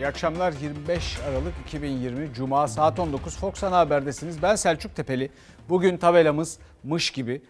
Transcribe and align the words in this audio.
İyi 0.00 0.06
akşamlar 0.06 0.52
25 0.52 1.18
Aralık 1.28 1.54
2020 1.66 2.34
Cuma 2.34 2.68
saat 2.68 2.98
19 2.98 3.36
Fox 3.36 3.64
Ana 3.64 3.78
Haber'desiniz. 3.78 4.42
Ben 4.42 4.54
Selçuk 4.54 4.96
Tepeli. 4.96 5.30
Bugün 5.68 5.96
tabelamız 5.96 6.58
mış 6.84 7.10
gibi 7.10 7.42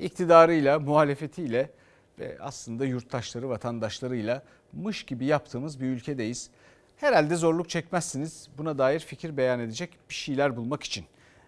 iktidarıyla, 0.00 0.78
muhalefetiyle 0.78 1.70
ve 2.18 2.38
aslında 2.40 2.84
yurttaşları, 2.84 3.48
vatandaşlarıyla 3.48 4.42
mış 4.72 5.02
gibi 5.02 5.24
yaptığımız 5.24 5.80
bir 5.80 5.86
ülkedeyiz. 5.86 6.50
Herhalde 6.96 7.36
zorluk 7.36 7.68
çekmezsiniz 7.70 8.48
buna 8.58 8.78
dair 8.78 9.00
fikir 9.00 9.36
beyan 9.36 9.60
edecek 9.60 9.90
bir 10.08 10.14
şeyler 10.14 10.56
bulmak 10.56 10.82
için. 10.82 11.04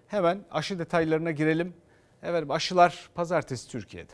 Hemen 0.08 0.38
aşı 0.50 0.78
detaylarına 0.78 1.30
girelim. 1.30 1.74
Evet 2.22 2.50
aşılar 2.50 3.10
pazartesi 3.14 3.68
Türkiye'de. 3.68 4.12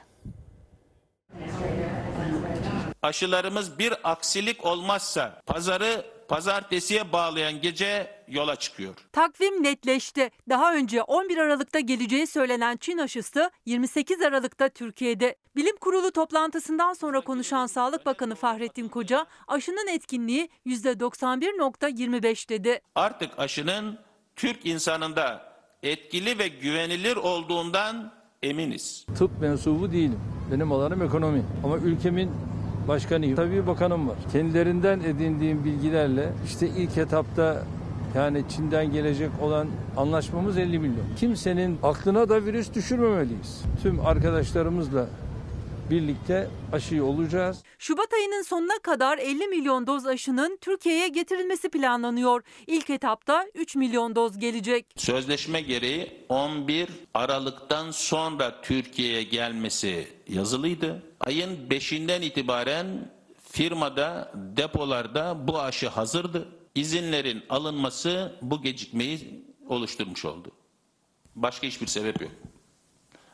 aşılarımız 3.03 3.79
bir 3.79 3.95
aksilik 4.05 4.65
olmazsa 4.67 5.43
pazarı 5.47 6.05
pazartesiye 6.31 7.13
bağlayan 7.13 7.61
gece 7.61 8.11
yola 8.29 8.57
çıkıyor. 8.57 8.95
Takvim 9.13 9.63
netleşti. 9.63 10.31
Daha 10.49 10.75
önce 10.75 11.03
11 11.03 11.39
Aralık'ta 11.39 11.81
geleceği 11.81 12.27
söylenen 12.27 12.77
Çin 12.77 12.99
aşısı 12.99 13.51
28 13.67 14.23
Aralık'ta 14.23 14.69
Türkiye'de. 14.69 15.37
Bilim 15.57 15.77
Kurulu 15.77 16.11
toplantısından 16.11 16.93
sonra 16.93 17.21
konuşan 17.21 17.67
Sağlık 17.67 18.07
Bakanı 18.07 18.35
Fahrettin 18.35 18.89
Koca 18.89 19.27
aşının 19.49 19.89
etkinliği 19.89 20.49
%91.25 20.67 22.49
dedi. 22.49 22.81
Artık 22.95 23.39
aşının 23.39 23.99
Türk 24.37 24.67
insanında 24.67 25.53
etkili 25.83 26.39
ve 26.39 26.49
güvenilir 26.49 27.17
olduğundan 27.17 28.13
eminiz. 28.43 29.07
Tıp 29.19 29.41
mensubu 29.41 29.93
değilim. 29.93 30.21
Benim 30.53 30.73
alanım 30.73 31.03
ekonomi. 31.03 31.45
Ama 31.65 31.77
ülkemin 31.79 32.31
başkanıyım. 32.91 33.37
Tabii 33.37 33.53
bir 33.53 33.67
bakanım 33.67 34.09
var. 34.09 34.17
Kendilerinden 34.33 35.01
edindiğim 35.01 35.65
bilgilerle 35.65 36.33
işte 36.47 36.69
ilk 36.69 36.99
etapta 36.99 37.65
yani 38.15 38.45
Çin'den 38.49 38.93
gelecek 38.93 39.31
olan 39.43 39.69
anlaşmamız 39.97 40.59
50 40.59 40.79
milyon. 40.79 41.07
Kimsenin 41.17 41.79
aklına 41.83 42.29
da 42.29 42.45
virüs 42.45 42.75
düşürmemeliyiz. 42.75 43.63
Tüm 43.83 44.07
arkadaşlarımızla 44.07 45.07
birlikte 45.91 46.49
aşıyı 46.73 47.05
olacağız. 47.05 47.63
Şubat 47.79 48.13
ayının 48.13 48.43
sonuna 48.43 48.79
kadar 48.83 49.19
50 49.19 49.49
milyon 49.49 49.87
doz 49.87 50.07
aşının 50.07 50.59
Türkiye'ye 50.61 51.09
getirilmesi 51.09 51.69
planlanıyor. 51.69 52.43
İlk 52.67 52.91
etapta 52.91 53.47
3 53.55 53.77
milyon 53.77 54.17
doz 54.17 54.39
gelecek. 54.39 54.87
Sözleşme 54.97 55.61
gereği 55.61 56.13
11 56.29 56.89
Aralık'tan 57.15 57.91
sonra 57.91 58.61
Türkiye'ye 58.63 59.23
gelmesi 59.23 60.09
yazılıydı. 60.29 61.10
Ayın 61.21 61.69
5'inden 61.69 62.23
itibaren 62.23 63.11
firmada, 63.53 64.33
depolarda 64.35 65.49
bu 65.49 65.61
aşı 65.61 65.89
hazırdı. 65.89 66.49
İzinlerin 66.75 67.43
alınması 67.49 68.39
bu 68.43 68.63
gecikmeyi 68.63 69.45
oluşturmuş 69.69 70.25
oldu. 70.25 70.51
Başka 71.37 71.67
hiçbir 71.67 71.87
sebep 71.87 72.21
yok. 72.21 72.31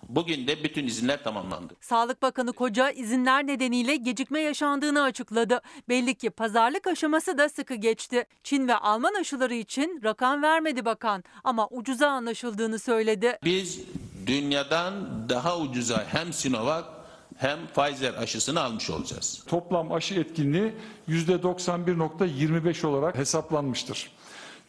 Bugün 0.09 0.47
de 0.47 0.64
bütün 0.64 0.87
izinler 0.87 1.25
tamamlandı. 1.25 1.75
Sağlık 1.81 2.23
Bakanı 2.23 2.53
Koca 2.53 2.91
izinler 2.91 3.47
nedeniyle 3.47 3.97
gecikme 3.97 4.41
yaşandığını 4.41 5.03
açıkladı. 5.03 5.61
Belli 5.89 6.14
ki 6.14 6.31
pazarlık 6.31 6.87
aşaması 6.87 7.39
da 7.39 7.48
sıkı 7.48 7.75
geçti. 7.75 8.25
Çin 8.45 8.69
ve 8.69 8.77
Alman 8.77 9.14
aşıları 9.14 9.55
için 9.55 10.01
rakam 10.05 10.42
vermedi 10.42 10.84
bakan 10.84 11.25
ama 11.45 11.69
ucuza 11.70 12.09
anlaşıldığını 12.09 12.79
söyledi. 12.79 13.39
Biz 13.45 13.81
dünyadan 14.27 14.95
daha 15.29 15.59
ucuza 15.59 16.05
hem 16.09 16.33
Sinovac 16.33 16.84
hem 17.39 17.59
Pfizer 17.67 18.15
aşısını 18.15 18.61
almış 18.62 18.91
olacağız. 18.91 19.42
Toplam 19.47 19.92
aşı 19.92 20.15
etkinliği 20.15 20.73
%91.25 21.09 22.87
olarak 22.87 23.19
hesaplanmıştır. 23.19 24.11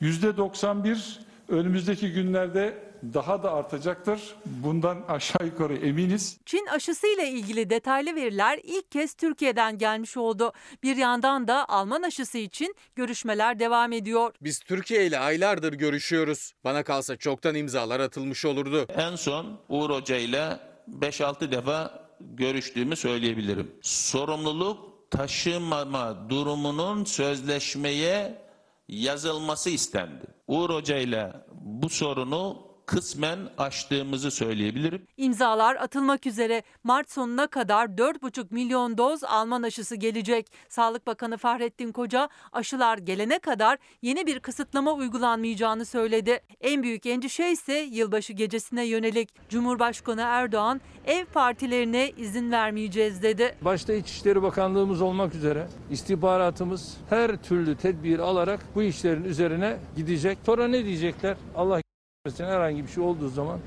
%91 0.02 1.20
önümüzdeki 1.50 2.12
günlerde 2.12 2.88
daha 3.14 3.44
da 3.44 3.54
artacaktır. 3.54 4.22
Bundan 4.46 5.04
aşağı 5.08 5.46
yukarı 5.48 5.78
eminiz. 5.78 6.38
Çin 6.46 6.66
aşısıyla 6.66 7.24
ilgili 7.24 7.70
detaylı 7.70 8.16
veriler 8.16 8.60
ilk 8.64 8.92
kez 8.92 9.14
Türkiye'den 9.14 9.78
gelmiş 9.78 10.18
oldu. 10.18 10.54
Bir 10.84 10.96
yandan 10.96 11.48
da 11.48 11.70
Alman 11.70 12.02
aşısı 12.02 12.38
için 12.38 12.76
görüşmeler 12.96 13.60
devam 13.60 13.92
ediyor. 13.92 14.34
Biz 14.42 14.60
Türkiye 14.60 15.06
ile 15.06 15.20
aylardır 15.20 15.74
görüşüyoruz. 15.74 16.54
Bana 16.64 16.84
kalsa 16.84 17.18
çoktan 17.18 17.56
imzalar 17.56 18.00
atılmış 18.00 18.46
olurdu. 18.46 18.86
En 18.96 19.16
son 19.16 19.60
Uğur 19.70 19.90
Hoca 19.90 20.18
ile 20.18 20.60
5-6 21.00 21.52
defa 21.52 22.07
görüştüğümü 22.20 22.96
söyleyebilirim. 22.96 23.76
Sorumluluk 23.82 25.12
taşımama 25.12 26.30
durumunun 26.30 27.04
sözleşmeye 27.04 28.42
yazılması 28.88 29.70
istendi. 29.70 30.26
Uğur 30.48 30.70
Hoca 30.70 30.98
ile 30.98 31.34
bu 31.62 31.90
sorunu 31.90 32.67
kısmen 32.88 33.40
aştığımızı 33.58 34.32
söyleyebilirim. 34.32 35.02
İmzalar 35.18 35.76
atılmak 35.76 36.26
üzere 36.26 36.64
Mart 36.84 37.12
sonuna 37.12 37.48
kadar 37.48 37.86
4,5 37.88 38.46
milyon 38.50 38.98
doz 38.98 39.24
Alman 39.24 39.64
aşısı 39.64 39.96
gelecek. 39.96 40.48
Sağlık 40.70 41.08
Bakanı 41.08 41.38
Fahrettin 41.38 41.92
Koca 41.92 42.30
aşılar 42.54 42.98
gelene 42.98 43.40
kadar 43.40 43.78
yeni 44.02 44.28
bir 44.28 44.40
kısıtlama 44.40 44.94
uygulanmayacağını 44.94 45.86
söyledi. 45.86 46.40
En 46.62 46.84
büyük 46.84 47.06
endişe 47.06 47.52
ise 47.52 47.74
yılbaşı 47.74 48.34
gecesine 48.34 48.86
yönelik. 48.86 49.50
Cumhurbaşkanı 49.50 50.22
Erdoğan 50.22 50.82
ev 51.06 51.26
partilerine 51.26 52.12
izin 52.18 52.52
vermeyeceğiz 52.52 53.24
dedi. 53.24 53.56
Başta 53.62 53.94
İçişleri 53.94 54.42
Bakanlığımız 54.42 55.02
olmak 55.02 55.36
üzere 55.36 55.68
istihbaratımız 55.92 56.98
her 57.10 57.44
türlü 57.44 57.78
tedbir 57.78 58.20
alarak 58.20 58.60
bu 58.76 58.84
işlerin 58.84 59.24
üzerine 59.24 59.78
gidecek. 59.96 60.38
Sonra 60.46 60.68
ne 60.68 60.86
diyecekler? 60.86 61.38
Allah 61.56 61.87
Mesela 62.26 62.52
herhangi 62.52 62.84
bir 62.84 62.88
şey 62.88 63.04
olduğu 63.04 63.30
zaman 63.30 63.60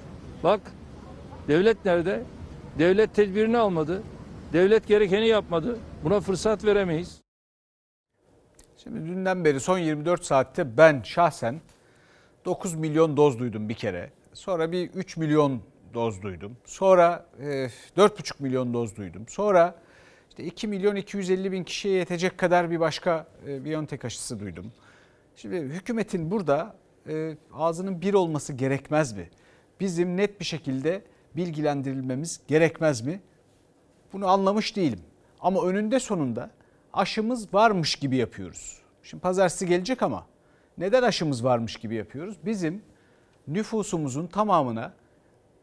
bak 0.42 0.60
devlet 1.48 1.84
nerede? 1.84 2.22
Devlet 2.78 3.14
tedbirini 3.14 3.58
almadı. 3.58 4.02
Devlet 4.52 4.86
gerekeni 4.86 5.28
yapmadı. 5.28 5.78
Buna 6.04 6.20
fırsat 6.20 6.64
veremeyiz. 6.64 7.20
Şimdi 8.76 9.08
dünden 9.08 9.44
beri 9.44 9.60
son 9.60 9.78
24 9.78 10.24
saatte 10.24 10.76
ben 10.76 11.02
şahsen 11.02 11.60
9 12.44 12.74
milyon 12.74 13.16
doz 13.16 13.38
duydum 13.38 13.68
bir 13.68 13.74
kere. 13.74 14.10
Sonra 14.32 14.72
bir 14.72 14.90
3 14.90 15.16
milyon 15.16 15.62
doz 15.94 16.22
duydum. 16.22 16.56
Sonra 16.64 17.26
e, 17.40 17.44
4,5 17.44 18.32
milyon 18.42 18.74
doz 18.74 18.96
duydum. 18.96 19.24
Sonra 19.28 19.74
işte 20.30 20.44
2 20.44 20.68
milyon 20.68 20.96
250 20.96 21.52
bin 21.52 21.64
kişiye 21.64 21.94
yetecek 21.94 22.38
kadar 22.38 22.70
bir 22.70 22.80
başka 22.80 23.26
e, 23.46 23.64
Biontech 23.64 24.04
aşısı 24.04 24.40
duydum. 24.40 24.72
Şimdi 25.36 25.56
hükümetin 25.56 26.30
burada 26.30 26.74
e, 27.08 27.36
ağzının 27.54 28.00
bir 28.00 28.14
olması 28.14 28.52
gerekmez 28.52 29.12
mi? 29.12 29.30
Bizim 29.80 30.16
net 30.16 30.40
bir 30.40 30.44
şekilde 30.44 31.02
bilgilendirilmemiz 31.36 32.40
gerekmez 32.48 33.00
mi? 33.00 33.20
Bunu 34.12 34.28
anlamış 34.28 34.76
değilim. 34.76 35.00
Ama 35.40 35.66
önünde 35.66 36.00
sonunda 36.00 36.50
aşımız 36.92 37.54
varmış 37.54 37.94
gibi 37.94 38.16
yapıyoruz. 38.16 38.78
Şimdi 39.02 39.22
pazartesi 39.22 39.66
gelecek 39.66 40.02
ama 40.02 40.26
neden 40.78 41.02
aşımız 41.02 41.44
varmış 41.44 41.76
gibi 41.76 41.94
yapıyoruz? 41.94 42.36
Bizim 42.44 42.82
nüfusumuzun 43.48 44.26
tamamına 44.26 44.92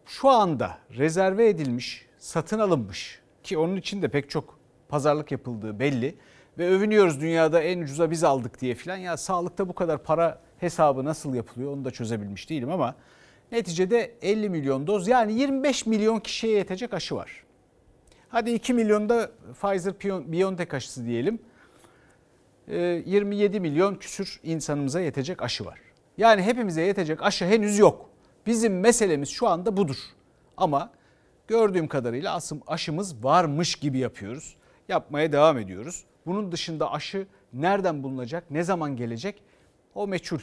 şu 0.06 0.30
anda 0.30 0.78
rezerve 0.98 1.50
edilmiş, 1.50 2.06
satın 2.18 2.60
alınmış 2.60 3.22
ki 3.44 3.58
onun 3.58 3.76
için 3.76 4.02
de 4.02 4.08
pek 4.08 4.30
çok 4.30 4.60
pazarlık 4.90 5.32
yapıldığı 5.32 5.80
belli 5.80 6.16
ve 6.58 6.68
övünüyoruz 6.70 7.22
dünyada 7.22 7.62
en 7.62 7.82
ucuza 7.82 8.12
biz 8.12 8.24
aldık 8.24 8.62
diye 8.62 8.76
filan. 8.76 8.98
Ya 8.98 9.18
sağlıkta 9.18 9.70
bu 9.70 9.76
kadar 9.76 10.04
para 10.04 10.42
hesabı 10.60 11.06
nasıl 11.06 11.34
yapılıyor 11.34 11.74
onu 11.74 11.86
da 11.86 11.92
çözebilmiş 11.92 12.50
değilim 12.50 12.72
ama 12.72 12.96
neticede 13.52 14.12
50 14.22 14.50
milyon 14.50 14.88
doz 14.88 15.08
yani 15.08 15.34
25 15.34 15.86
milyon 15.86 16.20
kişiye 16.20 16.58
yetecek 16.58 16.94
aşı 16.94 17.16
var. 17.16 17.44
Hadi 18.30 18.52
2 18.52 18.74
milyonda 18.74 19.32
Pfizer 19.62 19.94
BioNTech 20.32 20.74
aşısı 20.74 21.06
diyelim. 21.06 21.40
27 22.68 23.60
milyon 23.60 23.96
küsür 23.96 24.40
insanımıza 24.44 25.02
yetecek 25.02 25.42
aşı 25.42 25.66
var. 25.66 25.80
Yani 26.18 26.42
hepimize 26.42 26.82
yetecek 26.82 27.24
aşı 27.24 27.46
henüz 27.46 27.80
yok. 27.80 28.10
Bizim 28.46 28.80
meselemiz 28.80 29.30
şu 29.30 29.48
anda 29.48 29.78
budur. 29.78 29.98
Ama 30.58 30.92
gördüğüm 31.48 31.88
kadarıyla 31.88 32.34
asım 32.34 32.62
aşımız 32.68 33.24
varmış 33.24 33.76
gibi 33.76 33.98
yapıyoruz. 33.98 34.56
Yapmaya 34.88 35.32
devam 35.32 35.58
ediyoruz. 35.58 36.04
Bunun 36.26 36.52
dışında 36.52 36.92
aşı 36.92 37.28
nereden 37.54 38.04
bulunacak, 38.04 38.52
ne 38.52 38.64
zaman 38.64 38.96
gelecek 38.96 39.44
o 39.98 40.08
meçhul. 40.08 40.40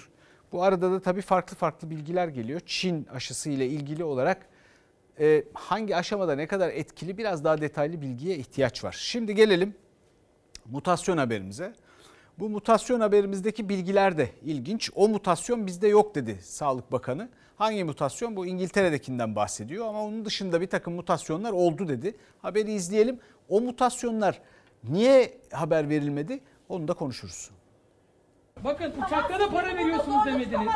Bu 0.53 0.62
arada 0.62 0.93
da 0.93 1.01
tabii 1.01 1.21
farklı 1.21 1.56
farklı 1.56 1.91
bilgiler 1.91 2.29
geliyor. 2.29 2.61
Çin 2.67 3.06
aşısı 3.06 3.51
ile 3.51 3.67
ilgili 3.67 4.05
olarak 4.05 4.47
e, 5.21 5.45
hangi 5.55 5.97
aşamada 5.97 6.35
ne 6.35 6.47
kadar 6.47 6.69
etkili 6.69 7.19
biraz 7.19 7.45
daha 7.45 7.61
detaylı 7.61 8.01
bilgiye 8.01 8.37
ihtiyaç 8.37 8.85
var. 8.85 8.97
Şimdi 8.99 9.35
gelelim 9.35 9.75
mutasyon 10.67 11.17
haberimize. 11.17 11.73
Bu 12.39 12.49
mutasyon 12.49 13.01
haberimizdeki 13.01 13.69
bilgiler 13.69 14.19
de 14.19 14.31
ilginç. 14.45 14.91
O 14.95 15.09
mutasyon 15.09 15.67
bizde 15.67 15.89
yok 15.89 16.15
dedi 16.15 16.39
Sağlık 16.43 16.93
Bakanı. 16.93 17.29
Hangi 17.56 17.85
mutasyon? 17.85 18.37
Bu 18.37 18.47
İngiltere'dekinden 18.47 19.37
bahsediyor 19.37 19.87
ama 19.87 20.03
onun 20.03 20.25
dışında 20.25 20.61
bir 20.61 20.67
takım 20.67 20.95
mutasyonlar 20.95 21.53
oldu 21.53 21.89
dedi. 21.89 22.17
Haberi 22.43 22.73
izleyelim. 22.73 23.19
O 23.49 23.61
mutasyonlar 23.61 24.41
niye 24.85 25.39
haber 25.53 25.89
verilmedi? 25.89 26.41
Onu 26.69 26.89
da 26.89 26.95
konuşuruz. 26.95 27.51
Bakın 28.62 28.93
uçakta 29.06 29.41
da 29.41 29.51
para 29.51 29.77
veriyorsunuz 29.77 30.27
demediniz. 30.27 30.69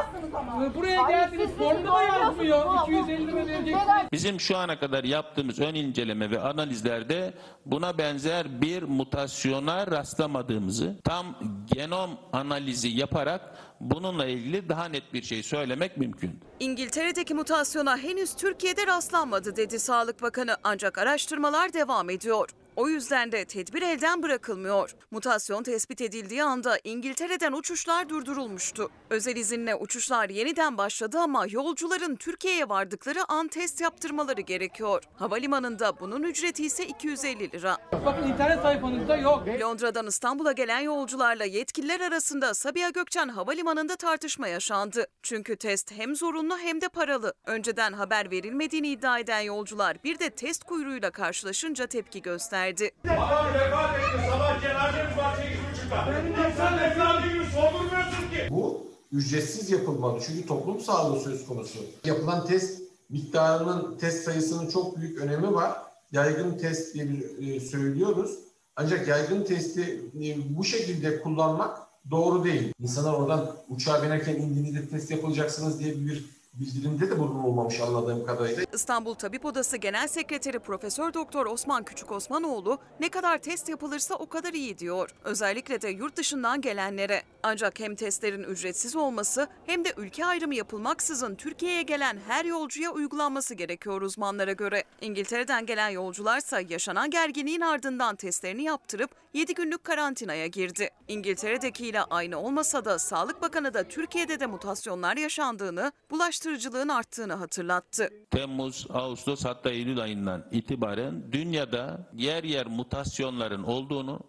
Buraya 0.74 1.02
geldiniz 1.08 1.50
formda 1.58 1.92
da 1.92 2.02
yazmıyor. 2.02 2.66
250 2.88 3.26
lira 3.26 3.36
vereceksiniz. 3.36 3.78
Bizim 4.12 4.40
şu 4.40 4.56
ana 4.56 4.78
kadar 4.78 5.04
yaptığımız 5.04 5.58
ön 5.60 5.74
inceleme 5.74 6.30
ve 6.30 6.40
analizlerde 6.40 7.34
buna 7.66 7.98
benzer 7.98 8.60
bir 8.62 8.82
mutasyona 8.82 9.86
rastlamadığımızı 9.86 10.96
tam 11.04 11.26
genom 11.74 12.10
analizi 12.32 12.88
yaparak 12.88 13.40
bununla 13.80 14.26
ilgili 14.26 14.68
daha 14.68 14.84
net 14.84 15.12
bir 15.14 15.22
şey 15.22 15.42
söylemek 15.42 15.96
mümkün. 15.96 16.40
İngiltere'deki 16.60 17.34
mutasyona 17.34 17.96
henüz 17.98 18.34
Türkiye'de 18.36 18.86
rastlanmadı 18.86 19.56
dedi 19.56 19.78
Sağlık 19.78 20.22
Bakanı 20.22 20.56
ancak 20.64 20.98
araştırmalar 20.98 21.72
devam 21.72 22.10
ediyor. 22.10 22.48
O 22.78 22.88
yüzden 22.88 23.32
de 23.32 23.44
tedbir 23.44 23.82
elden 23.82 24.22
bırakılmıyor. 24.22 24.94
Mutasyon 25.10 25.62
tespit 25.62 26.00
edildiği 26.00 26.42
anda 26.42 26.78
İngiltere'den 26.84 27.52
uçuşlar 27.52 28.08
durdurulmuştu. 28.08 28.90
Özel 29.10 29.36
izinle 29.36 29.74
uçuşlar 29.74 30.28
yeniden 30.28 30.78
başladı 30.78 31.18
ama 31.18 31.46
yolcuların 31.50 32.16
Türkiye'ye 32.16 32.68
vardıkları 32.68 33.32
an 33.32 33.48
test 33.48 33.80
yaptırmaları 33.80 34.40
gerekiyor. 34.40 35.02
Havalimanında 35.16 36.00
bunun 36.00 36.22
ücreti 36.22 36.64
ise 36.64 36.86
250 36.86 37.52
lira. 37.52 37.76
Bakın 38.06 38.28
internet 38.28 38.62
sayfanızda 38.62 39.16
yok. 39.16 39.42
Londra'dan 39.60 40.06
İstanbul'a 40.06 40.52
gelen 40.52 40.80
yolcularla 40.80 41.44
yetkililer 41.44 42.00
arasında 42.00 42.54
Sabiha 42.54 42.90
Gökçen 42.90 43.28
Havalimanı'nda 43.28 43.96
tartışma 43.96 44.48
yaşandı. 44.48 45.06
Çünkü 45.22 45.56
test 45.56 45.92
hem 45.92 46.16
zorunlu 46.16 46.58
hem 46.58 46.80
de 46.80 46.88
paralı. 46.88 47.34
Önceden 47.46 47.92
haber 47.92 48.30
verilmediğini 48.30 48.88
iddia 48.88 49.18
eden 49.18 49.40
yolcular 49.40 49.96
bir 50.04 50.18
de 50.18 50.30
test 50.30 50.64
kuyruğuyla 50.64 51.10
karşılaşınca 51.10 51.86
tepki 51.86 52.22
gösterdi. 52.22 52.67
Adam 53.08 53.54
vefat 53.54 53.98
etti. 53.98 54.28
Sabah 54.30 54.60
cenazemiz 54.62 55.16
var 55.18 55.34
8.30'da. 55.34 56.52
Sen 56.56 56.78
evladı 56.78 57.26
gibi 57.32 57.44
sordurmuyorsun 57.54 58.30
ki. 58.30 58.48
Bu 58.50 58.86
ücretsiz 59.12 59.70
yapılmalı 59.70 60.20
çünkü 60.26 60.46
toplum 60.46 60.80
sağlığı 60.80 61.20
söz 61.20 61.46
konusu. 61.46 61.78
Yapılan 62.04 62.46
test 62.46 62.82
miktarının, 63.10 63.98
test 63.98 64.24
sayısının 64.24 64.70
çok 64.70 64.96
büyük 64.96 65.18
önemi 65.20 65.54
var. 65.54 65.72
Yaygın 66.12 66.58
test 66.58 66.94
diye 66.94 67.08
bir, 67.08 67.48
e, 67.56 67.60
söylüyoruz. 67.60 68.38
Ancak 68.76 69.08
yaygın 69.08 69.44
testi 69.44 70.00
e, 70.22 70.56
bu 70.56 70.64
şekilde 70.64 71.20
kullanmak 71.20 71.78
doğru 72.10 72.44
değil. 72.44 72.72
İnsanlar 72.80 73.12
oradan 73.12 73.56
uçağa 73.68 74.02
binerken 74.02 74.34
indiğinizde 74.34 74.88
test 74.88 75.10
yapılacaksınız 75.10 75.80
diye 75.80 75.94
bir 76.06 76.24
bildirimde 76.60 77.10
de 77.10 77.18
bulunulmamış 77.18 77.80
anladığım 77.80 78.26
kadarıyla. 78.26 78.64
İstanbul 78.72 79.14
Tabip 79.14 79.44
Odası 79.44 79.76
Genel 79.76 80.08
Sekreteri 80.08 80.58
Profesör 80.58 81.14
Doktor 81.14 81.46
Osman 81.46 81.84
Küçük 81.84 82.12
Osmanoğlu 82.12 82.78
ne 83.00 83.08
kadar 83.08 83.38
test 83.38 83.68
yapılırsa 83.68 84.14
o 84.14 84.28
kadar 84.28 84.52
iyi 84.52 84.78
diyor. 84.78 85.10
Özellikle 85.24 85.80
de 85.82 85.88
yurt 85.88 86.16
dışından 86.16 86.60
gelenlere. 86.60 87.22
Ancak 87.42 87.80
hem 87.80 87.94
testlerin 87.94 88.42
ücretsiz 88.42 88.96
olması 88.96 89.48
hem 89.66 89.84
de 89.84 89.92
ülke 89.96 90.26
ayrımı 90.26 90.54
yapılmaksızın 90.54 91.34
Türkiye'ye 91.34 91.82
gelen 91.82 92.18
her 92.26 92.44
yolcuya 92.44 92.90
uygulanması 92.90 93.54
gerekiyor 93.54 94.02
uzmanlara 94.02 94.52
göre. 94.52 94.84
İngiltere'den 95.00 95.66
gelen 95.66 95.88
yolcularsa 95.88 96.60
yaşanan 96.60 97.10
gerginliğin 97.10 97.60
ardından 97.60 98.16
testlerini 98.16 98.62
yaptırıp 98.62 99.10
7 99.38 99.54
günlük 99.54 99.84
karantinaya 99.84 100.46
girdi. 100.46 100.90
İngiltere'dekiyle 101.08 102.02
aynı 102.02 102.38
olmasa 102.38 102.84
da 102.84 102.98
Sağlık 102.98 103.42
Bakanı 103.42 103.74
da 103.74 103.88
Türkiye'de 103.88 104.40
de 104.40 104.46
mutasyonlar 104.46 105.16
yaşandığını, 105.16 105.92
bulaştırıcılığın 106.10 106.88
arttığını 106.88 107.34
hatırlattı. 107.34 108.10
Temmuz, 108.30 108.86
Ağustos 108.90 109.44
hatta 109.44 109.70
Eylül 109.70 110.00
ayından 110.00 110.44
itibaren 110.50 111.32
dünyada 111.32 112.10
yer 112.14 112.44
yer 112.44 112.66
mutasyonların 112.66 113.62
olduğunu, 113.62 114.20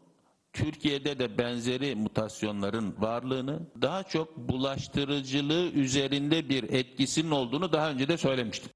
Türkiye'de 0.54 1.20
de 1.20 1.38
benzeri 1.38 1.96
mutasyonların 1.96 2.96
varlığını, 3.00 3.60
daha 3.82 4.04
çok 4.04 4.38
bulaştırıcılığı 4.38 5.70
üzerinde 5.72 6.50
bir 6.50 6.64
etkisinin 6.64 7.32
olduğunu 7.32 7.72
daha 7.72 7.90
önce 7.90 8.08
de 8.08 8.18
söylemiştim. 8.18 8.72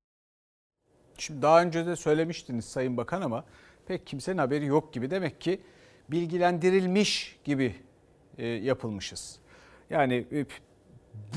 Şimdi 1.17 1.41
daha 1.41 1.61
önce 1.61 1.85
de 1.85 1.95
söylemiştiniz 1.95 2.65
Sayın 2.65 2.97
Bakan 2.97 3.21
ama 3.21 3.45
pek 3.85 4.07
kimsenin 4.07 4.37
haberi 4.37 4.65
yok 4.65 4.93
gibi. 4.93 5.11
Demek 5.11 5.41
ki 5.41 5.61
bilgilendirilmiş 6.11 7.39
gibi 7.43 7.75
e, 8.37 8.47
yapılmışız. 8.47 9.39
Yani 9.89 10.27
e, 10.31 10.45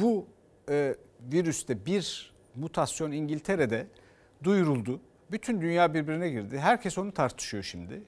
bu 0.00 0.26
e, 0.70 0.94
virüste 1.32 1.86
bir 1.86 2.32
mutasyon 2.54 3.12
İngiltere'de 3.12 3.86
duyuruldu. 4.44 5.00
Bütün 5.30 5.60
dünya 5.60 5.94
birbirine 5.94 6.28
girdi. 6.28 6.58
Herkes 6.58 6.98
onu 6.98 7.12
tartışıyor 7.12 7.62
şimdi. 7.62 8.02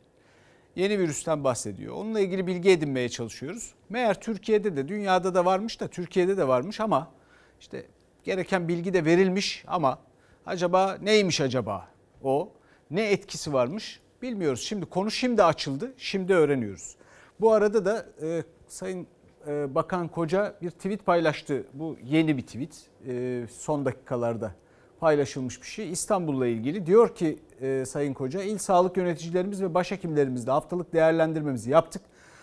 Yeni 0.77 0.99
virüsten 0.99 1.45
bahsediyor. 1.45 1.95
Onunla 1.95 2.21
ilgili 2.21 2.47
bilgi 2.47 2.71
edinmeye 2.71 3.09
çalışıyoruz. 3.09 3.75
Meğer 3.89 4.21
Türkiye'de 4.21 4.77
de 4.77 4.89
dünyada 4.89 5.35
da 5.35 5.45
varmış 5.45 5.81
da 5.81 5.89
Türkiye'de 5.89 6.37
de 6.37 6.49
varmış 6.49 6.81
ama 6.81 7.13
işte 7.61 7.87
gereken 8.25 8.69
bilgi 8.69 8.95
de 8.95 9.05
verilmiş 9.05 9.65
ama 9.67 9.99
acaba 10.47 10.99
neymiş 11.03 11.41
acaba 11.41 11.89
o? 12.23 12.53
Ne 12.91 13.11
etkisi 13.11 13.53
varmış 13.53 14.01
bilmiyoruz. 14.23 14.61
Şimdi 14.61 14.87
konu 14.87 15.11
şimdi 15.11 15.43
açıldı. 15.43 15.93
Şimdi 15.97 16.35
öğreniyoruz. 16.35 16.97
Bu 17.41 17.53
arada 17.53 17.85
da 17.85 18.07
e, 18.23 18.43
Sayın 18.69 19.07
e, 19.47 19.75
Bakan 19.75 20.09
Koca 20.09 20.55
bir 20.63 20.71
tweet 20.71 21.07
paylaştı. 21.07 21.67
Bu 21.75 21.97
yeni 22.05 22.37
bir 22.37 22.43
tweet. 22.43 22.87
E, 23.07 23.45
son 23.51 23.85
dakikalarda 23.85 24.53
paylaşılmış 25.01 25.63
bir 25.63 25.67
şey. 25.67 25.91
İstanbul'la 25.91 26.47
ilgili 26.47 26.87
diyor 26.87 27.15
ki 27.15 27.39
e, 27.61 27.85
Sayın 27.87 28.15
Koca 28.15 28.43
il 28.43 28.59
sağlık 28.59 28.97
yöneticilerimiz 28.97 29.63
ve 29.63 29.75
başhekimlerimizle 29.75 30.51
haftalık 30.51 30.93
değerlendirmemizi 30.93 31.71
yaptık. 31.71 32.03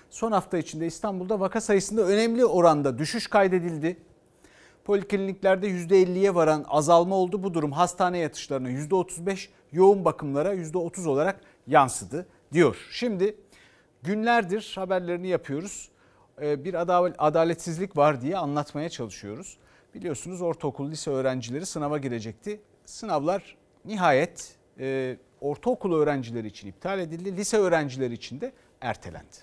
Son 0.10 0.32
hafta 0.32 0.58
içinde 0.58 0.88
İstanbul'da 0.88 1.40
vaka 1.40 1.62
sayısında 1.62 2.02
önemli 2.02 2.46
oranda 2.46 2.98
düşüş 2.98 3.28
kaydedildi. 3.28 3.98
Polikliniklerde 4.86 5.68
%50'ye 5.70 6.36
varan 6.36 6.66
azalma 6.68 7.16
oldu. 7.16 7.44
Bu 7.44 7.54
durum 7.54 7.72
hastane 7.72 8.18
yatışlarına 8.18 8.70
%35, 8.70 9.48
yoğun 9.72 10.06
bakımlara 10.06 10.56
%30 10.56 11.08
olarak 11.08 11.42
yansıdı 11.68 12.28
diyor. 12.54 12.88
Şimdi 12.92 13.36
günlerdir 14.04 14.72
haberlerini 14.76 15.28
yapıyoruz. 15.28 15.90
Ee, 16.42 16.64
Bir 16.66 16.74
adaletsizlik 17.28 17.98
var 17.98 18.22
diye 18.22 18.38
anlatmaya 18.38 18.90
çalışıyoruz. 18.90 19.58
Biliyorsunuz 19.94 20.42
ortaokul, 20.42 20.92
lise 20.92 21.12
öğrencileri 21.12 21.66
sınava 21.66 21.98
girecekti. 21.98 22.62
Sınavlar 22.86 23.56
nihayet 23.86 24.56
e, 24.80 25.18
ortaokul 25.42 25.94
öğrencileri 26.02 26.48
için 26.48 26.68
iptal 26.68 27.00
edildi. 27.00 27.38
Lise 27.38 27.58
öğrencileri 27.58 28.14
için 28.14 28.42
de 28.42 28.52
ertelendi. 28.82 29.36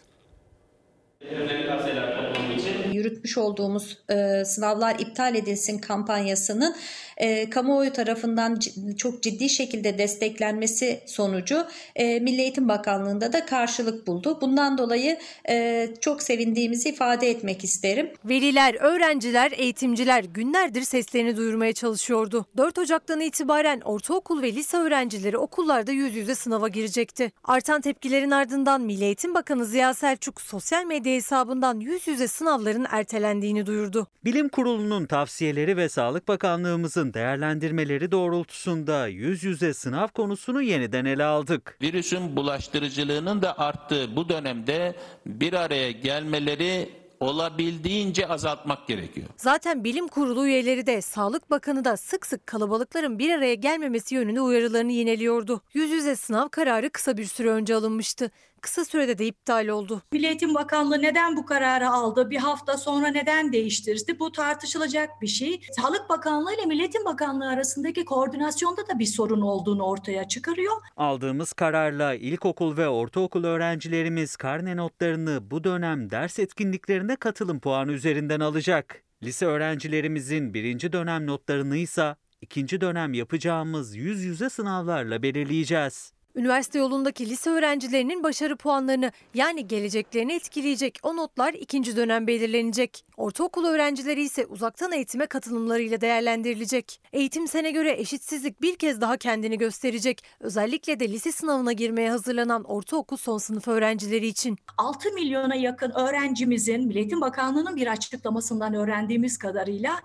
Yürütmüş 2.93 3.39
olduğumuz 3.39 3.99
e, 4.11 4.45
sınavlar 4.45 4.99
iptal 4.99 5.35
edilsin 5.35 5.79
kampanyasının 5.79 6.77
e, 7.17 7.51
kamuoyu 7.51 7.93
tarafından 7.93 8.59
çok 8.97 9.23
ciddi 9.23 9.49
şekilde 9.49 9.99
desteklenmesi 9.99 11.01
sonucu 11.07 11.67
e, 11.97 12.21
Milli 12.21 12.41
Eğitim 12.41 12.69
Bakanlığı'nda 12.69 13.33
da 13.33 13.47
karşılık 13.47 14.07
buldu. 14.07 14.39
Bundan 14.41 14.79
dolayı 14.79 15.19
e, 15.49 15.89
çok 16.01 16.23
sevindiğimizi 16.23 16.89
ifade 16.89 17.31
etmek 17.31 17.65
isterim. 17.65 18.11
Veliler, 18.25 18.75
öğrenciler, 18.75 19.53
eğitimciler 19.53 20.25
günlerdir 20.25 20.83
seslerini 20.83 21.37
duyurmaya 21.37 21.73
çalışıyordu. 21.73 22.47
4 22.57 22.79
Ocak'tan 22.79 23.21
itibaren 23.21 23.81
ortaokul 23.81 24.43
ve 24.43 24.53
lise 24.53 24.77
öğrencileri 24.77 25.39
okullarda 25.39 25.93
yüz 25.93 26.15
yüze 26.17 26.35
sınava 26.35 26.69
girecekti. 26.69 27.33
Artan 27.45 27.81
tepkilerin 27.81 28.31
ardından 28.31 28.81
Milli 28.81 29.05
Eğitim 29.05 29.35
Bakanı 29.35 29.67
Ziya 29.67 29.95
Selçuk 29.95 30.41
sosyal 30.41 30.85
medya 30.85 31.13
hesabından 31.15 31.81
yüz 31.81 32.09
yüze 32.09 32.29
sınavların 32.29 32.87
ertelendiğini 32.91 33.67
duyurdu. 33.67 34.07
Bilim 34.25 34.49
Kurulu'nun 34.49 35.07
tavsiyeleri 35.07 35.77
ve 35.77 35.89
Sağlık 35.89 36.29
Bakanlığımızın 36.29 37.02
değerlendirmeleri 37.15 38.11
doğrultusunda 38.11 39.07
yüz 39.07 39.45
yüze 39.45 39.75
sınav 39.75 40.09
konusunu 40.09 40.63
yeniden 40.63 41.05
ele 41.05 41.25
aldık. 41.25 41.79
Virüsün 41.83 42.37
bulaştırıcılığının 42.37 43.43
da 43.43 43.59
arttığı 43.59 44.17
bu 44.17 44.29
dönemde 44.29 44.97
bir 45.27 45.53
araya 45.53 45.91
gelmeleri 45.91 47.03
olabildiğince 47.21 48.29
azaltmak 48.29 48.89
gerekiyor. 48.89 49.27
Zaten 49.37 49.85
bilim 49.85 50.09
kurulu 50.09 50.47
üyeleri 50.47 50.87
de 50.87 51.03
Sağlık 51.03 51.51
Bakanı 51.51 51.85
da 51.85 51.97
sık 51.97 52.27
sık 52.27 52.47
kalabalıkların 52.47 53.19
bir 53.19 53.31
araya 53.31 53.55
gelmemesi 53.55 54.15
yönünde 54.15 54.41
uyarılarını 54.41 54.93
yineliyordu. 54.93 55.61
Yüz 55.75 55.91
yüze 55.91 56.17
sınav 56.17 56.49
kararı 56.49 56.91
kısa 56.91 57.17
bir 57.17 57.25
süre 57.25 57.49
önce 57.51 57.75
alınmıştı. 57.75 58.31
Kısa 58.63 58.85
sürede 58.85 59.19
de 59.19 59.27
iptal 59.27 59.69
oldu. 59.69 60.03
Milli 60.13 60.27
Eğitim 60.27 60.55
Bakanlığı 60.55 61.03
neden 61.03 61.37
bu 61.37 61.47
kararı 61.47 61.91
aldı? 61.91 62.31
Bir 62.31 62.37
hafta 62.37 62.77
sonra 62.77 63.09
neden 63.09 63.53
değiştirdi? 63.53 64.19
Bu 64.19 64.33
tartışılacak 64.33 65.11
bir 65.23 65.27
şey. 65.27 65.61
Sağlık 65.81 66.09
Bakanlığı 66.09 66.55
ile 66.55 66.67
Milli 66.67 66.81
Eğitim 66.81 67.05
Bakanlığı 67.05 67.49
arasındaki 67.49 68.05
koordinasyonda 68.05 68.89
da 68.89 68.99
bir 68.99 69.07
sorun 69.07 69.41
olduğunu 69.41 69.83
ortaya 69.83 70.29
çıkarıyor. 70.29 70.73
Aldığımız 70.97 71.53
kararla 71.53 72.15
ilkokul 72.15 72.77
ve 72.77 72.89
ortaokul 72.89 73.45
öğrencilerimiz 73.45 74.37
karne 74.37 74.77
notlarını 74.77 75.51
bu 75.51 75.65
dönem 75.65 76.11
ders 76.11 76.39
etkinliklerine 76.39 77.17
katılım 77.17 77.61
puanı 77.61 77.93
üzerinden 77.93 78.41
alacak. 78.41 79.03
Lise 79.23 79.47
öğrencilerimizin 79.47 80.55
birinci 80.55 80.93
dönem 80.93 81.27
notlarını 81.27 81.77
ise 81.77 82.17
ikinci 82.41 82.81
dönem 82.81 83.15
yapacağımız 83.15 83.97
yüz 83.97 84.23
yüze 84.23 84.51
sınavlarla 84.51 85.23
belirleyeceğiz. 85.23 86.12
Üniversite 86.37 86.79
yolundaki 86.79 87.31
lise 87.31 87.51
öğrencilerinin 87.51 88.23
başarı 88.23 88.57
puanlarını 88.57 89.13
yani 89.35 89.67
geleceklerini 89.67 90.33
etkileyecek 90.33 90.99
o 91.03 91.17
notlar 91.17 91.55
ikinci 91.55 91.97
dönem 91.97 92.27
belirlenecek. 92.27 93.05
Ortaokul 93.17 93.65
öğrencileri 93.65 94.23
ise 94.23 94.47
uzaktan 94.47 94.93
eğitime 94.93 95.27
katılımlarıyla 95.27 96.01
değerlendirilecek. 96.01 97.01
Eğitim 97.13 97.49
sene 97.49 97.71
göre 97.71 97.93
eşitsizlik 98.01 98.63
bir 98.63 98.77
kez 98.77 99.01
daha 99.01 99.17
kendini 99.17 99.59
gösterecek. 99.59 100.25
Özellikle 100.41 101.01
de 101.01 101.09
lise 101.09 101.33
sınavına 101.33 101.73
girmeye 101.73 102.11
hazırlanan 102.11 102.65
ortaokul 102.65 103.17
son 103.17 103.39
sınıf 103.39 103.69
öğrencileri 103.69 104.27
için. 104.27 104.59
6 104.79 105.13
milyona 105.13 105.55
yakın 105.55 105.91
öğrencimizin 105.91 106.87
Milletin 106.87 107.21
Bakanlığı'nın 107.21 107.77
bir 107.77 107.87
açıklamasından 107.87 108.75
öğrendiğimiz 108.75 109.39
kadarıyla 109.39 110.01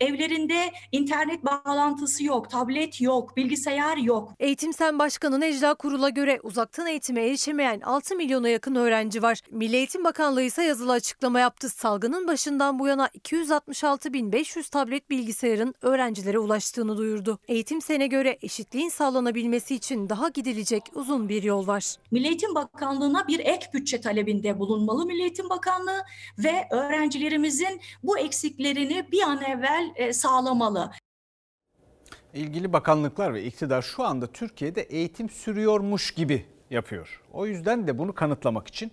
evlerinde 0.00 0.72
internet 0.92 1.44
bağlantısı 1.44 2.24
yok, 2.24 2.50
tablet 2.50 3.00
yok, 3.00 3.36
bilgisayar 3.36 3.96
yok. 3.96 4.32
Eğitim 4.40 4.72
Sen 4.72 4.98
Başkanı 4.98 5.40
Necla 5.40 5.71
Kurul'a 5.74 6.08
göre 6.08 6.40
uzaktan 6.42 6.86
eğitime 6.86 7.26
erişemeyen 7.26 7.80
6 7.80 8.16
milyona 8.16 8.48
yakın 8.48 8.74
öğrenci 8.74 9.22
var. 9.22 9.40
Milli 9.50 9.76
Eğitim 9.76 10.04
Bakanlığı 10.04 10.42
ise 10.42 10.62
yazılı 10.62 10.92
açıklama 10.92 11.40
yaptı. 11.40 11.68
Salgının 11.68 12.28
başından 12.28 12.78
bu 12.78 12.88
yana 12.88 13.06
266.500 13.06 14.70
tablet 14.70 15.10
bilgisayarın 15.10 15.74
öğrencilere 15.82 16.38
ulaştığını 16.38 16.96
duyurdu. 16.96 17.38
Eğitim 17.48 17.80
Sen'e 17.80 18.06
göre 18.06 18.38
eşitliğin 18.42 18.88
sağlanabilmesi 18.88 19.74
için 19.74 20.08
daha 20.08 20.28
gidilecek 20.28 20.82
uzun 20.94 21.28
bir 21.28 21.42
yol 21.42 21.66
var. 21.66 21.96
Milli 22.10 22.26
Eğitim 22.26 22.54
Bakanlığı'na 22.54 23.28
bir 23.28 23.38
ek 23.38 23.66
bütçe 23.74 24.00
talebinde 24.00 24.58
bulunmalı 24.58 25.06
Milli 25.06 25.22
Eğitim 25.22 25.50
Bakanlığı 25.50 26.02
ve 26.38 26.66
öğrencilerimizin 26.70 27.80
bu 28.02 28.18
eksiklerini 28.18 29.12
bir 29.12 29.22
an 29.22 29.42
evvel 29.42 29.92
e, 29.96 30.12
sağlamalı. 30.12 30.90
İlgili 32.34 32.72
bakanlıklar 32.72 33.34
ve 33.34 33.44
iktidar 33.44 33.82
şu 33.82 34.04
anda 34.04 34.26
Türkiye'de 34.26 34.82
eğitim 34.82 35.30
sürüyormuş 35.30 36.10
gibi 36.14 36.46
yapıyor. 36.70 37.20
O 37.32 37.46
yüzden 37.46 37.86
de 37.86 37.98
bunu 37.98 38.14
kanıtlamak 38.14 38.68
için 38.68 38.92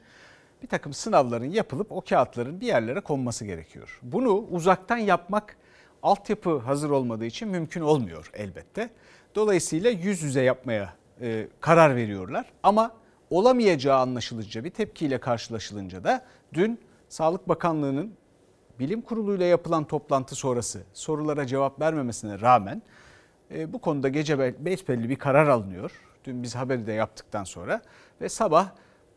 bir 0.63 0.67
takım 0.67 0.93
sınavların 0.93 1.45
yapılıp 1.45 1.91
o 1.91 2.01
kağıtların 2.01 2.61
bir 2.61 2.67
yerlere 2.67 2.99
konması 2.99 3.45
gerekiyor. 3.45 3.99
Bunu 4.01 4.45
uzaktan 4.51 4.97
yapmak 4.97 5.57
altyapı 6.03 6.57
hazır 6.57 6.89
olmadığı 6.89 7.25
için 7.25 7.47
mümkün 7.47 7.81
olmuyor 7.81 8.31
elbette. 8.33 8.89
Dolayısıyla 9.35 9.89
yüz 9.89 10.21
yüze 10.23 10.41
yapmaya 10.41 10.93
e, 11.21 11.47
karar 11.59 11.95
veriyorlar. 11.95 12.45
Ama 12.63 12.91
olamayacağı 13.29 13.99
anlaşılınca 13.99 14.63
bir 14.63 14.69
tepkiyle 14.69 15.19
karşılaşılınca 15.19 16.03
da 16.03 16.25
dün 16.53 16.79
Sağlık 17.09 17.49
Bakanlığı'nın 17.49 18.13
bilim 18.79 19.01
kuruluyla 19.01 19.45
yapılan 19.45 19.83
toplantı 19.83 20.35
sonrası 20.35 20.83
sorulara 20.93 21.47
cevap 21.47 21.81
vermemesine 21.81 22.41
rağmen 22.41 22.81
e, 23.51 23.73
bu 23.73 23.79
konuda 23.79 24.09
gece 24.09 24.65
besbelli 24.65 25.09
bir 25.09 25.15
karar 25.15 25.47
alınıyor. 25.47 25.91
Dün 26.25 26.43
biz 26.43 26.55
haberi 26.55 26.87
de 26.87 26.91
yaptıktan 26.91 27.43
sonra 27.43 27.81
ve 28.21 28.29
sabah 28.29 28.69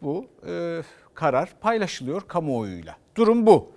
bu 0.03 0.27
e, 0.47 0.83
karar 1.15 1.55
paylaşılıyor 1.61 2.29
kamuoyuyla. 2.29 2.97
Durum 3.17 3.47
bu. 3.47 3.73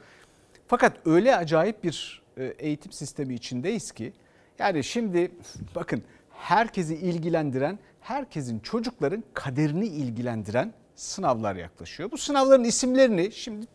Fakat 0.67 1.07
öyle 1.07 1.35
acayip 1.35 1.83
bir 1.83 2.21
e, 2.37 2.43
eğitim 2.43 2.91
sistemi 2.91 3.33
içindeyiz 3.33 3.91
ki 3.91 4.13
yani 4.59 4.83
şimdi 4.83 5.31
bakın 5.75 6.03
herkesi 6.31 6.95
ilgilendiren, 6.95 7.79
herkesin 8.01 8.59
çocukların 8.59 9.23
kaderini 9.33 9.87
ilgilendiren 9.87 10.73
sınavlar 10.95 11.55
yaklaşıyor. 11.55 12.11
Bu 12.11 12.17
sınavların 12.17 12.63
isimlerini 12.63 13.31
şimdi 13.31 13.65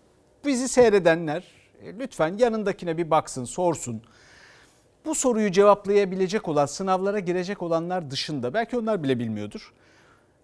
bizi 0.45 0.69
seyredenler 0.69 1.45
e, 1.83 1.99
lütfen 1.99 2.39
yanındakine 2.39 2.99
bir 2.99 3.11
baksın, 3.11 3.45
sorsun. 3.45 4.03
Bu 5.05 5.15
soruyu 5.15 5.53
cevaplayabilecek 5.53 6.49
olan, 6.49 6.67
sınavlara 6.67 7.19
girecek 7.19 7.63
olanlar 7.63 8.11
dışında 8.11 8.55
belki 8.55 8.79
onlar 8.79 9.03
bile 9.03 9.19
bilmiyordur. 9.19 9.73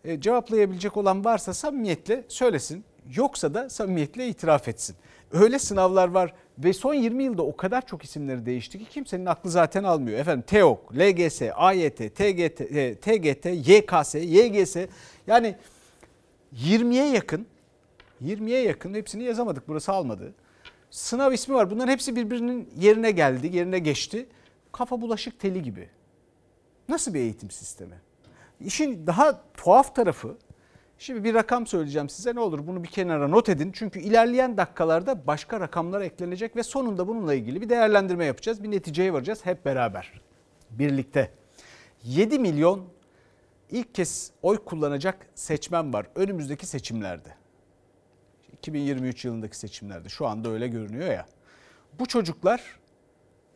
E, 0.05 0.21
cevaplayabilecek 0.21 0.97
olan 0.97 1.25
varsa 1.25 1.55
samimiyetle 1.55 2.25
söylesin. 2.29 2.85
Yoksa 3.15 3.55
da 3.55 3.71
samimiyetle 3.71 4.29
itiraf 4.29 4.69
etsin. 4.69 4.97
Öyle 5.33 5.59
sınavlar 5.59 6.09
var 6.09 6.35
ve 6.59 6.73
son 6.73 6.95
20 6.95 7.25
yılda 7.25 7.43
o 7.43 7.57
kadar 7.57 7.87
çok 7.87 8.05
isimleri 8.05 8.47
değişti 8.47 8.79
ki 8.79 8.85
kimsenin 8.85 9.27
aklı 9.27 9.51
zaten 9.51 9.85
almıyor. 9.85 10.19
Efendim 10.19 10.45
TEOK, 10.47 10.93
LGS, 10.97 11.43
AYT, 11.55 11.97
TGT, 11.97 12.59
TGT, 13.03 13.47
YKS, 13.47 14.15
YGS 14.15 14.77
yani 15.27 15.57
20'ye 16.55 17.07
yakın 17.07 17.47
20'ye 18.25 18.63
yakın 18.63 18.95
hepsini 18.95 19.23
yazamadık 19.23 19.69
burası 19.69 19.93
almadı. 19.93 20.35
Sınav 20.91 21.33
ismi 21.33 21.55
var 21.55 21.71
bunların 21.71 21.93
hepsi 21.93 22.17
birbirinin 22.17 22.69
yerine 22.79 23.11
geldi 23.11 23.57
yerine 23.57 23.79
geçti. 23.79 24.27
Kafa 24.79 25.01
bulaşık 25.01 25.41
teli 25.41 25.63
gibi. 25.63 25.89
Nasıl 26.89 27.15
bir 27.15 27.21
eğitim 27.21 27.51
sistemi? 27.51 28.01
İşin 28.61 29.07
daha 29.07 29.43
tuhaf 29.55 29.95
tarafı 29.95 30.37
Şimdi 30.99 31.25
bir 31.25 31.35
rakam 31.35 31.67
söyleyeceğim 31.67 32.09
size 32.09 32.35
ne 32.35 32.41
olur 32.41 32.67
bunu 32.67 32.83
bir 32.83 32.89
kenara 32.89 33.29
not 33.29 33.49
edin. 33.49 33.73
Çünkü 33.75 34.01
ilerleyen 34.01 34.57
dakikalarda 34.57 35.27
başka 35.27 35.61
rakamlar 35.61 36.01
eklenecek 36.01 36.57
ve 36.57 36.63
sonunda 36.63 37.09
bununla 37.09 37.35
ilgili 37.35 37.61
bir 37.61 37.69
değerlendirme 37.69 38.25
yapacağız. 38.25 38.63
Bir 38.63 38.71
neticeye 38.71 39.13
varacağız 39.13 39.47
hep 39.47 39.65
beraber 39.65 40.21
birlikte. 40.71 41.31
7 42.05 42.39
milyon 42.39 42.85
ilk 43.71 43.95
kez 43.95 44.31
oy 44.43 44.65
kullanacak 44.65 45.27
seçmen 45.35 45.93
var 45.93 46.07
önümüzdeki 46.15 46.67
seçimlerde. 46.67 47.35
2023 48.53 49.25
yılındaki 49.25 49.59
seçimlerde 49.59 50.09
şu 50.09 50.27
anda 50.27 50.49
öyle 50.49 50.69
görünüyor 50.69 51.11
ya. 51.11 51.27
Bu 51.99 52.07
çocuklar 52.07 52.63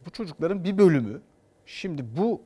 bu 0.06 0.10
çocukların 0.10 0.64
bir 0.64 0.78
bölümü 0.78 1.20
şimdi 1.66 2.16
bu 2.16 2.42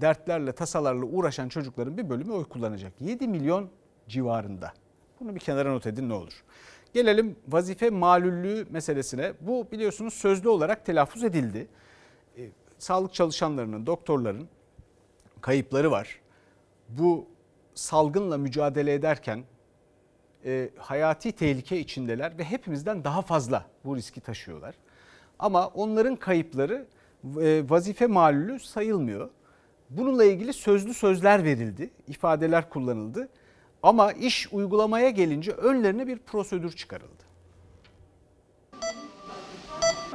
dertlerle 0.00 0.52
tasalarla 0.52 1.04
uğraşan 1.04 1.48
çocukların 1.48 1.98
bir 1.98 2.08
bölümü 2.08 2.32
oy 2.32 2.44
kullanacak. 2.44 2.92
7 3.00 3.28
milyon 3.28 3.70
civarında. 4.08 4.72
Bunu 5.20 5.34
bir 5.34 5.40
kenara 5.40 5.72
not 5.72 5.86
edin 5.86 6.08
ne 6.08 6.14
olur. 6.14 6.42
Gelelim 6.94 7.36
vazife 7.48 7.90
malüllüğü 7.90 8.66
meselesine. 8.70 9.32
Bu 9.40 9.66
biliyorsunuz 9.72 10.14
sözlü 10.14 10.48
olarak 10.48 10.86
telaffuz 10.86 11.24
edildi. 11.24 11.68
E, 12.38 12.48
sağlık 12.78 13.14
çalışanlarının, 13.14 13.86
doktorların 13.86 14.48
kayıpları 15.40 15.90
var. 15.90 16.20
Bu 16.88 17.26
salgınla 17.74 18.38
mücadele 18.38 18.94
ederken 18.94 19.44
e, 20.44 20.70
hayati 20.76 21.32
tehlike 21.32 21.78
içindeler 21.78 22.38
ve 22.38 22.44
hepimizden 22.44 23.04
daha 23.04 23.22
fazla 23.22 23.66
bu 23.84 23.96
riski 23.96 24.20
taşıyorlar. 24.20 24.74
Ama 25.40 25.66
onların 25.68 26.16
kayıpları 26.16 26.86
e, 27.40 27.70
vazife 27.70 28.06
malulü 28.06 28.60
sayılmıyor. 28.60 29.30
Bununla 29.90 30.24
ilgili 30.24 30.52
sözlü 30.52 30.94
sözler 30.94 31.44
verildi, 31.44 31.90
ifadeler 32.08 32.70
kullanıldı. 32.70 33.28
Ama 33.82 34.12
iş 34.12 34.52
uygulamaya 34.52 35.10
gelince 35.10 35.52
önlerine 35.52 36.06
bir 36.06 36.18
prosedür 36.18 36.72
çıkarıldı. 36.72 37.22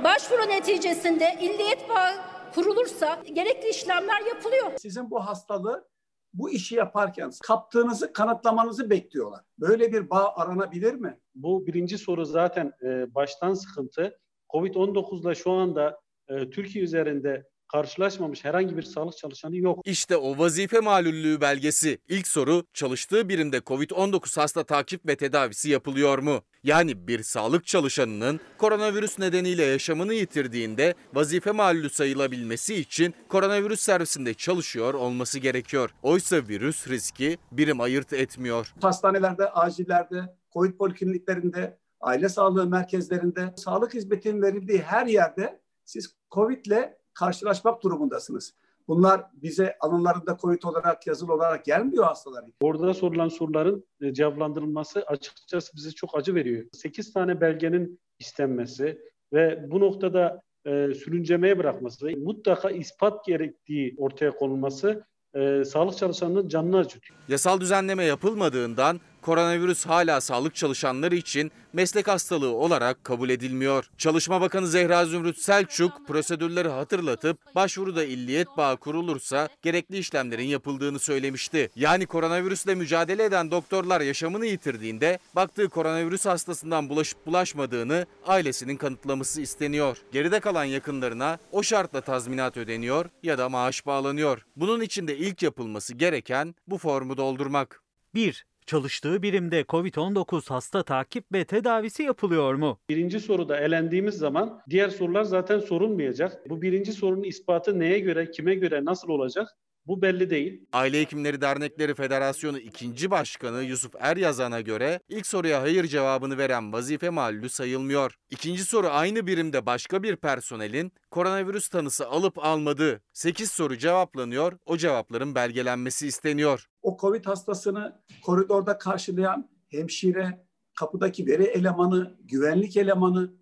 Başvuru 0.04 0.50
neticesinde 0.50 1.38
illiyet 1.42 1.90
bağı 1.90 2.12
kurulursa 2.56 3.22
gerekli 3.34 3.70
işlemler 3.70 4.22
yapılıyor. 4.28 4.72
Sizin 4.78 5.12
bu 5.12 5.28
hastalığı 5.28 5.88
bu 6.34 6.50
işi 6.50 6.76
yaparken 6.76 7.32
kaptığınızı 7.44 8.14
kanıtlamanızı 8.14 8.90
bekliyorlar. 8.90 9.42
Böyle 9.60 9.94
bir 9.94 10.10
bağ 10.10 10.34
aranabilir 10.36 10.94
mi? 10.94 11.20
Bu 11.36 11.68
birinci 11.68 11.98
soru 11.98 12.26
zaten 12.26 12.72
e, 12.84 13.16
baştan 13.16 13.54
sıkıntı. 13.54 14.20
Covid-19 14.50 15.22
ile 15.22 15.36
şu 15.36 15.52
anda 15.52 16.00
e, 16.28 16.50
Türkiye 16.50 16.84
üzerinde 16.84 17.44
karşılaşmamış 17.68 18.46
herhangi 18.46 18.78
bir 18.78 18.84
sağlık 18.84 19.18
çalışanı 19.18 19.58
yok. 19.58 19.80
İşte 19.86 20.18
o 20.18 20.38
vazife 20.38 20.80
malüllüğü 20.80 21.42
belgesi. 21.42 21.98
İlk 22.10 22.28
soru 22.28 22.64
çalıştığı 22.74 23.30
birimde 23.30 23.58
COVID-19 23.58 24.40
hasta 24.42 24.64
takip 24.64 25.08
ve 25.08 25.16
tedavisi 25.16 25.70
yapılıyor 25.70 26.20
mu? 26.20 26.42
Yani 26.64 27.08
bir 27.08 27.24
sağlık 27.24 27.66
çalışanının 27.66 28.40
koronavirüs 28.58 29.20
nedeniyle 29.20 29.64
yaşamını 29.64 30.14
yitirdiğinde 30.14 30.94
vazife 31.14 31.52
malulü 31.52 31.90
sayılabilmesi 31.90 32.76
için 32.76 33.14
koronavirüs 33.30 33.80
servisinde 33.80 34.34
çalışıyor 34.34 34.94
olması 34.94 35.40
gerekiyor. 35.40 35.90
Oysa 36.04 36.38
virüs 36.48 36.88
riski 36.88 37.38
birim 37.52 37.82
ayırt 37.82 38.14
etmiyor. 38.14 38.74
Hastanelerde, 38.82 39.50
acillerde, 39.50 40.36
COVID 40.54 40.78
polikliniklerinde, 40.78 41.78
aile 42.06 42.30
sağlığı 42.30 42.68
merkezlerinde, 42.68 43.54
sağlık 43.56 43.94
hizmetinin 43.94 44.42
verildiği 44.42 44.82
her 44.82 45.06
yerde 45.06 45.60
siz 45.86 46.16
COVID 46.32 46.66
ile 46.66 46.98
karşılaşmak 47.14 47.84
durumundasınız. 47.84 48.54
Bunlar 48.88 49.26
bize 49.34 49.76
alınlarında 49.80 50.38
COVID 50.42 50.64
olarak, 50.64 51.08
yazılı 51.08 51.34
olarak 51.34 51.66
gelmiyor 51.66 52.04
hastaların. 52.04 52.54
Orada 52.62 52.94
sorulan 52.94 53.28
soruların 53.28 53.86
e, 54.02 54.14
cevaplandırılması 54.14 55.02
açıkçası 55.02 55.76
bize 55.76 55.92
çok 55.92 56.18
acı 56.18 56.36
veriyor. 56.36 56.66
8 56.72 57.14
tane 57.14 57.42
belgenin 57.42 58.00
istenmesi 58.20 59.02
ve 59.34 59.72
bu 59.72 59.80
noktada 59.80 60.42
e, 60.66 60.94
sürüncemeye 60.94 61.60
bırakması 61.60 62.06
ve 62.08 62.16
mutlaka 62.16 62.70
ispat 62.70 63.26
gerektiği 63.26 63.96
ortaya 63.98 64.32
konulması 64.32 65.06
e, 65.36 65.66
sağlık 65.66 65.98
çalışanının 65.98 66.48
canını 66.48 66.78
acıtıyor. 66.78 67.20
Yasal 67.28 67.60
düzenleme 67.60 68.04
yapılmadığından 68.04 69.00
Koronavirüs 69.26 69.86
hala 69.86 70.22
sağlık 70.22 70.56
çalışanları 70.56 71.16
için 71.16 71.52
meslek 71.74 72.08
hastalığı 72.08 72.54
olarak 72.54 73.04
kabul 73.04 73.30
edilmiyor. 73.30 73.90
Çalışma 73.98 74.42
Bakanı 74.42 74.68
Zehra 74.68 75.06
Zümrüt 75.06 75.38
Selçuk 75.38 76.08
prosedürleri 76.08 76.70
hatırlatıp 76.70 77.56
başvuruda 77.56 78.04
illiyet 78.04 78.48
bağı 78.58 78.78
kurulursa 78.78 79.50
gerekli 79.62 79.98
işlemlerin 79.98 80.48
yapıldığını 80.48 81.00
söylemişti. 81.00 81.70
Yani 81.76 82.06
koronavirüsle 82.06 82.76
mücadele 82.76 83.24
eden 83.24 83.52
doktorlar 83.52 84.02
yaşamını 84.02 84.46
yitirdiğinde 84.46 85.20
baktığı 85.36 85.70
koronavirüs 85.70 86.26
hastasından 86.26 86.90
bulaşıp 86.90 87.26
bulaşmadığını 87.26 88.06
ailesinin 88.26 88.78
kanıtlaması 88.78 89.42
isteniyor. 89.42 89.98
Geride 90.12 90.40
kalan 90.40 90.66
yakınlarına 90.66 91.40
o 91.52 91.64
şartla 91.64 92.02
tazminat 92.02 92.58
ödeniyor 92.58 93.06
ya 93.24 93.38
da 93.38 93.50
maaş 93.50 93.86
bağlanıyor. 93.86 94.46
Bunun 94.56 94.82
için 94.82 95.08
de 95.08 95.18
ilk 95.18 95.44
yapılması 95.44 95.94
gereken 95.94 96.56
bu 96.68 96.78
formu 96.78 97.18
doldurmak. 97.18 97.82
1. 98.16 98.46
Çalıştığı 98.66 99.22
birimde 99.22 99.62
COVID-19 99.62 100.50
hasta 100.50 100.84
takip 100.84 101.32
ve 101.34 101.46
tedavisi 101.46 102.04
yapılıyor 102.04 102.54
mu? 102.54 102.80
Birinci 102.90 103.20
soruda 103.20 103.60
elendiğimiz 103.60 104.16
zaman 104.16 104.62
diğer 104.70 104.90
sorular 104.90 105.24
zaten 105.24 105.60
sorulmayacak. 105.60 106.50
Bu 106.50 106.62
birinci 106.62 106.94
sorunun 106.94 107.24
ispatı 107.24 107.80
neye 107.80 108.00
göre, 108.00 108.32
kime 108.32 108.56
göre, 108.56 108.86
nasıl 108.86 109.10
olacak? 109.10 109.48
Bu 109.88 110.02
belli 110.02 110.30
değil. 110.30 110.66
Aile 110.74 111.02
Hekimleri 111.02 111.42
Dernekleri 111.42 111.96
Federasyonu 111.96 112.60
2. 112.60 113.12
Başkanı 113.12 113.64
Yusuf 113.64 113.96
Eryazan'a 114.00 114.62
göre 114.62 115.00
ilk 115.10 115.28
soruya 115.28 115.62
hayır 115.62 115.84
cevabını 115.84 116.38
veren 116.38 116.74
vazife 116.74 117.10
mahallü 117.10 117.50
sayılmıyor. 117.50 118.16
İkinci 118.30 118.64
soru 118.64 118.88
aynı 118.88 119.28
birimde 119.28 119.66
başka 119.66 120.04
bir 120.04 120.16
personelin 120.16 120.92
koronavirüs 121.12 121.70
tanısı 121.70 122.08
alıp 122.08 122.46
almadığı. 122.46 123.02
8 123.14 123.52
soru 123.52 123.78
cevaplanıyor, 123.78 124.54
o 124.66 124.78
cevapların 124.78 125.36
belgelenmesi 125.36 126.08
isteniyor. 126.08 126.66
O 126.82 126.98
COVID 127.02 127.26
hastasını 127.26 128.02
koridorda 128.24 128.78
karşılayan 128.78 129.50
hemşire, 129.70 130.46
kapıdaki 130.80 131.28
veri 131.28 131.44
elemanı, 131.44 132.18
güvenlik 132.24 132.78
elemanı, 132.78 133.34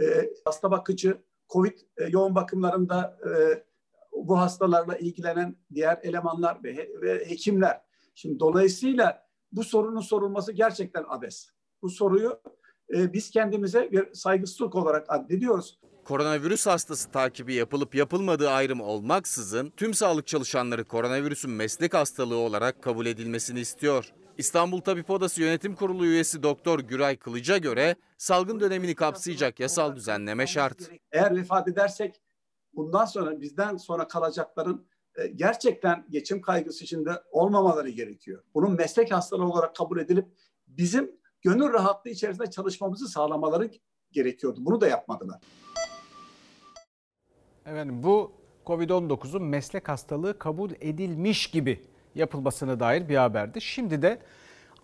e, 0.00 0.04
hasta 0.44 0.70
bakıcı, 0.70 1.18
COVID 1.48 1.78
e, 1.98 2.04
yoğun 2.08 2.34
bakımlarında 2.34 3.18
e, 3.26 3.30
bu 4.14 4.38
hastalarla 4.38 4.96
ilgilenen 4.96 5.56
diğer 5.74 5.98
elemanlar 6.02 6.64
ve, 6.64 6.90
ve 7.02 7.30
hekimler. 7.30 7.80
Şimdi 8.14 8.40
dolayısıyla 8.40 9.26
bu 9.52 9.64
sorunun 9.64 10.00
sorulması 10.00 10.52
gerçekten 10.52 11.04
abes. 11.08 11.48
Bu 11.82 11.90
soruyu 11.90 12.40
e, 12.94 13.12
biz 13.12 13.30
kendimize 13.30 13.92
bir 13.92 14.14
saygısızlık 14.14 14.74
olarak 14.74 15.12
addediyoruz. 15.12 15.78
Koronavirüs 16.04 16.66
hastası 16.66 17.10
takibi 17.10 17.54
yapılıp 17.54 17.94
yapılmadığı 17.94 18.50
ayrım 18.50 18.80
olmaksızın 18.80 19.72
tüm 19.76 19.94
sağlık 19.94 20.26
çalışanları 20.26 20.84
koronavirüsün 20.84 21.50
meslek 21.50 21.94
hastalığı 21.94 22.36
olarak 22.36 22.82
kabul 22.82 23.06
edilmesini 23.06 23.60
istiyor. 23.60 24.12
İstanbul 24.38 24.80
Tabip 24.80 25.10
Odası 25.10 25.42
Yönetim 25.42 25.74
Kurulu 25.74 26.06
üyesi 26.06 26.42
Doktor 26.42 26.80
Güray 26.80 27.16
Kılıç'a 27.16 27.58
göre 27.58 27.96
salgın 28.18 28.60
dönemini 28.60 28.94
kapsayacak 28.94 29.60
yasal 29.60 29.96
düzenleme 29.96 30.46
şart. 30.46 30.90
Eğer 31.12 31.36
vefat 31.36 31.68
edersek 31.68 32.20
bundan 32.76 33.04
sonra 33.04 33.40
bizden 33.40 33.76
sonra 33.76 34.08
kalacakların 34.08 34.86
e, 35.16 35.26
gerçekten 35.26 36.06
geçim 36.10 36.40
kaygısı 36.40 36.84
içinde 36.84 37.10
olmamaları 37.30 37.90
gerekiyor. 37.90 38.42
Bunun 38.54 38.72
meslek 38.72 39.12
hastalığı 39.12 39.44
olarak 39.44 39.76
kabul 39.76 39.98
edilip 39.98 40.26
bizim 40.66 41.10
gönül 41.42 41.72
rahatlığı 41.72 42.10
içerisinde 42.10 42.50
çalışmamızı 42.50 43.08
sağlamaları 43.08 43.70
gerekiyordu. 44.12 44.58
Bunu 44.62 44.80
da 44.80 44.88
yapmadılar. 44.88 45.40
Efendim 47.66 48.02
bu 48.02 48.32
Covid-19'un 48.66 49.42
meslek 49.42 49.88
hastalığı 49.88 50.38
kabul 50.38 50.70
edilmiş 50.80 51.46
gibi 51.46 51.80
yapılmasına 52.14 52.80
dair 52.80 53.08
bir 53.08 53.16
haberdi. 53.16 53.60
Şimdi 53.60 54.02
de 54.02 54.18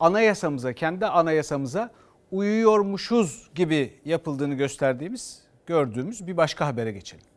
anayasamıza, 0.01 0.73
kendi 0.73 1.07
anayasamıza 1.07 1.91
uyuyormuşuz 2.31 3.51
gibi 3.55 4.01
yapıldığını 4.05 4.55
gösterdiğimiz, 4.55 5.43
gördüğümüz 5.67 6.27
bir 6.27 6.37
başka 6.37 6.67
habere 6.67 6.93
geçelim. 6.93 7.30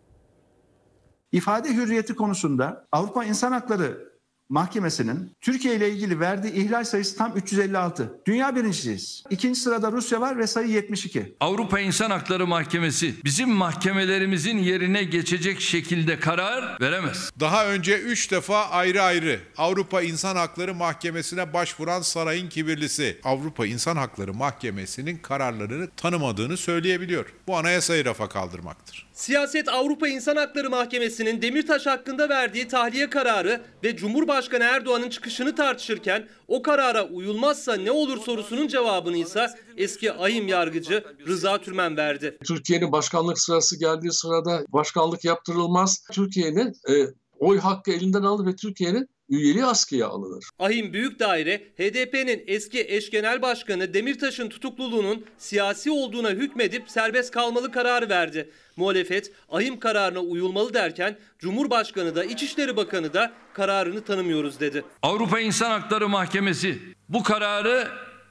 İfade 1.34 1.74
hürriyeti 1.76 2.16
konusunda 2.16 2.88
Avrupa 2.92 3.24
İnsan 3.24 3.52
Hakları 3.52 4.13
Mahkemesi'nin 4.50 5.32
Türkiye 5.42 5.76
ile 5.76 5.90
ilgili 5.90 6.20
verdiği 6.20 6.54
ihlal 6.54 6.84
sayısı 6.84 7.18
tam 7.18 7.38
356. 7.38 8.20
Dünya 8.28 8.56
birincisiyiz. 8.56 9.24
İkinci 9.30 9.60
sırada 9.60 9.92
Rusya 9.92 10.22
var 10.22 10.38
ve 10.38 10.48
sayı 10.48 10.68
72. 10.68 11.36
Avrupa 11.40 11.80
İnsan 11.80 12.12
Hakları 12.12 12.48
Mahkemesi 12.48 13.14
bizim 13.24 13.50
mahkemelerimizin 13.50 14.58
yerine 14.58 15.04
geçecek 15.04 15.62
şekilde 15.62 16.20
karar 16.20 16.78
veremez. 16.82 17.32
Daha 17.40 17.68
önce 17.68 18.00
3 18.00 18.32
defa 18.32 18.66
ayrı 18.70 19.02
ayrı 19.02 19.40
Avrupa 19.58 20.02
İnsan 20.02 20.36
Hakları 20.36 20.74
Mahkemesi'ne 20.74 21.54
başvuran 21.54 22.02
sarayın 22.02 22.50
kibirlisi 22.50 23.18
Avrupa 23.24 23.66
İnsan 23.66 23.96
Hakları 23.98 24.34
Mahkemesi'nin 24.34 25.18
kararlarını 25.18 25.90
tanımadığını 25.98 26.58
söyleyebiliyor. 26.58 27.26
Bu 27.48 27.58
anayasayı 27.58 28.06
rafa 28.06 28.30
kaldırmaktır. 28.30 29.08
Siyaset 29.14 29.70
Avrupa 29.70 30.08
İnsan 30.08 30.36
Hakları 30.36 30.70
Mahkemesi'nin 30.70 31.42
Demirtaş 31.42 31.86
hakkında 31.86 32.30
verdiği 32.30 32.68
tahliye 32.68 33.10
kararı 33.10 33.62
ve 33.84 33.98
Cumhurbaşkanı 33.98 34.33
Erdoğan'ın 34.62 35.10
çıkışını 35.10 35.56
tartışırken 35.56 36.28
o 36.48 36.62
karara 36.62 37.08
uyulmazsa 37.08 37.76
ne 37.76 37.92
olur 37.92 38.18
sorusunun 38.18 38.68
cevabını 38.68 39.18
ise 39.18 39.48
eski 39.78 40.14
ahim 40.14 40.48
yargıcı 40.48 41.04
Rıza 41.28 41.62
Türmen 41.62 41.98
verdi. 41.98 42.38
Türkiye'nin 42.48 42.92
başkanlık 42.92 43.40
sırası 43.40 43.80
geldiği 43.80 44.12
sırada 44.12 44.66
başkanlık 44.70 45.26
yaptırılmaz. 45.26 46.04
Türkiye'nin 46.12 46.68
e, 46.90 46.94
oy 47.40 47.60
hakkı 47.60 47.92
elinden 47.92 48.24
alır 48.24 48.46
ve 48.46 48.56
Türkiye'nin 48.56 49.10
üyeliği 49.30 49.66
askıya 49.66 50.08
alınır. 50.08 50.44
Ahim 50.60 50.94
Büyük 50.94 51.20
Daire, 51.20 51.58
HDP'nin 51.78 52.44
eski 52.48 52.86
eş 52.88 53.10
genel 53.10 53.42
başkanı 53.42 53.94
Demirtaş'ın 53.94 54.50
tutukluluğunun 54.50 55.26
siyasi 55.38 55.92
olduğuna 55.92 56.30
hükmedip 56.30 56.90
serbest 56.90 57.32
kalmalı 57.32 57.72
kararı 57.72 58.10
verdi. 58.10 58.50
Muhalefet 58.78 59.32
ahim 59.50 59.80
kararına 59.80 60.20
uyulmalı 60.20 60.74
derken 60.74 61.18
Cumhurbaşkanı 61.40 62.16
da 62.16 62.24
İçişleri 62.24 62.76
Bakanı 62.76 63.14
da 63.14 63.32
kararını 63.54 64.04
tanımıyoruz 64.04 64.60
dedi. 64.60 64.84
Avrupa 65.02 65.40
İnsan 65.40 65.70
Hakları 65.70 66.10
Mahkemesi 66.10 66.80
bu 67.10 67.24
kararı 67.24 67.88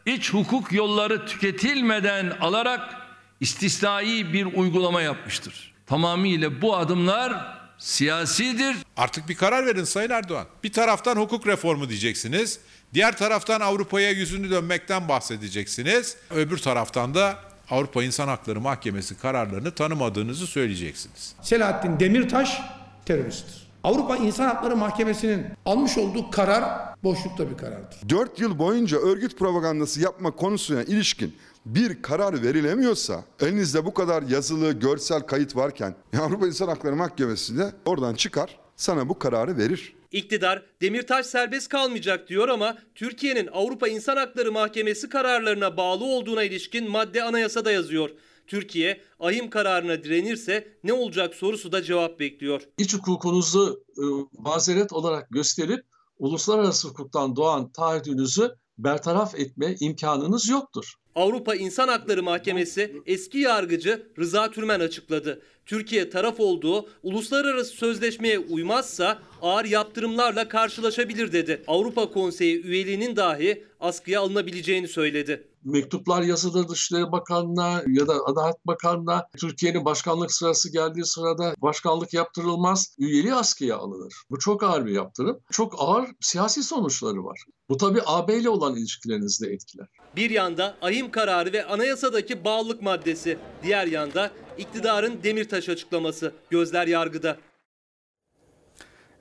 iç 0.06 0.32
hukuk 0.34 0.72
yolları 0.72 1.26
tüketilmeden 1.26 2.30
alarak 2.40 2.94
istisnai 3.40 4.32
bir 4.32 4.46
uygulama 4.46 5.02
yapmıştır. 5.02 5.74
Tamamıyla 5.86 6.62
bu 6.62 6.76
adımlar 6.76 7.61
siyasidir. 7.82 8.76
Artık 8.96 9.28
bir 9.28 9.34
karar 9.34 9.66
verin 9.66 9.84
Sayın 9.84 10.10
Erdoğan. 10.10 10.46
Bir 10.64 10.72
taraftan 10.72 11.16
hukuk 11.16 11.46
reformu 11.46 11.88
diyeceksiniz. 11.88 12.58
Diğer 12.94 13.16
taraftan 13.16 13.60
Avrupa'ya 13.60 14.10
yüzünü 14.10 14.50
dönmekten 14.50 15.08
bahsedeceksiniz. 15.08 16.16
Öbür 16.30 16.58
taraftan 16.58 17.14
da 17.14 17.38
Avrupa 17.70 18.02
İnsan 18.02 18.28
Hakları 18.28 18.60
Mahkemesi 18.60 19.18
kararlarını 19.18 19.70
tanımadığınızı 19.70 20.46
söyleyeceksiniz. 20.46 21.34
Selahattin 21.42 22.00
Demirtaş 22.00 22.60
teröristtir. 23.04 23.62
Avrupa 23.84 24.16
İnsan 24.16 24.46
Hakları 24.46 24.76
Mahkemesi'nin 24.76 25.46
almış 25.64 25.98
olduğu 25.98 26.30
karar 26.30 26.64
boşlukta 27.04 27.50
bir 27.50 27.56
karardır. 27.56 28.08
4 28.08 28.40
yıl 28.40 28.58
boyunca 28.58 28.98
örgüt 28.98 29.38
propagandası 29.38 30.00
yapma 30.00 30.30
konusuna 30.30 30.82
ilişkin 30.82 31.36
bir 31.66 32.02
karar 32.02 32.42
verilemiyorsa 32.42 33.24
elinizde 33.40 33.84
bu 33.84 33.94
kadar 33.94 34.22
yazılı 34.22 34.72
görsel 34.72 35.20
kayıt 35.20 35.56
varken 35.56 35.94
Avrupa 36.20 36.46
İnsan 36.46 36.68
Hakları 36.68 36.96
Mahkemesi 36.96 37.58
de 37.58 37.72
oradan 37.86 38.14
çıkar 38.14 38.58
sana 38.76 39.08
bu 39.08 39.18
kararı 39.18 39.58
verir. 39.58 39.94
İktidar 40.12 40.62
Demirtaş 40.82 41.26
serbest 41.26 41.68
kalmayacak 41.68 42.28
diyor 42.28 42.48
ama 42.48 42.78
Türkiye'nin 42.94 43.46
Avrupa 43.52 43.88
İnsan 43.88 44.16
Hakları 44.16 44.52
Mahkemesi 44.52 45.08
kararlarına 45.08 45.76
bağlı 45.76 46.04
olduğuna 46.04 46.42
ilişkin 46.42 46.90
madde 46.90 47.22
anayasada 47.22 47.72
yazıyor. 47.72 48.10
Türkiye 48.46 49.00
ahim 49.20 49.50
kararına 49.50 50.04
direnirse 50.04 50.68
ne 50.84 50.92
olacak 50.92 51.34
sorusu 51.34 51.72
da 51.72 51.82
cevap 51.82 52.20
bekliyor. 52.20 52.62
İç 52.78 52.94
hukukunuzu 52.94 53.84
e, 53.98 54.04
mazeret 54.38 54.92
olarak 54.92 55.30
gösterip 55.30 55.84
uluslararası 56.18 56.88
hukuktan 56.88 57.36
doğan 57.36 57.72
taahhüdünüzü 57.72 58.54
bertaraf 58.78 59.34
etme 59.34 59.76
imkanınız 59.80 60.48
yoktur. 60.48 60.94
Avrupa 61.14 61.54
İnsan 61.54 61.88
Hakları 61.88 62.22
Mahkemesi 62.22 62.96
eski 63.06 63.38
yargıcı 63.38 64.12
Rıza 64.18 64.50
Türmen 64.50 64.80
açıkladı. 64.80 65.42
Türkiye 65.66 66.10
taraf 66.10 66.40
olduğu 66.40 66.88
uluslararası 67.02 67.70
sözleşmeye 67.70 68.38
uymazsa 68.38 69.18
ağır 69.42 69.64
yaptırımlarla 69.64 70.48
karşılaşabilir 70.48 71.32
dedi. 71.32 71.64
Avrupa 71.66 72.10
Konseyi 72.10 72.62
üyeliğinin 72.62 73.16
dahi 73.16 73.64
askıya 73.80 74.20
alınabileceğini 74.20 74.88
söyledi. 74.88 75.48
Mektuplar 75.64 76.22
yazılır 76.22 76.68
Dışişleri 76.68 77.12
Bakanlığı'na 77.12 77.82
ya 77.86 78.06
da 78.06 78.14
Adalet 78.26 78.66
Bakanlığı'na 78.66 79.26
Türkiye'nin 79.40 79.84
başkanlık 79.84 80.32
sırası 80.32 80.72
geldiği 80.72 81.04
sırada 81.04 81.54
başkanlık 81.58 82.14
yaptırılmaz, 82.14 82.96
üyeliği 82.98 83.34
askıya 83.34 83.76
alınır. 83.76 84.14
Bu 84.30 84.38
çok 84.38 84.62
ağır 84.62 84.86
bir 84.86 84.92
yaptırım. 84.92 85.38
Çok 85.50 85.74
ağır 85.78 86.08
siyasi 86.20 86.62
sonuçları 86.62 87.24
var. 87.24 87.44
Bu 87.72 87.76
tabii 87.76 88.00
AB 88.06 88.36
ile 88.36 88.48
olan 88.48 88.76
ilişkilerinizi 88.76 89.46
de 89.46 89.52
etkiler. 89.52 89.86
Bir 90.16 90.30
yanda 90.30 90.74
ahim 90.82 91.10
kararı 91.10 91.52
ve 91.52 91.64
anayasadaki 91.64 92.44
bağlılık 92.44 92.82
maddesi, 92.82 93.38
diğer 93.62 93.86
yanda 93.86 94.30
iktidarın 94.58 95.20
Demirtaş 95.22 95.68
açıklaması. 95.68 96.32
Gözler 96.50 96.86
yargıda. 96.86 97.36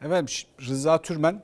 Efendim 0.02 0.36
Rıza 0.68 1.02
Türmen 1.02 1.44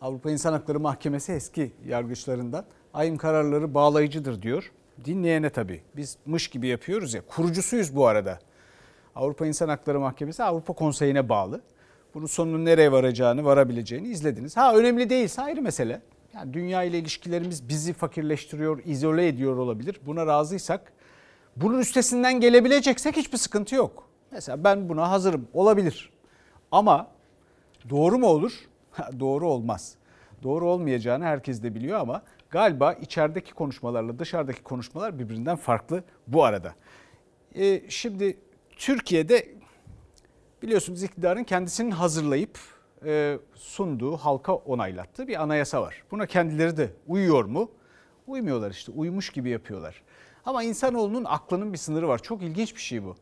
Avrupa 0.00 0.30
İnsan 0.30 0.52
Hakları 0.52 0.80
Mahkemesi 0.80 1.32
eski 1.32 1.72
yargıçlarından 1.86 2.64
AYM 2.94 3.16
kararları 3.16 3.74
bağlayıcıdır 3.74 4.42
diyor. 4.42 4.72
Dinleyene 5.04 5.50
tabii. 5.50 5.82
Biz 5.96 6.16
mış 6.26 6.48
gibi 6.48 6.66
yapıyoruz 6.66 7.14
ya. 7.14 7.22
Kurucusuyuz 7.26 7.96
bu 7.96 8.06
arada. 8.06 8.38
Avrupa 9.14 9.46
İnsan 9.46 9.68
Hakları 9.68 10.00
Mahkemesi 10.00 10.42
Avrupa 10.42 10.72
Konseyi'ne 10.72 11.28
bağlı. 11.28 11.60
Bunun 12.14 12.26
sonunun 12.26 12.64
nereye 12.64 12.92
varacağını, 12.92 13.44
varabileceğini 13.44 14.08
izlediniz. 14.08 14.56
Ha 14.56 14.76
önemli 14.76 15.10
değilse 15.10 15.42
ayrı 15.42 15.62
mesele. 15.62 16.02
Yani 16.34 16.54
dünya 16.54 16.82
ile 16.82 16.98
ilişkilerimiz 16.98 17.68
bizi 17.68 17.92
fakirleştiriyor, 17.92 18.82
izole 18.84 19.28
ediyor 19.28 19.56
olabilir. 19.56 20.00
Buna 20.06 20.26
razıysak, 20.26 20.92
bunun 21.56 21.78
üstesinden 21.78 22.40
gelebileceksek 22.40 23.16
hiçbir 23.16 23.38
sıkıntı 23.38 23.74
yok. 23.74 24.08
Mesela 24.30 24.64
ben 24.64 24.88
buna 24.88 25.10
hazırım, 25.10 25.48
olabilir. 25.52 26.10
Ama 26.72 27.10
doğru 27.90 28.18
mu 28.18 28.26
olur? 28.26 28.52
doğru 29.20 29.48
olmaz. 29.48 29.94
Doğru 30.42 30.70
olmayacağını 30.70 31.24
herkes 31.24 31.62
de 31.62 31.74
biliyor 31.74 32.00
ama 32.00 32.22
galiba 32.50 32.92
içerideki 32.92 33.54
konuşmalarla 33.54 34.18
dışarıdaki 34.18 34.62
konuşmalar 34.62 35.18
birbirinden 35.18 35.56
farklı 35.56 36.04
bu 36.26 36.44
arada. 36.44 36.74
Ee, 37.54 37.82
şimdi 37.90 38.38
Türkiye'de 38.76 39.48
biliyorsunuz 40.62 41.02
iktidarın 41.02 41.44
kendisinin 41.44 41.90
hazırlayıp 41.90 42.58
sunduğu, 43.54 44.16
halka 44.16 44.54
onaylattığı 44.54 45.28
bir 45.28 45.42
anayasa 45.42 45.82
var. 45.82 46.02
Buna 46.10 46.26
kendileri 46.26 46.76
de 46.76 46.90
uyuyor 47.08 47.44
mu? 47.44 47.70
Uymuyorlar 48.26 48.70
işte, 48.70 48.92
uymuş 48.92 49.30
gibi 49.30 49.50
yapıyorlar. 49.50 50.02
Ama 50.46 50.62
insanoğlunun 50.62 51.24
aklının 51.24 51.72
bir 51.72 51.78
sınırı 51.78 52.08
var. 52.08 52.18
Çok 52.18 52.42
ilginç 52.42 52.74
bir 52.74 52.80
şey 52.80 53.04
bu. 53.04 53.16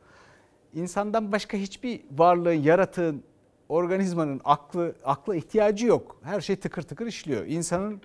İnsandan 0.75 1.33
başka 1.33 1.57
hiçbir 1.57 2.01
varlığın, 2.11 2.53
yaratığın, 2.53 3.23
organizmanın 3.69 4.41
aklı 4.45 4.95
akla 5.05 5.37
ihtiyacı 5.37 5.87
yok. 5.87 6.21
Her 6.23 6.41
şey 6.41 6.57
tıkır 6.57 6.83
tıkır 6.83 7.07
işliyor. 7.07 7.47
İnsanın 7.47 8.01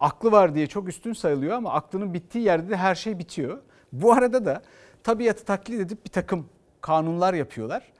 aklı 0.00 0.32
var 0.32 0.54
diye 0.54 0.66
çok 0.66 0.88
üstün 0.88 1.12
sayılıyor 1.12 1.56
ama 1.56 1.72
aklının 1.72 2.14
bittiği 2.14 2.44
yerde 2.44 2.70
de 2.70 2.76
her 2.76 2.94
şey 2.94 3.18
bitiyor. 3.18 3.58
Bu 3.92 4.12
arada 4.12 4.44
da 4.44 4.62
tabiatı 5.02 5.44
taklit 5.44 5.80
edip 5.80 6.04
bir 6.04 6.10
takım 6.10 6.46
kanunlar 6.80 7.34
yapıyorlar. 7.34 7.92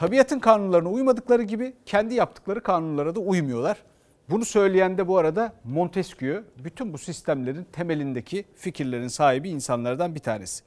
Tabiatın 0.00 0.38
kanunlarına 0.38 0.90
uymadıkları 0.90 1.42
gibi 1.42 1.72
kendi 1.86 2.14
yaptıkları 2.14 2.62
kanunlara 2.62 3.14
da 3.14 3.20
uymuyorlar. 3.20 3.82
Bunu 4.30 4.44
söyleyen 4.44 4.98
de 4.98 5.08
bu 5.08 5.18
arada 5.18 5.52
Montesquieu 5.64 6.44
bütün 6.64 6.92
bu 6.92 6.98
sistemlerin 6.98 7.66
temelindeki 7.72 8.44
fikirlerin 8.54 9.08
sahibi 9.08 9.48
insanlardan 9.48 10.14
bir 10.14 10.20
tanesi. 10.20 10.64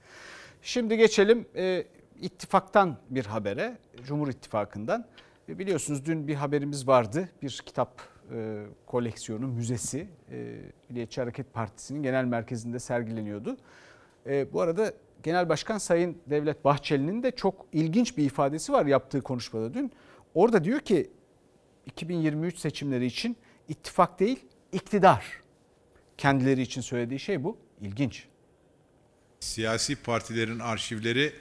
Şimdi 0.61 0.97
geçelim 0.97 1.45
e, 1.55 1.83
ittifaktan 2.21 2.97
bir 3.09 3.25
habere, 3.25 3.77
Cumhur 4.03 4.27
İttifakı'ndan. 4.27 5.05
E, 5.49 5.59
biliyorsunuz 5.59 6.05
dün 6.05 6.27
bir 6.27 6.35
haberimiz 6.35 6.87
vardı. 6.87 7.29
Bir 7.41 7.61
kitap 7.65 8.01
e, 8.35 8.63
koleksiyonu, 8.85 9.47
müzesi 9.47 10.07
e, 10.31 10.59
Milliyetçi 10.89 11.21
Hareket 11.21 11.53
Partisi'nin 11.53 12.03
genel 12.03 12.25
merkezinde 12.25 12.79
sergileniyordu. 12.79 13.57
E, 14.25 14.53
bu 14.53 14.61
arada 14.61 14.93
Genel 15.23 15.49
Başkan 15.49 15.77
Sayın 15.77 16.17
Devlet 16.29 16.65
Bahçeli'nin 16.65 17.23
de 17.23 17.31
çok 17.31 17.65
ilginç 17.73 18.17
bir 18.17 18.25
ifadesi 18.25 18.71
var 18.73 18.85
yaptığı 18.85 19.21
konuşmada 19.21 19.73
dün. 19.73 19.91
Orada 20.33 20.63
diyor 20.63 20.79
ki 20.79 21.11
2023 21.85 22.57
seçimleri 22.57 23.05
için 23.05 23.37
ittifak 23.69 24.19
değil 24.19 24.39
iktidar. 24.71 25.25
Kendileri 26.17 26.61
için 26.61 26.81
söylediği 26.81 27.19
şey 27.19 27.43
bu. 27.43 27.57
İlginç. 27.81 28.25
Siyasi 29.39 29.95
partilerin 29.95 30.59
arşivleri 30.59 31.33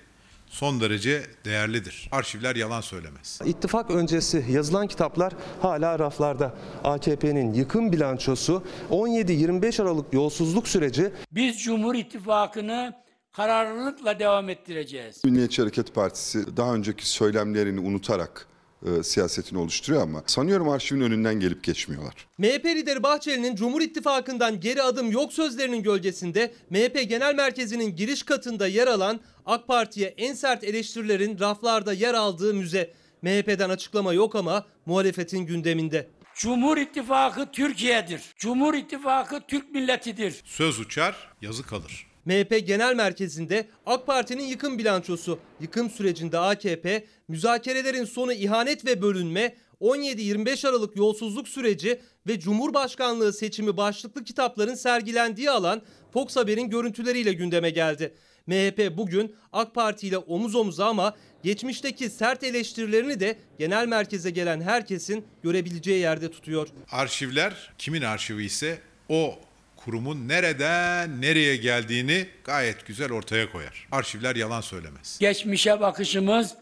son 0.47 0.81
derece 0.81 1.23
değerlidir. 1.45 2.09
Arşivler 2.13 2.57
yalan 2.57 2.81
söylemez. 2.81 3.41
İttifak 3.45 3.91
öncesi 3.91 4.45
yazılan 4.51 4.87
kitaplar 4.87 5.33
hala 5.63 5.99
raflarda. 5.99 6.55
AKP'nin 6.85 7.55
yıkım 7.55 7.93
bilançosu 7.93 8.65
17-25 8.91 9.83
Aralık 9.83 10.13
yolsuzluk 10.13 10.69
süreci. 10.69 11.13
Biz 11.33 11.63
Cumhur 11.63 11.95
İttifakı'nı 11.95 13.03
kararlılıkla 13.33 14.19
devam 14.19 14.49
ettireceğiz. 14.49 15.25
Milliyetçi 15.25 15.63
Hareket 15.63 15.95
Partisi 15.95 16.57
daha 16.57 16.75
önceki 16.75 17.09
söylemlerini 17.09 17.81
unutarak 17.81 18.47
e, 18.87 19.03
siyasetini 19.03 19.59
oluşturuyor 19.59 20.03
ama 20.03 20.23
sanıyorum 20.27 20.69
arşivin 20.69 21.01
önünden 21.01 21.41
gelip 21.41 21.65
geçmiyorlar. 21.65 22.15
MHP 22.39 22.65
lideri 22.65 23.03
Bahçeli'nin 23.03 23.57
Cumhur 23.57 23.81
İttifakı'ndan 23.81 24.61
geri 24.61 24.83
adım 24.83 25.11
yok 25.11 25.33
sözlerinin 25.33 25.83
gölgesinde 25.83 26.55
MHP 26.71 27.09
Genel 27.09 27.35
Merkezi'nin 27.35 27.97
giriş 27.97 28.23
katında 28.23 28.67
yer 28.67 28.87
alan 28.87 29.21
AK 29.47 29.69
Parti'ye 29.69 30.15
en 30.17 30.35
sert 30.35 30.65
eleştirilerin 30.65 31.39
raflarda 31.39 31.93
yer 31.93 32.15
aldığı 32.15 32.55
müze. 32.55 32.95
MHP'den 33.23 33.71
açıklama 33.71 34.13
yok 34.13 34.35
ama 34.35 34.67
muhalefetin 34.87 35.39
gündeminde. 35.39 36.09
Cumhur 36.35 36.77
İttifakı 36.79 37.51
Türkiye'dir. 37.53 38.23
Cumhur 38.37 38.75
İttifakı 38.75 39.41
Türk 39.49 39.71
milletidir. 39.71 40.43
Söz 40.45 40.81
uçar, 40.81 41.17
yazı 41.43 41.63
kalır. 41.67 42.12
MHP 42.25 42.67
Genel 42.67 42.95
Merkezi'nde 42.95 43.67
AK 43.87 44.07
Parti'nin 44.07 44.45
yıkım 44.45 44.79
bilançosu, 44.79 45.39
yıkım 45.61 45.91
sürecinde 45.91 46.39
AKP, 46.39 47.07
müzakerelerin 47.29 48.05
sonu 48.05 48.33
ihanet 48.33 48.87
ve 48.87 49.03
bölünme, 49.03 49.57
17-25 49.81 50.69
Aralık 50.69 50.97
yolsuzluk 50.97 51.49
süreci 51.49 52.01
ve 52.27 52.41
Cumhurbaşkanlığı 52.41 53.33
seçimi 53.33 53.77
başlıklı 53.77 54.25
kitapların 54.25 54.75
sergilendiği 54.75 55.51
alan 55.51 55.83
Fox 56.13 56.37
Haber'in 56.37 56.71
görüntüleriyle 56.71 57.33
gündeme 57.33 57.71
geldi. 57.71 58.15
MHP 58.47 58.97
bugün 58.97 59.35
AK 59.53 59.75
Parti 59.75 60.09
ile 60.09 60.19
omuz 60.19 60.55
omuza 60.55 60.87
ama 60.87 61.17
geçmişteki 61.43 62.11
sert 62.11 62.45
eleştirilerini 62.45 63.21
de 63.21 63.39
genel 63.59 63.87
merkeze 63.87 64.31
gelen 64.31 64.61
herkesin 64.61 65.25
görebileceği 65.43 66.01
yerde 66.01 66.31
tutuyor. 66.31 66.69
Arşivler 66.91 67.73
kimin 67.79 68.03
arşivi 68.03 68.45
ise 68.45 68.79
o 69.09 69.39
kurumun 69.85 70.29
nereden 70.29 71.21
nereye 71.21 71.57
geldiğini 71.57 72.27
gayet 72.45 72.87
güzel 72.87 73.13
ortaya 73.13 73.53
koyar. 73.53 73.89
Arşivler 73.93 74.37
yalan 74.37 74.61
söylemez. 74.61 75.19
Geçmişe 75.21 75.81
bakışımız 75.81 76.55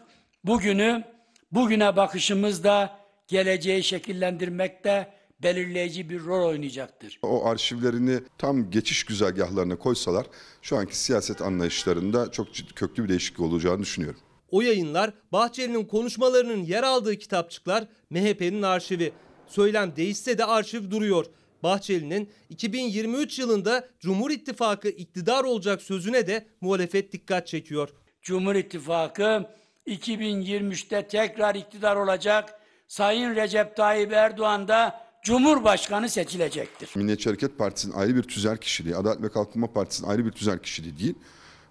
bugünü, 0.43 1.03
bugüne 1.51 1.95
bakışımız 1.95 2.63
da 2.63 2.99
geleceği 3.27 3.83
şekillendirmekte 3.83 5.13
belirleyici 5.43 6.09
bir 6.09 6.23
rol 6.23 6.47
oynayacaktır. 6.47 7.19
O 7.21 7.45
arşivlerini 7.45 8.19
tam 8.37 8.71
geçiş 8.71 9.03
güzergahlarına 9.03 9.75
koysalar 9.75 10.25
şu 10.61 10.77
anki 10.77 10.97
siyaset 10.97 11.41
anlayışlarında 11.41 12.31
çok 12.31 12.53
ciddi, 12.53 12.73
köklü 12.73 13.03
bir 13.03 13.09
değişiklik 13.09 13.39
olacağını 13.39 13.81
düşünüyorum. 13.81 14.19
O 14.51 14.61
yayınlar 14.61 15.13
Bahçeli'nin 15.31 15.85
konuşmalarının 15.85 16.63
yer 16.63 16.83
aldığı 16.83 17.15
kitapçıklar 17.17 17.83
MHP'nin 18.09 18.61
arşivi. 18.61 19.11
Söylem 19.47 19.95
değişse 19.95 20.37
de 20.37 20.45
arşiv 20.45 20.91
duruyor. 20.91 21.25
Bahçeli'nin 21.63 22.29
2023 22.49 23.39
yılında 23.39 23.87
Cumhur 23.99 24.31
İttifakı 24.31 24.89
iktidar 24.89 25.43
olacak 25.43 25.81
sözüne 25.81 26.27
de 26.27 26.47
muhalefet 26.61 27.11
dikkat 27.13 27.47
çekiyor. 27.47 27.89
Cumhur 28.21 28.55
İttifakı 28.55 29.45
2023'te 29.87 31.07
tekrar 31.07 31.55
iktidar 31.55 31.95
olacak. 31.95 32.59
Sayın 32.87 33.35
Recep 33.35 33.75
Tayyip 33.75 34.13
Erdoğan 34.13 34.67
da 34.67 35.01
Cumhurbaşkanı 35.23 36.09
seçilecektir. 36.09 36.89
Milliyetçi 36.95 37.29
Hareket 37.29 37.57
Partisi'nin 37.57 37.93
ayrı 37.93 38.15
bir 38.15 38.23
tüzel 38.23 38.57
kişiliği, 38.57 38.95
Adalet 38.95 39.21
ve 39.21 39.29
Kalkınma 39.29 39.73
Partisi'nin 39.73 40.09
ayrı 40.09 40.25
bir 40.25 40.31
tüzel 40.31 40.59
kişiliği 40.59 40.99
değil. 40.99 41.15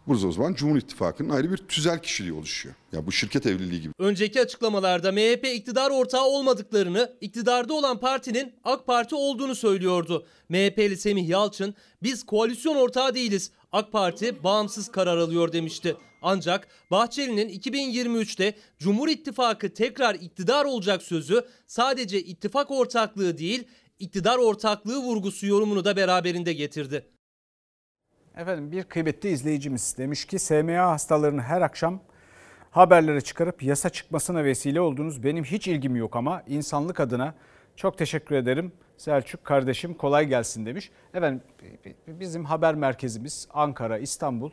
Burada 0.06 0.26
o 0.26 0.32
zaman 0.32 0.54
Cumhur 0.54 0.76
İttifakı'nın 0.76 1.30
ayrı 1.30 1.52
bir 1.52 1.56
tüzel 1.56 2.02
kişiliği 2.02 2.32
oluşuyor. 2.32 2.74
Ya 2.92 3.06
bu 3.06 3.12
şirket 3.12 3.46
evliliği 3.46 3.80
gibi. 3.80 3.92
Önceki 3.98 4.40
açıklamalarda 4.40 5.12
MHP 5.12 5.46
iktidar 5.54 5.90
ortağı 5.90 6.24
olmadıklarını, 6.24 7.16
iktidarda 7.20 7.74
olan 7.74 8.00
partinin 8.00 8.52
AK 8.64 8.86
Parti 8.86 9.14
olduğunu 9.14 9.54
söylüyordu. 9.54 10.26
MHP'li 10.48 10.96
Semih 10.96 11.28
Yalçın, 11.28 11.74
biz 12.02 12.26
koalisyon 12.26 12.76
ortağı 12.76 13.14
değiliz, 13.14 13.50
AK 13.72 13.92
Parti 13.92 14.44
bağımsız 14.44 14.90
karar 14.90 15.16
alıyor 15.16 15.52
demişti. 15.52 15.96
Ancak 16.22 16.68
Bahçeli'nin 16.90 17.48
2023'te 17.48 18.54
Cumhur 18.78 19.08
İttifakı 19.08 19.74
tekrar 19.74 20.14
iktidar 20.14 20.64
olacak 20.64 21.02
sözü 21.02 21.44
sadece 21.66 22.22
ittifak 22.22 22.70
ortaklığı 22.70 23.38
değil, 23.38 23.64
iktidar 23.98 24.38
ortaklığı 24.38 24.98
vurgusu 24.98 25.46
yorumunu 25.46 25.84
da 25.84 25.96
beraberinde 25.96 26.52
getirdi. 26.52 27.06
Efendim 28.40 28.72
bir 28.72 28.84
kıymetli 28.84 29.28
izleyicimiz 29.28 29.98
demiş 29.98 30.24
ki 30.24 30.38
SMA 30.38 30.90
hastalarını 30.90 31.42
her 31.42 31.62
akşam 31.62 32.00
haberlere 32.70 33.20
çıkarıp 33.20 33.62
yasa 33.62 33.88
çıkmasına 33.88 34.44
vesile 34.44 34.80
oldunuz. 34.80 35.22
Benim 35.22 35.44
hiç 35.44 35.68
ilgim 35.68 35.96
yok 35.96 36.16
ama 36.16 36.42
insanlık 36.46 37.00
adına 37.00 37.34
çok 37.76 37.98
teşekkür 37.98 38.34
ederim. 38.34 38.72
Selçuk 38.96 39.44
kardeşim 39.44 39.94
kolay 39.94 40.26
gelsin 40.26 40.66
demiş. 40.66 40.90
Efendim 41.14 41.42
bizim 42.06 42.44
haber 42.44 42.74
merkezimiz 42.74 43.48
Ankara, 43.54 43.98
İstanbul 43.98 44.50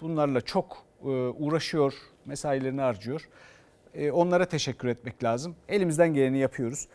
bunlarla 0.00 0.40
çok 0.40 0.84
e, 1.02 1.08
uğraşıyor, 1.08 1.94
mesailerini 2.24 2.80
harcıyor. 2.80 3.28
E, 3.94 4.10
onlara 4.10 4.44
teşekkür 4.44 4.88
etmek 4.88 5.24
lazım. 5.24 5.56
Elimizden 5.68 6.14
geleni 6.14 6.38
yapıyoruz. 6.38 6.88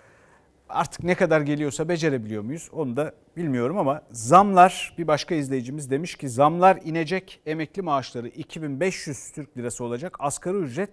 Artık 0.69 1.03
ne 1.03 1.15
kadar 1.15 1.41
geliyorsa 1.41 1.89
becerebiliyor 1.89 2.43
muyuz 2.43 2.69
onu 2.73 2.97
da 2.97 3.13
bilmiyorum 3.37 3.77
ama 3.77 4.01
zamlar 4.11 4.95
bir 4.97 5.07
başka 5.07 5.35
izleyicimiz 5.35 5.91
demiş 5.91 6.15
ki 6.15 6.29
zamlar 6.29 6.79
inecek 6.83 7.39
emekli 7.45 7.81
maaşları 7.81 8.27
2500 8.27 9.31
Türk 9.31 9.57
lirası 9.57 9.83
olacak 9.83 10.17
asgari 10.19 10.57
ücret 10.57 10.89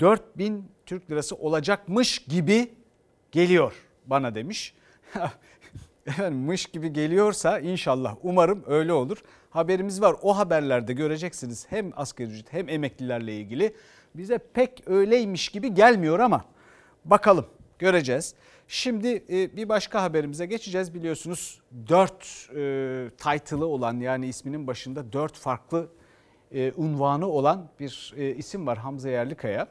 4000 0.00 0.64
Türk 0.86 1.10
lirası 1.10 1.36
olacakmış 1.36 2.18
gibi 2.18 2.74
geliyor 3.32 3.72
bana 4.06 4.34
demiş. 4.34 4.74
efendim, 6.06 6.38
mış 6.38 6.66
gibi 6.66 6.92
geliyorsa 6.92 7.58
inşallah 7.58 8.16
umarım 8.22 8.64
öyle 8.66 8.92
olur. 8.92 9.18
Haberimiz 9.50 10.00
var. 10.00 10.16
O 10.22 10.38
haberlerde 10.38 10.92
göreceksiniz 10.92 11.66
hem 11.70 11.92
asgari 11.96 12.28
ücret 12.28 12.52
hem 12.52 12.68
emeklilerle 12.68 13.36
ilgili. 13.36 13.74
Bize 14.14 14.38
pek 14.38 14.82
öyleymiş 14.86 15.48
gibi 15.48 15.74
gelmiyor 15.74 16.18
ama 16.18 16.44
bakalım 17.04 17.46
göreceğiz. 17.78 18.34
Şimdi 18.68 19.24
e, 19.30 19.56
bir 19.56 19.68
başka 19.68 20.02
haberimize 20.02 20.46
geçeceğiz. 20.46 20.94
Biliyorsunuz 20.94 21.60
4 21.88 22.12
e, 22.12 23.10
title'ı 23.16 23.66
olan 23.66 24.00
yani 24.00 24.26
isminin 24.26 24.66
başında 24.66 25.12
4 25.12 25.34
farklı 25.34 25.88
e, 26.52 26.72
unvanı 26.76 27.26
olan 27.26 27.68
bir 27.80 28.14
e, 28.16 28.34
isim 28.34 28.66
var 28.66 28.78
Hamza 28.78 29.08
Yerlikaya. 29.08 29.68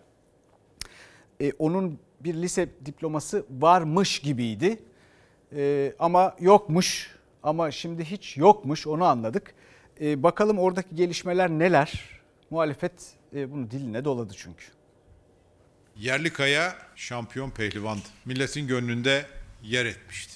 E, 1.41 1.52
onun 1.60 2.00
bir 2.20 2.34
lise 2.34 2.70
diploması 2.86 3.46
varmış 3.50 4.20
gibiydi 4.20 4.80
e, 5.56 5.94
ama 6.00 6.36
yokmuş 6.39 7.15
ama 7.44 7.72
şimdi 7.72 8.06
hiç 8.06 8.38
yokmuş 8.38 8.88
onu 8.88 9.06
anladık. 9.06 9.54
E, 10.02 10.24
bakalım 10.24 10.60
oradaki 10.60 10.96
gelişmeler 10.96 11.50
neler? 11.50 12.22
Muhalefet 12.50 13.13
e, 13.36 13.52
bunu 13.52 13.72
diline 13.72 14.06
doladı 14.06 14.34
çünkü. 14.38 14.65
Yerlikaya 16.00 16.78
şampiyon 16.96 17.50
pehlivandı. 17.50 18.06
Milletin 18.26 18.68
gönlünde 18.68 19.26
yer 19.64 19.86
etmişti. 19.86 20.34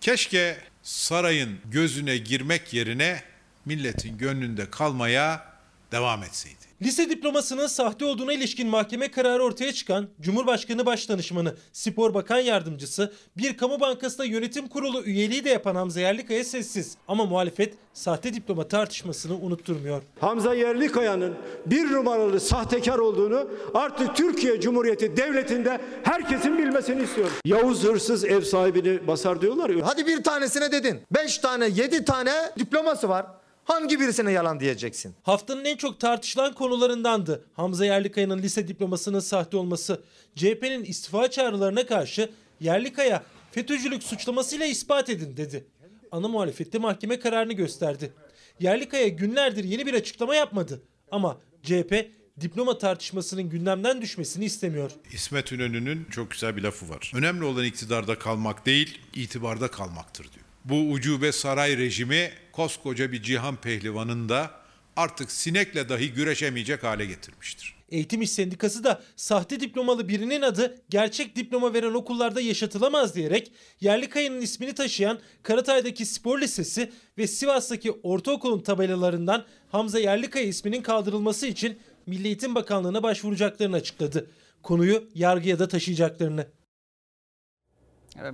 Keşke 0.00 0.58
sarayın 0.82 1.60
gözüne 1.64 2.16
girmek 2.16 2.72
yerine 2.72 3.22
milletin 3.64 4.18
gönlünde 4.18 4.70
kalmaya 4.70 5.52
devam 5.92 6.22
etseydi. 6.22 6.61
Lise 6.82 7.10
diplomasının 7.10 7.66
sahte 7.66 8.04
olduğuna 8.04 8.32
ilişkin 8.32 8.68
mahkeme 8.68 9.10
kararı 9.10 9.42
ortaya 9.44 9.72
çıkan 9.72 10.08
Cumhurbaşkanı 10.20 10.86
Başdanışmanı, 10.86 11.54
Spor 11.72 12.14
Bakan 12.14 12.38
Yardımcısı, 12.38 13.12
bir 13.36 13.56
kamu 13.56 13.80
bankasında 13.80 14.24
yönetim 14.24 14.68
kurulu 14.68 15.02
üyeliği 15.02 15.44
de 15.44 15.50
yapan 15.50 15.74
Hamza 15.74 16.00
Yerlikaya 16.00 16.44
sessiz. 16.44 16.96
Ama 17.08 17.24
muhalefet 17.24 17.74
sahte 17.92 18.34
diploma 18.34 18.68
tartışmasını 18.68 19.36
unutturmuyor. 19.36 20.02
Hamza 20.20 20.54
Yerlikaya'nın 20.54 21.34
bir 21.66 21.92
numaralı 21.92 22.40
sahtekar 22.40 22.98
olduğunu 22.98 23.48
artık 23.74 24.16
Türkiye 24.16 24.60
Cumhuriyeti 24.60 25.16
Devleti'nde 25.16 25.80
herkesin 26.02 26.58
bilmesini 26.58 27.02
istiyorum. 27.02 27.34
Yavuz 27.44 27.84
hırsız 27.84 28.24
ev 28.24 28.40
sahibini 28.40 29.06
basar 29.06 29.40
diyorlar 29.40 29.70
ya. 29.70 29.86
Hadi 29.86 30.06
bir 30.06 30.22
tanesine 30.22 30.72
dedin. 30.72 31.00
Beş 31.10 31.38
tane, 31.38 31.64
yedi 31.66 32.04
tane 32.04 32.32
diploması 32.58 33.08
var. 33.08 33.26
Hangi 33.64 34.00
birisine 34.00 34.32
yalan 34.32 34.60
diyeceksin? 34.60 35.14
Haftanın 35.22 35.64
en 35.64 35.76
çok 35.76 36.00
tartışılan 36.00 36.54
konularındandı. 36.54 37.44
Hamza 37.54 37.84
Yerlikaya'nın 37.84 38.38
lise 38.38 38.68
diplomasının 38.68 39.20
sahte 39.20 39.56
olması. 39.56 40.02
CHP'nin 40.36 40.84
istifa 40.84 41.30
çağrılarına 41.30 41.86
karşı 41.86 42.30
Yerlikaya 42.60 43.22
FETÖ'cülük 43.52 44.02
suçlamasıyla 44.02 44.66
ispat 44.66 45.10
edin 45.10 45.36
dedi. 45.36 45.64
Ana 46.12 46.28
muhalefette 46.28 46.78
mahkeme 46.78 47.18
kararını 47.18 47.52
gösterdi. 47.52 48.12
Yerlikaya 48.60 49.08
günlerdir 49.08 49.64
yeni 49.64 49.86
bir 49.86 49.94
açıklama 49.94 50.34
yapmadı. 50.34 50.82
Ama 51.10 51.38
CHP 51.62 52.10
diploma 52.40 52.78
tartışmasının 52.78 53.42
gündemden 53.42 54.02
düşmesini 54.02 54.44
istemiyor. 54.44 54.90
İsmet 55.12 55.52
İnönü'nün 55.52 56.04
çok 56.04 56.30
güzel 56.30 56.56
bir 56.56 56.62
lafı 56.62 56.88
var. 56.88 57.12
Önemli 57.14 57.44
olan 57.44 57.64
iktidarda 57.64 58.18
kalmak 58.18 58.66
değil, 58.66 58.98
itibarda 59.14 59.68
kalmaktır 59.68 60.24
diyor. 60.32 60.46
Bu 60.64 60.90
ucube 60.90 61.32
saray 61.32 61.78
rejimi 61.78 62.30
koskoca 62.52 63.12
bir 63.12 63.22
cihan 63.22 63.56
pehlivanını 63.56 64.28
da 64.28 64.50
artık 64.96 65.32
sinekle 65.32 65.88
dahi 65.88 66.12
güreşemeyecek 66.12 66.82
hale 66.82 67.06
getirmiştir. 67.06 67.74
Eğitim 67.88 68.22
İş 68.22 68.30
Sendikası 68.30 68.84
da 68.84 69.02
sahte 69.16 69.60
diplomalı 69.60 70.08
birinin 70.08 70.42
adı 70.42 70.82
gerçek 70.90 71.36
diploma 71.36 71.74
veren 71.74 71.94
okullarda 71.94 72.40
yaşatılamaz 72.40 73.14
diyerek 73.14 73.52
Yerlikaya'nın 73.80 74.40
ismini 74.40 74.74
taşıyan 74.74 75.18
Karatay'daki 75.42 76.06
spor 76.06 76.40
lisesi 76.40 76.92
ve 77.18 77.26
Sivas'taki 77.26 77.92
ortaokulun 77.92 78.60
tabelalarından 78.60 79.44
Hamza 79.68 79.98
Yerlikaya 79.98 80.44
isminin 80.44 80.82
kaldırılması 80.82 81.46
için 81.46 81.78
Milli 82.06 82.26
Eğitim 82.26 82.54
Bakanlığı'na 82.54 83.02
başvuracaklarını 83.02 83.76
açıkladı. 83.76 84.30
Konuyu 84.62 85.08
yargıya 85.14 85.58
da 85.58 85.68
taşıyacaklarını. 85.68 86.46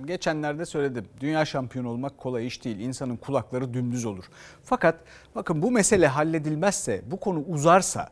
Geçenlerde 0.05 0.65
söyledim. 0.65 1.05
Dünya 1.19 1.45
şampiyonu 1.45 1.89
olmak 1.89 2.17
kolay 2.17 2.47
iş 2.47 2.65
değil. 2.65 2.79
İnsanın 2.79 3.17
kulakları 3.17 3.73
dümdüz 3.73 4.05
olur. 4.05 4.25
Fakat 4.63 4.95
bakın 5.35 5.61
bu 5.61 5.71
mesele 5.71 6.07
halledilmezse, 6.07 7.01
bu 7.11 7.19
konu 7.19 7.43
uzarsa, 7.47 8.09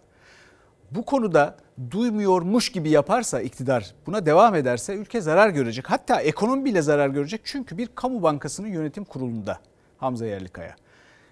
bu 0.92 1.06
konuda 1.06 1.58
duymuyormuş 1.92 2.72
gibi 2.72 2.90
yaparsa 2.90 3.42
iktidar 3.42 3.94
buna 4.06 4.26
devam 4.26 4.56
ederse 4.56 4.96
ülke 4.96 5.22
zarar 5.22 5.50
görecek. 5.50 5.90
Hatta 5.90 6.22
ekonomi 6.22 6.66
bile 6.66 6.82
zarar 6.82 7.10
görecek. 7.10 7.42
Çünkü 7.44 7.78
bir 7.78 7.88
kamu 7.96 8.24
bankasının 8.24 8.68
yönetim 8.68 9.04
kurulunda 9.04 9.60
Hamza 9.98 10.26
Yerlikaya. 10.26 10.76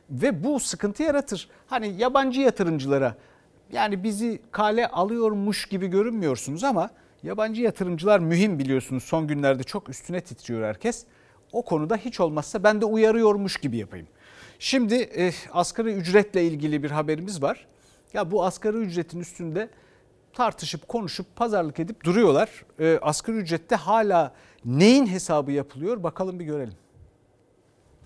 Ve 0.09 0.43
bu 0.43 0.59
sıkıntı 0.59 1.03
yaratır. 1.03 1.49
Hani 1.67 1.87
yabancı 1.97 2.41
yatırımcılara 2.41 3.15
yani 3.71 4.03
bizi 4.03 4.41
kale 4.51 4.87
alıyormuş 4.87 5.65
gibi 5.65 5.87
görünmüyorsunuz 5.87 6.63
ama 6.63 6.89
Yabancı 7.25 7.61
yatırımcılar 7.61 8.19
mühim 8.19 8.59
biliyorsunuz. 8.59 9.03
Son 9.03 9.27
günlerde 9.27 9.63
çok 9.63 9.89
üstüne 9.89 10.21
titriyor 10.21 10.63
herkes. 10.63 11.05
O 11.51 11.65
konuda 11.65 11.97
hiç 11.97 12.19
olmazsa 12.19 12.63
ben 12.63 12.81
de 12.81 12.85
uyarıyormuş 12.85 13.57
gibi 13.57 13.77
yapayım. 13.77 14.07
Şimdi 14.59 14.95
e, 14.95 15.31
asgari 15.51 15.93
ücretle 15.93 16.43
ilgili 16.43 16.83
bir 16.83 16.91
haberimiz 16.91 17.41
var. 17.41 17.67
Ya 18.13 18.31
bu 18.31 18.45
asgari 18.45 18.77
ücretin 18.77 19.19
üstünde 19.19 19.69
tartışıp 20.33 20.87
konuşup 20.87 21.35
pazarlık 21.35 21.79
edip 21.79 22.03
duruyorlar. 22.03 22.49
E, 22.79 22.99
asgari 23.01 23.37
ücrette 23.37 23.75
hala 23.75 24.33
neyin 24.65 25.07
hesabı 25.07 25.51
yapılıyor 25.51 26.03
bakalım 26.03 26.39
bir 26.39 26.45
görelim. 26.45 26.75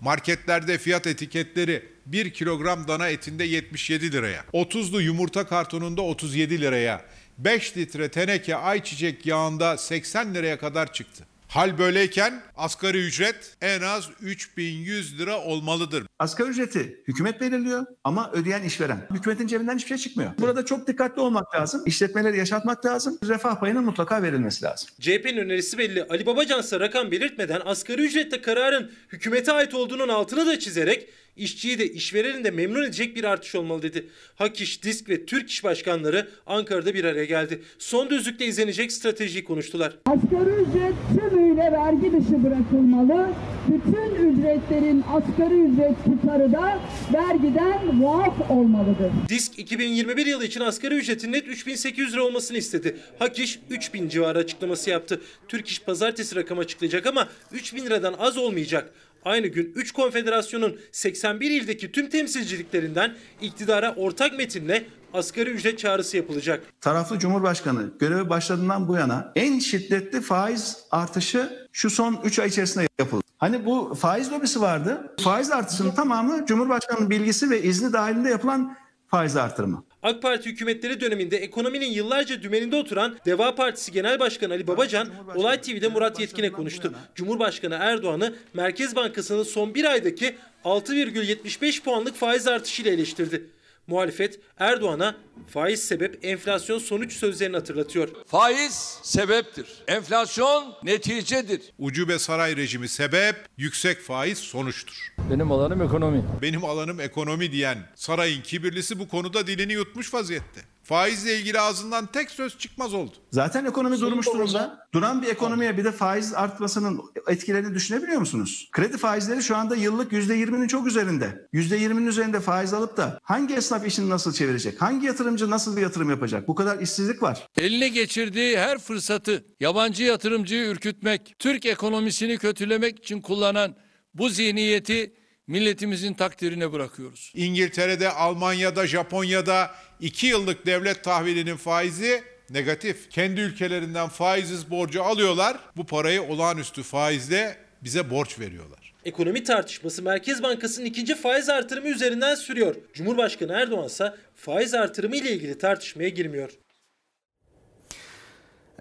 Marketlerde 0.00 0.78
fiyat 0.78 1.06
etiketleri 1.06 1.82
1 2.06 2.30
kilogram 2.30 2.88
dana 2.88 3.08
etinde 3.08 3.44
77 3.44 4.12
liraya, 4.12 4.44
30'lu 4.52 5.00
yumurta 5.00 5.46
kartonunda 5.46 6.02
37 6.02 6.60
liraya, 6.60 7.04
5 7.38 7.76
litre 7.76 8.08
teneke 8.08 8.56
ayçiçek 8.56 9.26
yağında 9.26 9.76
80 9.76 10.34
liraya 10.34 10.58
kadar 10.58 10.92
çıktı. 10.92 11.26
Hal 11.50 11.78
böyleyken 11.78 12.42
asgari 12.56 12.98
ücret 13.06 13.56
en 13.60 13.80
az 13.82 14.08
3100 14.20 15.18
lira 15.18 15.40
olmalıdır. 15.40 16.06
Asgari 16.18 16.48
ücreti 16.48 17.02
hükümet 17.08 17.40
belirliyor 17.40 17.86
ama 18.04 18.30
ödeyen 18.32 18.62
işveren. 18.62 19.06
Hükümetin 19.10 19.46
cebinden 19.46 19.74
hiçbir 19.76 19.88
şey 19.88 19.98
çıkmıyor. 19.98 20.30
Burada 20.38 20.64
çok 20.64 20.86
dikkatli 20.86 21.20
olmak 21.20 21.54
lazım. 21.54 21.82
İşletmeleri 21.86 22.38
yaşatmak 22.38 22.86
lazım. 22.86 23.18
Refah 23.28 23.60
payının 23.60 23.84
mutlaka 23.84 24.22
verilmesi 24.22 24.64
lazım. 24.64 24.88
CHP'nin 25.00 25.36
önerisi 25.36 25.78
belli. 25.78 26.04
Ali 26.04 26.26
Babacan 26.26 26.60
ise 26.60 26.80
rakam 26.80 27.10
belirtmeden 27.10 27.60
asgari 27.64 28.02
ücrette 28.02 28.40
kararın 28.42 28.92
hükümete 29.12 29.52
ait 29.52 29.74
olduğunun 29.74 30.08
altını 30.08 30.46
da 30.46 30.58
çizerek 30.58 31.08
işçiyi 31.40 31.78
de 31.78 31.92
işvereni 31.92 32.44
de 32.44 32.50
memnun 32.50 32.82
edecek 32.84 33.16
bir 33.16 33.24
artış 33.24 33.54
olmalı 33.54 33.82
dedi. 33.82 34.06
Hak 34.34 34.60
İş, 34.60 34.82
Disk 34.82 35.08
ve 35.08 35.26
Türk 35.26 35.50
İş 35.50 35.64
Başkanları 35.64 36.28
Ankara'da 36.46 36.94
bir 36.94 37.04
araya 37.04 37.24
geldi. 37.24 37.62
Son 37.78 38.10
düzlükte 38.10 38.46
izlenecek 38.46 38.92
stratejiyi 38.92 39.44
konuştular. 39.44 39.96
Asgari 40.06 40.50
ücret 40.50 40.94
tümüyle 41.18 41.72
vergi 41.72 42.12
dışı 42.12 42.44
bırakılmalı. 42.44 43.28
Bütün 43.68 44.14
ücretlerin 44.14 45.04
asgari 45.12 45.60
ücret 45.60 46.04
tutarı 46.04 46.52
da 46.52 46.80
vergiden 47.14 47.94
muaf 47.94 48.50
olmalıdır. 48.50 49.10
Disk 49.28 49.58
2021 49.58 50.26
yılı 50.26 50.44
için 50.44 50.60
asgari 50.60 50.94
ücretin 50.94 51.32
net 51.32 51.48
3800 51.48 52.12
lira 52.12 52.22
olmasını 52.24 52.58
istedi. 52.58 52.96
Hak 53.18 53.38
İş 53.38 53.58
3000 53.70 54.08
civarı 54.08 54.38
açıklaması 54.38 54.90
yaptı. 54.90 55.20
Türk 55.48 55.68
İş 55.68 55.82
pazartesi 55.82 56.36
rakam 56.36 56.58
açıklayacak 56.58 57.06
ama 57.06 57.28
3000 57.52 57.86
liradan 57.86 58.14
az 58.18 58.38
olmayacak. 58.38 58.90
Aynı 59.24 59.46
gün 59.46 59.72
3 59.74 59.92
konfederasyonun 59.92 60.76
81 60.92 61.50
ildeki 61.50 61.92
tüm 61.92 62.10
temsilciliklerinden 62.10 63.14
iktidara 63.40 63.94
ortak 63.94 64.38
metinle 64.38 64.84
asgari 65.14 65.50
ücret 65.50 65.78
çağrısı 65.78 66.16
yapılacak. 66.16 66.62
Taraflı 66.80 67.18
Cumhurbaşkanı 67.18 67.90
görevi 67.98 68.28
başladığından 68.28 68.88
bu 68.88 68.96
yana 68.96 69.32
en 69.36 69.58
şiddetli 69.58 70.20
faiz 70.20 70.78
artışı 70.90 71.66
şu 71.72 71.90
son 71.90 72.20
3 72.24 72.38
ay 72.38 72.48
içerisinde 72.48 72.88
yapıldı. 72.98 73.22
Hani 73.38 73.66
bu 73.66 73.94
faiz 73.94 74.32
lobisi 74.32 74.60
vardı. 74.60 75.14
Faiz 75.20 75.50
artışının 75.50 75.90
tamamı 75.90 76.46
Cumhurbaşkanı'nın 76.46 77.10
bilgisi 77.10 77.50
ve 77.50 77.62
izni 77.62 77.92
dahilinde 77.92 78.28
yapılan 78.28 78.76
faiz 79.08 79.36
artırımı. 79.36 79.84
AK 80.02 80.22
Parti 80.22 80.50
hükümetleri 80.50 81.00
döneminde 81.00 81.36
ekonominin 81.36 81.90
yıllarca 81.90 82.42
dümeninde 82.42 82.76
oturan 82.76 83.16
Deva 83.26 83.54
Partisi 83.54 83.92
Genel 83.92 84.20
Başkanı 84.20 84.52
Ali 84.52 84.66
Babacan, 84.66 85.08
Olay 85.36 85.60
TV'de 85.60 85.88
Murat 85.88 86.20
Yetkin'e 86.20 86.52
konuştu. 86.52 86.94
Cumhurbaşkanı 87.14 87.76
Erdoğan'ı 87.80 88.34
Merkez 88.54 88.96
Bankası'nın 88.96 89.42
son 89.42 89.74
bir 89.74 89.84
aydaki 89.84 90.34
6,75 90.64 91.82
puanlık 91.82 92.14
faiz 92.16 92.46
artışıyla 92.46 92.92
eleştirdi. 92.92 93.46
Muhalefet 93.90 94.40
Erdoğan'a 94.58 95.16
faiz 95.48 95.82
sebep 95.82 96.24
enflasyon 96.24 96.78
sonuç 96.78 97.12
sözlerini 97.12 97.56
hatırlatıyor. 97.56 98.08
Faiz 98.26 98.98
sebeptir. 99.02 99.66
Enflasyon 99.88 100.74
neticedir. 100.82 101.60
Ucube 101.78 102.18
saray 102.18 102.56
rejimi 102.56 102.88
sebep, 102.88 103.36
yüksek 103.56 104.00
faiz 104.00 104.38
sonuçtur. 104.38 105.14
Benim 105.30 105.52
alanım 105.52 105.82
ekonomi. 105.82 106.24
Benim 106.42 106.64
alanım 106.64 107.00
ekonomi 107.00 107.52
diyen 107.52 107.78
sarayın 107.94 108.42
kibirlisi 108.42 108.98
bu 108.98 109.08
konuda 109.08 109.46
dilini 109.46 109.72
yutmuş 109.72 110.14
vaziyette. 110.14 110.69
Faizle 110.90 111.38
ilgili 111.38 111.60
ağzından 111.60 112.06
tek 112.06 112.30
söz 112.30 112.58
çıkmaz 112.58 112.94
oldu. 112.94 113.12
Zaten 113.32 113.64
ekonomi 113.64 113.98
Şey 113.98 114.06
durmuş 114.06 114.26
durumda. 114.26 114.86
Duran 114.94 115.22
bir 115.22 115.26
ekonomiye 115.26 115.78
bir 115.78 115.84
de 115.84 115.92
faiz 115.92 116.34
artmasının 116.34 117.00
etkilerini 117.28 117.74
düşünebiliyor 117.74 118.20
musunuz? 118.20 118.68
Kredi 118.72 118.98
faizleri 118.98 119.42
şu 119.42 119.56
anda 119.56 119.76
yıllık 119.76 120.12
%20'nin 120.12 120.68
çok 120.68 120.86
üzerinde. 120.86 121.48
%20'nin 121.54 122.06
üzerinde 122.06 122.40
faiz 122.40 122.74
alıp 122.74 122.96
da 122.96 123.18
hangi 123.22 123.54
esnaf 123.54 123.86
işini 123.86 124.10
nasıl 124.10 124.32
çevirecek? 124.32 124.82
Hangi 124.82 125.06
yatırımcı 125.06 125.50
nasıl 125.50 125.76
bir 125.76 125.82
yatırım 125.82 126.10
yapacak? 126.10 126.48
Bu 126.48 126.54
kadar 126.54 126.78
işsizlik 126.78 127.22
var. 127.22 127.46
Eline 127.58 127.88
geçirdiği 127.88 128.58
her 128.58 128.78
fırsatı 128.78 129.44
yabancı 129.60 130.02
yatırımcıyı 130.02 130.68
ürkütmek, 130.70 131.34
Türk 131.38 131.66
ekonomisini 131.66 132.38
kötülemek 132.38 132.98
için 132.98 133.20
kullanan 133.20 133.74
bu 134.14 134.28
zihniyeti 134.28 135.14
milletimizin 135.46 136.14
takdirine 136.14 136.72
bırakıyoruz. 136.72 137.32
İngiltere'de, 137.34 138.10
Almanya'da, 138.10 138.86
Japonya'da 138.86 139.70
2 140.00 140.26
yıllık 140.26 140.66
devlet 140.66 141.04
tahvilinin 141.04 141.56
faizi 141.56 142.22
negatif. 142.50 143.10
Kendi 143.10 143.40
ülkelerinden 143.40 144.08
faizsiz 144.08 144.70
borcu 144.70 145.02
alıyorlar. 145.02 145.58
Bu 145.76 145.86
parayı 145.86 146.22
olağanüstü 146.22 146.82
faizle 146.82 147.56
bize 147.82 148.10
borç 148.10 148.38
veriyorlar. 148.38 148.94
Ekonomi 149.04 149.44
tartışması 149.44 150.02
Merkez 150.02 150.42
Bankası'nın 150.42 150.86
ikinci 150.86 151.14
faiz 151.14 151.48
artırımı 151.48 151.88
üzerinden 151.88 152.34
sürüyor. 152.34 152.74
Cumhurbaşkanı 152.92 153.52
Erdoğan 153.52 153.86
ise 153.86 154.14
faiz 154.34 154.74
artırımı 154.74 155.16
ile 155.16 155.32
ilgili 155.32 155.58
tartışmaya 155.58 156.08
girmiyor. 156.08 156.50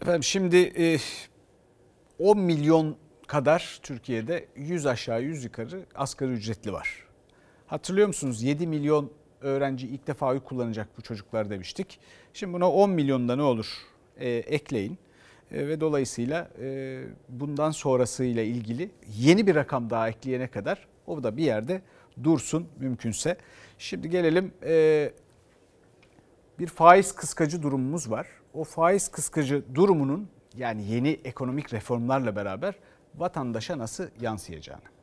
Efendim 0.01 0.23
şimdi 0.23 0.57
e, 0.57 0.97
10 2.19 2.39
milyon 2.39 2.97
kadar 3.27 3.79
Türkiye'de 3.83 4.47
100 4.55 4.85
aşağı 4.85 5.21
100 5.21 5.43
yukarı 5.43 5.85
asgari 5.95 6.31
ücretli 6.31 6.73
var. 6.73 6.89
Hatırlıyor 7.67 8.07
musunuz 8.07 8.43
7 8.43 8.67
milyon 8.67 9.13
öğrenci 9.41 9.87
ilk 9.87 10.07
defa 10.07 10.27
oy 10.27 10.39
kullanacak 10.39 10.87
bu 10.97 11.01
çocuklar 11.01 11.49
demiştik. 11.49 11.99
Şimdi 12.33 12.53
buna 12.53 12.71
10 12.71 12.89
milyonda 12.89 13.35
ne 13.35 13.41
olur 13.41 13.67
e, 14.17 14.29
ekleyin 14.29 14.97
e, 15.51 15.67
ve 15.67 15.81
dolayısıyla 15.81 16.49
e, 16.61 17.01
bundan 17.29 17.71
sonrasıyla 17.71 18.43
ilgili 18.43 18.91
yeni 19.17 19.47
bir 19.47 19.55
rakam 19.55 19.89
daha 19.89 20.09
ekleyene 20.09 20.47
kadar 20.47 20.87
o 21.07 21.23
da 21.23 21.37
bir 21.37 21.43
yerde 21.43 21.81
dursun 22.23 22.67
mümkünse. 22.79 23.37
Şimdi 23.77 24.09
gelelim 24.09 24.51
e, 24.63 25.11
bir 26.59 26.67
faiz 26.67 27.15
kıskacı 27.15 27.63
durumumuz 27.63 28.11
var. 28.11 28.27
O 28.53 28.63
faiz 28.63 29.07
kıskacı 29.07 29.63
durumunun 29.75 30.29
yani 30.57 30.83
yeni 30.83 31.09
ekonomik 31.09 31.73
reformlarla 31.73 32.35
beraber 32.35 32.75
vatandaşa 33.15 33.77
nasıl 33.77 34.07
yansıyacağını. 34.21 34.98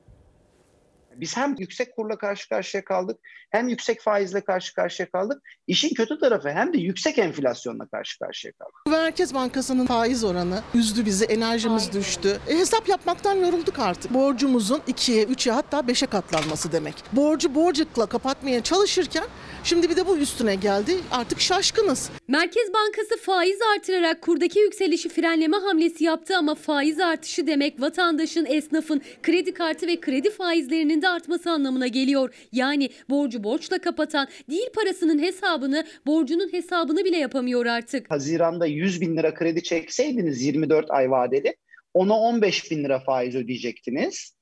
Biz 1.21 1.37
hem 1.37 1.55
yüksek 1.59 1.97
kurla 1.97 2.19
karşı 2.19 2.49
karşıya 2.49 2.85
kaldık 2.85 3.19
hem 3.51 3.69
yüksek 3.69 4.01
faizle 4.01 4.41
karşı 4.41 4.75
karşıya 4.75 5.11
kaldık. 5.11 5.43
İşin 5.67 5.95
kötü 5.95 6.19
tarafı 6.19 6.49
hem 6.49 6.73
de 6.73 6.79
yüksek 6.79 7.19
enflasyonla 7.19 7.87
karşı 7.87 8.19
karşıya 8.19 8.53
kaldık. 8.53 8.75
Merkez 8.89 9.35
Bankası'nın 9.35 9.87
faiz 9.87 10.25
oranı 10.25 10.63
üzdü 10.75 11.07
bizi, 11.07 11.25
enerjimiz 11.25 11.93
düştü. 11.93 12.41
E, 12.49 12.59
hesap 12.59 12.89
yapmaktan 12.89 13.35
yorulduk 13.35 13.79
artık. 13.79 14.15
Borcumuzun 14.15 14.79
2'ye, 14.89 15.25
3'e 15.25 15.53
hatta 15.53 15.79
5'e 15.79 16.07
katlanması 16.07 16.73
demek. 16.73 16.95
Borcu 17.13 17.55
borcukla 17.55 18.07
kapatmaya 18.07 18.63
çalışırken 18.63 19.25
şimdi 19.67 19.91
bir 19.91 19.97
de 19.97 20.07
bu 20.07 20.19
üstüne 20.19 20.55
geldi. 20.55 20.93
Artık 21.11 21.41
şaşkınız. 21.41 22.11
Merkez 22.29 22.73
Bankası 22.75 23.17
faiz 23.23 23.59
artırarak 23.77 24.23
kurdaki 24.23 24.59
yükselişi 24.59 25.09
frenleme 25.09 25.57
hamlesi 25.57 26.05
yaptı 26.05 26.37
ama 26.37 26.55
faiz 26.55 27.01
artışı 27.01 27.47
demek 27.47 27.81
vatandaşın, 27.81 28.47
esnafın 28.47 29.03
kredi 29.23 29.55
kartı 29.55 29.87
ve 29.87 30.01
kredi 30.01 30.31
faizlerinin 30.31 31.03
de 31.03 31.09
artması 31.09 31.51
anlamına 31.51 31.87
geliyor. 31.87 32.35
Yani 32.53 32.91
borcu 33.11 33.45
borçla 33.45 33.79
kapatan 33.79 34.29
değil 34.51 34.69
parasının 34.75 35.19
hesabını, 35.19 35.87
borcunun 36.07 36.53
hesabını 36.53 37.05
bile 37.05 37.17
yapamıyor 37.17 37.67
artık. 37.67 38.11
Haziranda 38.11 38.67
100 38.67 39.01
bin 39.01 39.17
lira 39.17 39.35
kredi 39.35 39.63
çekseydiniz 39.63 40.43
24 40.43 40.91
ay 40.91 41.11
vadeli 41.11 41.57
ona 41.95 42.19
15 42.19 42.71
bin 42.71 42.85
lira 42.85 43.01
faiz 43.01 43.35
ödeyecektiniz. 43.35 44.36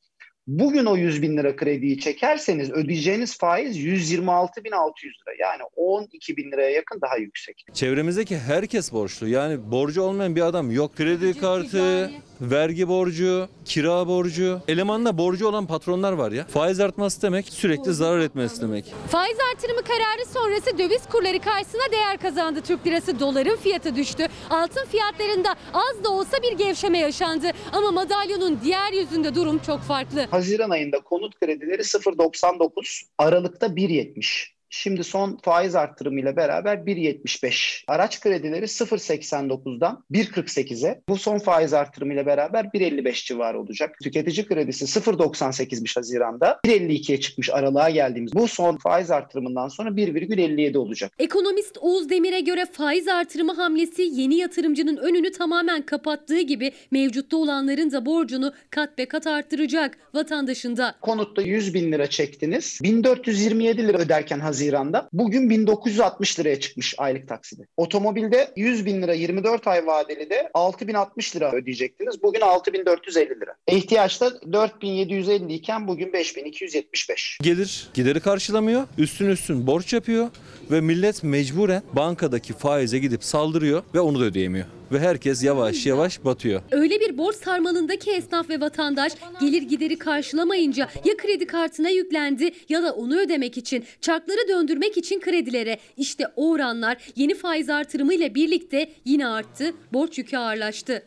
Bugün 0.46 0.84
o 0.84 0.96
100 0.96 1.22
bin 1.22 1.36
lira 1.36 1.56
krediyi 1.56 1.98
çekerseniz 1.98 2.70
ödeyeceğiniz 2.70 3.38
faiz 3.38 3.76
126 3.76 4.64
bin 4.64 4.70
600 4.70 5.14
lira. 5.14 5.48
Yani 5.48 5.62
12 5.76 6.36
bin 6.36 6.52
liraya 6.52 6.70
yakın 6.70 7.00
daha 7.00 7.16
yüksek. 7.16 7.66
Çevremizdeki 7.72 8.38
herkes 8.38 8.92
borçlu. 8.92 9.28
Yani 9.28 9.70
borcu 9.70 10.02
olmayan 10.02 10.36
bir 10.36 10.40
adam 10.40 10.70
yok. 10.70 10.96
Kredi 10.96 11.38
kartı, 11.40 12.10
vergi 12.40 12.88
borcu, 12.88 13.48
kira 13.64 14.08
borcu. 14.08 14.60
Elemanla 14.68 15.18
borcu 15.18 15.48
olan 15.48 15.66
patronlar 15.66 16.12
var 16.12 16.32
ya. 16.32 16.46
Faiz 16.46 16.80
artması 16.80 17.22
demek 17.22 17.48
sürekli 17.48 17.92
zarar 17.94 18.18
etmesi 18.20 18.60
demek. 18.62 18.84
Faiz 19.08 19.36
artırımı 19.52 19.82
kararı 19.82 20.26
sonrası 20.34 20.78
döviz 20.78 21.02
kurları 21.12 21.38
karşısına 21.40 21.92
değer 21.92 22.18
kazandı. 22.18 22.60
Türk 22.60 22.86
lirası 22.86 23.20
doların 23.20 23.56
fiyatı 23.56 23.96
düştü. 23.96 24.26
Altın 24.50 24.84
fiyatlarında 24.84 25.48
az 25.74 26.04
da 26.04 26.10
olsa 26.10 26.36
bir 26.42 26.58
gevşeme 26.58 26.98
yaşandı. 26.98 27.46
Ama 27.72 27.90
madalyonun 27.90 28.60
diğer 28.64 28.92
yüzünde 28.92 29.34
durum 29.34 29.58
çok 29.58 29.80
farklı. 29.80 30.26
Haziran 30.30 30.70
ayında 30.70 31.00
konut 31.00 31.40
kredileri 31.40 31.82
0.99, 31.82 33.02
Aralık'ta 33.18 33.66
1.70. 33.66 34.54
Şimdi 34.70 35.04
son 35.04 35.38
faiz 35.42 35.74
arttırımıyla 35.74 36.36
beraber 36.36 36.76
1.75. 36.76 37.84
Araç 37.88 38.20
kredileri 38.20 38.64
0.89'dan 38.64 40.04
1.48'e. 40.12 41.02
Bu 41.08 41.16
son 41.16 41.38
faiz 41.38 41.72
arttırımıyla 41.72 42.26
beraber 42.26 42.64
1.55 42.64 43.26
civarı 43.26 43.60
olacak. 43.60 43.96
Tüketici 44.02 44.46
kredisi 44.46 44.84
0.98'miş 45.00 45.96
Haziran'da. 45.96 46.60
1.52'ye 46.66 47.20
çıkmış 47.20 47.50
aralığa 47.50 47.90
geldiğimiz. 47.90 48.34
Bu 48.34 48.48
son 48.48 48.76
faiz 48.76 49.10
arttırımından 49.10 49.68
sonra 49.68 49.88
1,57 49.88 50.78
olacak. 50.78 51.12
Ekonomist 51.18 51.78
Oğuz 51.80 52.10
Demir'e 52.10 52.40
göre 52.40 52.66
faiz 52.72 53.08
artırımı 53.08 53.52
hamlesi 53.52 54.02
yeni 54.02 54.36
yatırımcının 54.36 54.96
önünü 54.96 55.32
tamamen 55.32 55.82
kapattığı 55.82 56.40
gibi 56.40 56.72
mevcutta 56.90 57.36
olanların 57.36 57.90
da 57.92 58.06
borcunu 58.06 58.52
kat 58.70 58.98
be 58.98 59.06
kat 59.06 59.26
arttıracak 59.26 59.98
vatandaşın 60.14 60.76
da. 60.76 60.94
Konutta 61.00 61.42
100 61.42 61.74
bin 61.74 61.92
lira 61.92 62.06
çektiniz. 62.06 62.78
1427 62.82 63.88
lira 63.88 63.98
öderken 63.98 64.40
Haziran'da 64.64 65.08
bugün 65.12 65.50
1960 65.50 66.40
liraya 66.40 66.60
çıkmış 66.60 66.94
aylık 66.98 67.28
taksidi. 67.28 67.68
Otomobilde 67.76 68.52
100 68.56 68.86
bin 68.86 69.02
lira 69.02 69.14
24 69.14 69.66
ay 69.66 69.86
vadeli 69.86 70.30
de 70.30 70.50
6060 70.54 71.36
lira 71.36 71.52
ödeyecektiniz. 71.52 72.22
Bugün 72.22 72.40
6450 72.40 73.40
lira. 73.40 73.54
İhtiyaçta 73.68 74.32
4750 74.52 75.54
iken 75.54 75.88
bugün 75.88 76.12
5275. 76.12 77.38
Gelir 77.42 77.88
gideri 77.94 78.20
karşılamıyor. 78.20 78.82
Üstün 78.98 79.28
üstün 79.28 79.66
borç 79.66 79.92
yapıyor 79.92 80.28
ve 80.70 80.80
millet 80.80 81.22
mecburen 81.22 81.82
bankadaki 81.92 82.52
faize 82.52 82.98
gidip 82.98 83.24
saldırıyor 83.24 83.82
ve 83.94 84.00
onu 84.00 84.20
da 84.20 84.24
ödeyemiyor. 84.24 84.66
Ve 84.94 85.00
herkes 85.00 85.44
yavaş 85.44 85.86
yavaş 85.86 86.24
batıyor. 86.24 86.62
Öyle 86.70 87.00
bir 87.00 87.18
borç 87.18 87.36
sarmalındaki 87.36 88.10
esnaf 88.10 88.50
ve 88.50 88.60
vatandaş 88.60 89.12
gelir 89.40 89.62
gideri 89.62 89.98
karşılamayınca 89.98 90.88
ya 91.04 91.16
kredi 91.16 91.46
kartına 91.46 91.88
yüklendi 91.88 92.52
ya 92.68 92.82
da 92.82 92.94
onu 92.94 93.18
ödemek 93.20 93.58
için 93.58 93.84
çarkları 94.00 94.48
döndürmek 94.48 94.96
için 94.96 95.20
kredilere. 95.20 95.78
İşte 95.96 96.24
o 96.36 96.50
oranlar 96.50 96.96
yeni 97.16 97.34
faiz 97.34 97.70
artırımı 97.70 98.14
ile 98.14 98.34
birlikte 98.34 98.92
yine 99.04 99.26
arttı, 99.26 99.74
borç 99.92 100.18
yükü 100.18 100.36
ağırlaştı. 100.36 101.02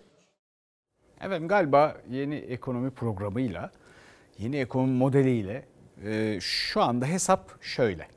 Efendim 1.21 1.47
galiba 1.47 1.97
yeni 2.11 2.35
ekonomi 2.35 2.91
programıyla, 2.91 3.71
yeni 4.39 4.57
ekonomi 4.57 4.93
modeliyle 4.93 5.65
e, 6.05 6.37
şu 6.41 6.81
anda 6.81 7.05
hesap 7.05 7.63
şöyle. 7.63 8.07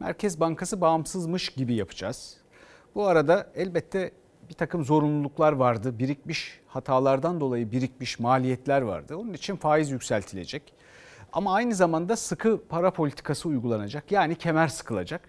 Merkez 0.00 0.40
Bankası 0.40 0.80
bağımsızmış 0.80 1.48
gibi 1.48 1.74
yapacağız. 1.74 2.36
Bu 2.94 3.06
arada 3.06 3.52
elbette 3.54 4.10
bir 4.52 4.56
takım 4.56 4.84
zorunluluklar 4.84 5.52
vardı. 5.52 5.98
Birikmiş 5.98 6.60
hatalardan 6.66 7.40
dolayı 7.40 7.72
birikmiş 7.72 8.18
maliyetler 8.18 8.82
vardı. 8.82 9.16
Onun 9.16 9.32
için 9.32 9.56
faiz 9.56 9.90
yükseltilecek. 9.90 10.74
Ama 11.32 11.54
aynı 11.54 11.74
zamanda 11.74 12.16
sıkı 12.16 12.62
para 12.68 12.90
politikası 12.90 13.48
uygulanacak. 13.48 14.12
Yani 14.12 14.34
kemer 14.34 14.68
sıkılacak. 14.68 15.20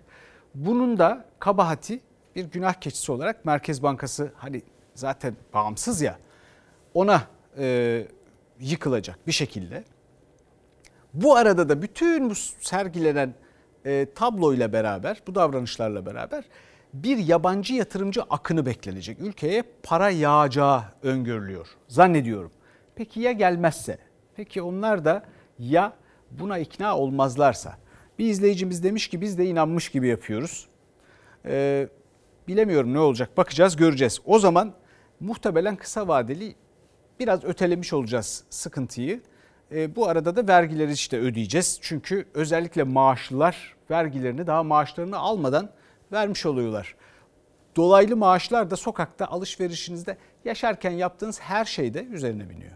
Bunun 0.55 0.97
da 0.97 1.25
kabahati 1.39 1.99
bir 2.35 2.45
günah 2.45 2.73
keçisi 2.73 3.11
olarak 3.11 3.45
Merkez 3.45 3.83
Bankası 3.83 4.31
hani 4.35 4.61
zaten 4.95 5.35
bağımsız 5.53 6.01
ya 6.01 6.19
ona 6.93 7.21
e, 7.57 8.07
yıkılacak 8.59 9.27
bir 9.27 9.31
şekilde. 9.31 9.83
Bu 11.13 11.35
arada 11.35 11.69
da 11.69 11.81
bütün 11.81 12.29
bu 12.29 12.35
sergilenen 12.59 13.33
e, 13.85 14.07
tabloyla 14.15 14.73
beraber, 14.73 15.21
bu 15.27 15.35
davranışlarla 15.35 16.05
beraber 16.05 16.43
bir 16.93 17.17
yabancı 17.17 17.73
yatırımcı 17.73 18.21
akını 18.23 18.65
beklenecek. 18.65 19.19
Ülkeye 19.19 19.63
para 19.83 20.09
yağacağı 20.09 20.83
öngörülüyor 21.03 21.67
zannediyorum. 21.87 22.51
Peki 22.95 23.19
ya 23.19 23.31
gelmezse? 23.31 23.97
Peki 24.35 24.61
onlar 24.61 25.05
da 25.05 25.23
ya 25.59 25.93
buna 26.31 26.57
ikna 26.57 26.97
olmazlarsa? 26.97 27.77
Bir 28.19 28.25
izleyicimiz 28.25 28.83
demiş 28.83 29.07
ki 29.07 29.21
biz 29.21 29.37
de 29.37 29.45
inanmış 29.45 29.89
gibi 29.89 30.07
yapıyoruz. 30.07 30.67
Ee, 31.45 31.87
bilemiyorum 32.47 32.93
ne 32.93 32.99
olacak 32.99 33.37
bakacağız 33.37 33.75
göreceğiz. 33.75 34.19
O 34.25 34.39
zaman 34.39 34.73
muhtemelen 35.19 35.75
kısa 35.75 36.07
vadeli 36.07 36.55
biraz 37.19 37.43
ötelemiş 37.43 37.93
olacağız 37.93 38.43
sıkıntıyı. 38.49 39.21
Ee, 39.71 39.95
bu 39.95 40.07
arada 40.07 40.35
da 40.35 40.47
vergileri 40.47 40.91
işte 40.91 41.19
ödeyeceğiz. 41.19 41.79
Çünkü 41.81 42.25
özellikle 42.33 42.83
maaşlılar 42.83 43.75
vergilerini 43.89 44.47
daha 44.47 44.63
maaşlarını 44.63 45.17
almadan 45.17 45.69
vermiş 46.13 46.45
oluyorlar. 46.45 46.95
dolaylı 47.75 48.17
maaşlar 48.17 48.71
da 48.71 48.75
sokakta 48.75 49.25
alışverişinizde 49.25 50.17
yaşarken 50.45 50.91
yaptığınız 50.91 51.39
her 51.39 51.65
şeyde 51.65 52.03
üzerine 52.03 52.49
biniyor. 52.49 52.71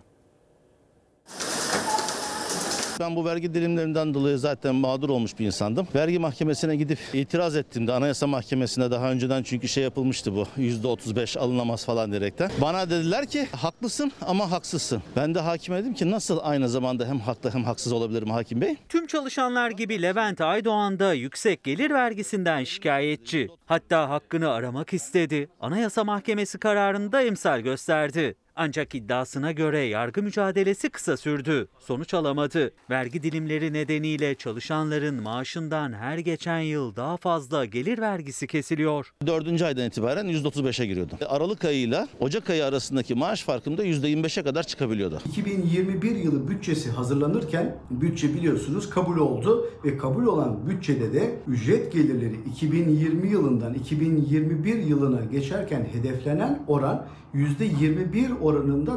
Ben 2.99 3.15
bu 3.15 3.25
vergi 3.25 3.53
dilimlerinden 3.53 4.13
dolayı 4.13 4.37
zaten 4.37 4.75
mağdur 4.75 5.09
olmuş 5.09 5.39
bir 5.39 5.45
insandım. 5.45 5.87
Vergi 5.95 6.19
mahkemesine 6.19 6.75
gidip 6.75 6.99
itiraz 7.13 7.55
ettim 7.55 7.87
de 7.87 7.93
Anayasa 7.93 8.27
Mahkemesi'ne 8.27 8.91
daha 8.91 9.11
önceden 9.11 9.43
çünkü 9.43 9.67
şey 9.67 9.83
yapılmıştı 9.83 10.35
bu. 10.35 10.47
%35 10.57 11.39
alınamaz 11.39 11.85
falan 11.85 12.11
diyerekten. 12.11 12.51
Bana 12.61 12.89
dediler 12.89 13.25
ki 13.25 13.47
haklısın 13.51 14.11
ama 14.21 14.51
haksızsın. 14.51 15.01
Ben 15.15 15.35
de 15.35 15.39
hakime 15.39 15.81
dedim 15.81 15.93
ki 15.93 16.11
nasıl 16.11 16.39
aynı 16.43 16.69
zamanda 16.69 17.05
hem 17.05 17.19
haklı 17.19 17.53
hem 17.53 17.63
haksız 17.63 17.93
olabilirim 17.93 18.29
hakim 18.29 18.61
bey? 18.61 18.75
Tüm 18.89 19.07
çalışanlar 19.07 19.71
gibi 19.71 20.01
Levent 20.01 20.41
Aydoğan 20.41 20.99
da 20.99 21.13
yüksek 21.13 21.63
gelir 21.63 21.91
vergisinden 21.91 22.63
şikayetçi. 22.63 23.47
Hatta 23.65 24.09
hakkını 24.09 24.49
aramak 24.51 24.93
istedi. 24.93 25.49
Anayasa 25.59 26.03
Mahkemesi 26.03 26.57
kararında 26.57 27.21
emsal 27.21 27.59
gösterdi. 27.59 28.35
Ancak 28.59 28.95
iddiasına 28.95 29.51
göre 29.51 29.79
yargı 29.79 30.23
mücadelesi 30.23 30.89
kısa 30.89 31.17
sürdü. 31.17 31.67
Sonuç 31.79 32.13
alamadı. 32.13 32.71
Vergi 32.89 33.23
dilimleri 33.23 33.73
nedeniyle 33.73 34.35
çalışanların 34.35 35.23
maaşından 35.23 35.93
her 35.93 36.17
geçen 36.17 36.59
yıl 36.59 36.95
daha 36.95 37.17
fazla 37.17 37.65
gelir 37.65 37.99
vergisi 37.99 38.47
kesiliyor. 38.47 39.13
Dördüncü 39.27 39.65
aydan 39.65 39.87
itibaren 39.87 40.25
%35'e 40.25 40.85
giriyordu. 40.85 41.13
Aralık 41.27 41.65
ayıyla 41.65 42.07
Ocak 42.19 42.49
ayı 42.49 42.65
arasındaki 42.65 43.15
maaş 43.15 43.43
farkım 43.43 43.77
da 43.77 43.85
%25'e 43.85 44.43
kadar 44.43 44.63
çıkabiliyordu. 44.63 45.21
2021 45.25 46.15
yılı 46.15 46.47
bütçesi 46.47 46.91
hazırlanırken 46.91 47.75
bütçe 47.91 48.33
biliyorsunuz 48.33 48.89
kabul 48.89 49.17
oldu 49.17 49.69
ve 49.85 49.97
kabul 49.97 50.25
olan 50.25 50.67
bütçede 50.69 51.13
de 51.13 51.35
ücret 51.47 51.93
gelirleri 51.93 52.35
2020 52.51 53.29
yılından 53.29 53.73
2021 53.73 54.77
yılına 54.77 55.25
geçerken 55.25 55.87
hedeflenen 55.93 56.63
oran 56.67 57.07
%21 57.33 58.39
oranında 58.39 58.46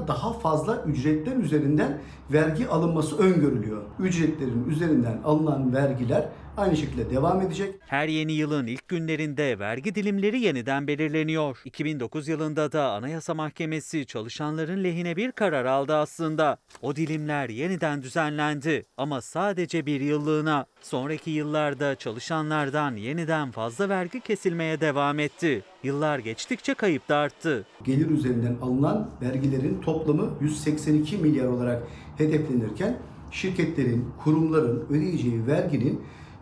daha 0.08 0.32
fazla 0.32 0.82
ücretler 0.86 1.36
üzerinden 1.36 1.98
vergi 2.32 2.68
alınması 2.68 3.18
öngörülüyor. 3.18 3.82
Ücretlerin 3.98 4.64
üzerinden 4.68 5.18
alınan 5.24 5.74
vergiler 5.74 6.28
aynı 6.60 6.76
şekilde 6.76 7.10
devam 7.10 7.40
edecek. 7.40 7.74
Her 7.86 8.08
yeni 8.08 8.32
yılın 8.32 8.66
ilk 8.66 8.88
günlerinde 8.88 9.58
vergi 9.58 9.94
dilimleri 9.94 10.40
yeniden 10.40 10.86
belirleniyor. 10.86 11.62
2009 11.64 12.28
yılında 12.28 12.72
da 12.72 12.92
Anayasa 12.92 13.34
Mahkemesi 13.34 14.06
çalışanların 14.06 14.84
lehine 14.84 15.16
bir 15.16 15.32
karar 15.32 15.64
aldı 15.64 15.94
aslında. 15.94 16.58
O 16.82 16.96
dilimler 16.96 17.48
yeniden 17.48 18.02
düzenlendi 18.02 18.84
ama 18.96 19.20
sadece 19.20 19.86
bir 19.86 20.00
yıllığına. 20.00 20.66
Sonraki 20.80 21.30
yıllarda 21.30 21.94
çalışanlardan 21.94 22.96
yeniden 22.96 23.50
fazla 23.50 23.88
vergi 23.88 24.20
kesilmeye 24.20 24.80
devam 24.80 25.18
etti. 25.18 25.62
Yıllar 25.82 26.18
geçtikçe 26.18 26.74
kayıp 26.74 27.08
da 27.08 27.16
arttı. 27.16 27.66
Gelir 27.84 28.10
üzerinden 28.10 28.56
alınan 28.62 29.10
vergilerin 29.22 29.80
toplamı 29.80 30.30
182 30.40 31.16
milyar 31.16 31.46
olarak 31.46 31.82
hedeflenirken 32.18 32.96
şirketlerin, 33.30 34.08
kurumların 34.24 34.86
ödeyeceği 34.90 35.46
verginin 35.46 36.00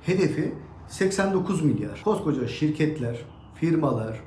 hedefi 0.09 0.55
89 0.89 1.63
milyar. 1.63 2.01
Koskoca 2.05 2.49
şirketler, 2.49 3.17
firmalar 3.55 4.21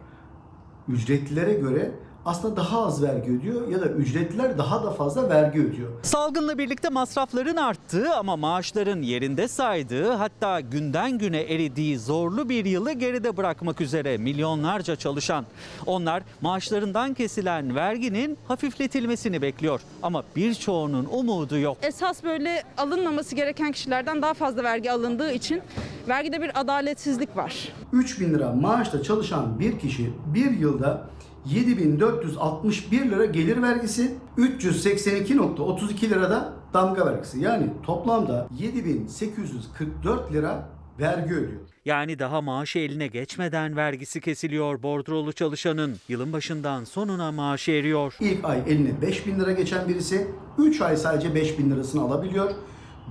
ücretlilere 0.87 1.53
göre 1.53 1.91
aslında 2.25 2.55
daha 2.55 2.85
az 2.85 3.03
vergi 3.03 3.31
ödüyor 3.31 3.67
ya 3.67 3.81
da 3.81 3.85
ücretliler 3.85 4.57
daha 4.57 4.83
da 4.83 4.91
fazla 4.91 5.29
vergi 5.29 5.59
ödüyor. 5.59 5.89
Salgınla 6.03 6.57
birlikte 6.57 6.89
masrafların 6.89 7.55
arttığı 7.55 8.15
ama 8.15 8.35
maaşların 8.35 9.01
yerinde 9.01 9.47
saydığı 9.47 10.11
hatta 10.11 10.59
günden 10.59 11.17
güne 11.17 11.41
eridiği 11.41 11.99
zorlu 11.99 12.49
bir 12.49 12.65
yılı 12.65 12.91
geride 12.91 13.37
bırakmak 13.37 13.81
üzere 13.81 14.17
milyonlarca 14.17 14.95
çalışan. 14.95 15.45
Onlar 15.85 16.23
maaşlarından 16.41 17.13
kesilen 17.13 17.75
verginin 17.75 18.37
hafifletilmesini 18.47 19.41
bekliyor 19.41 19.81
ama 20.03 20.23
birçoğunun 20.35 21.07
umudu 21.11 21.57
yok. 21.57 21.77
Esas 21.81 22.23
böyle 22.23 22.63
alınmaması 22.77 23.35
gereken 23.35 23.71
kişilerden 23.71 24.21
daha 24.21 24.33
fazla 24.33 24.63
vergi 24.63 24.91
alındığı 24.91 25.31
için 25.31 25.61
vergide 26.07 26.41
bir 26.41 26.59
adaletsizlik 26.59 27.37
var. 27.37 27.69
3000 27.93 28.33
lira 28.33 28.51
maaşla 28.51 29.03
çalışan 29.03 29.59
bir 29.59 29.79
kişi 29.79 30.13
bir 30.25 30.51
yılda 30.51 31.07
7461 31.45 33.11
lira 33.11 33.25
gelir 33.25 33.61
vergisi, 33.61 34.15
382.32 34.37 36.09
lirada 36.09 36.53
damga 36.73 37.05
vergisi. 37.05 37.39
Yani 37.39 37.67
toplamda 37.83 38.47
7844 38.59 40.33
lira 40.33 40.69
vergi 40.99 41.33
ödüyor. 41.33 41.61
Yani 41.85 42.19
daha 42.19 42.41
maaşı 42.41 42.79
eline 42.79 43.07
geçmeden 43.07 43.75
vergisi 43.75 44.21
kesiliyor 44.21 44.83
bordrolu 44.83 45.33
çalışanın. 45.33 45.97
Yılın 46.07 46.33
başından 46.33 46.83
sonuna 46.83 47.31
maaşı 47.31 47.71
eriyor. 47.71 48.17
İlk 48.19 48.45
ay 48.45 48.59
eline 48.67 49.01
5000 49.01 49.39
lira 49.39 49.51
geçen 49.51 49.87
birisi 49.87 50.27
3 50.57 50.81
ay 50.81 50.97
sadece 50.97 51.35
5000 51.35 51.71
lirasını 51.71 52.01
alabiliyor. 52.01 52.51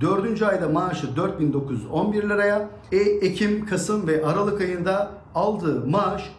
Dördüncü 0.01 0.45
ayda 0.45 0.69
maaşı 0.69 1.15
4911 1.15 2.23
liraya, 2.23 2.69
e, 2.91 2.97
Ekim, 2.97 3.65
Kasım 3.65 4.07
ve 4.07 4.25
Aralık 4.25 4.61
ayında 4.61 5.11
aldığı 5.35 5.85
maaş 5.87 6.31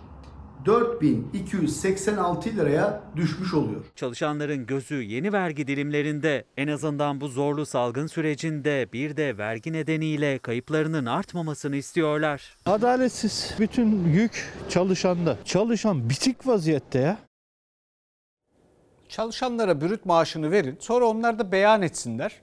4286 0.67 2.57
liraya 2.57 3.03
düşmüş 3.17 3.55
oluyor. 3.55 3.85
Çalışanların 3.97 4.67
gözü 4.67 5.03
yeni 5.03 5.33
vergi 5.33 5.67
dilimlerinde. 5.67 6.45
En 6.57 6.69
azından 6.69 7.21
bu 7.21 7.29
zorlu 7.29 7.67
salgın 7.67 8.07
sürecinde 8.07 8.89
bir 8.93 9.17
de 9.17 9.39
vergi 9.39 9.73
nedeniyle 9.73 10.39
kayıplarının 10.39 11.07
artmamasını 11.07 11.77
istiyorlar. 11.77 12.57
Adaletsiz. 12.67 13.55
Bütün 13.59 14.05
yük 14.05 14.53
çalışanda. 14.69 15.39
Çalışan 15.45 16.11
bitik 16.11 16.47
vaziyette 16.47 16.99
ya. 16.99 17.19
Çalışanlara 19.09 19.81
brüt 19.81 20.07
maaşını 20.07 20.51
verin. 20.51 20.77
Sonra 20.81 21.05
onlar 21.05 21.39
da 21.39 21.53
beyan 21.53 21.83
etsinler 21.83 22.41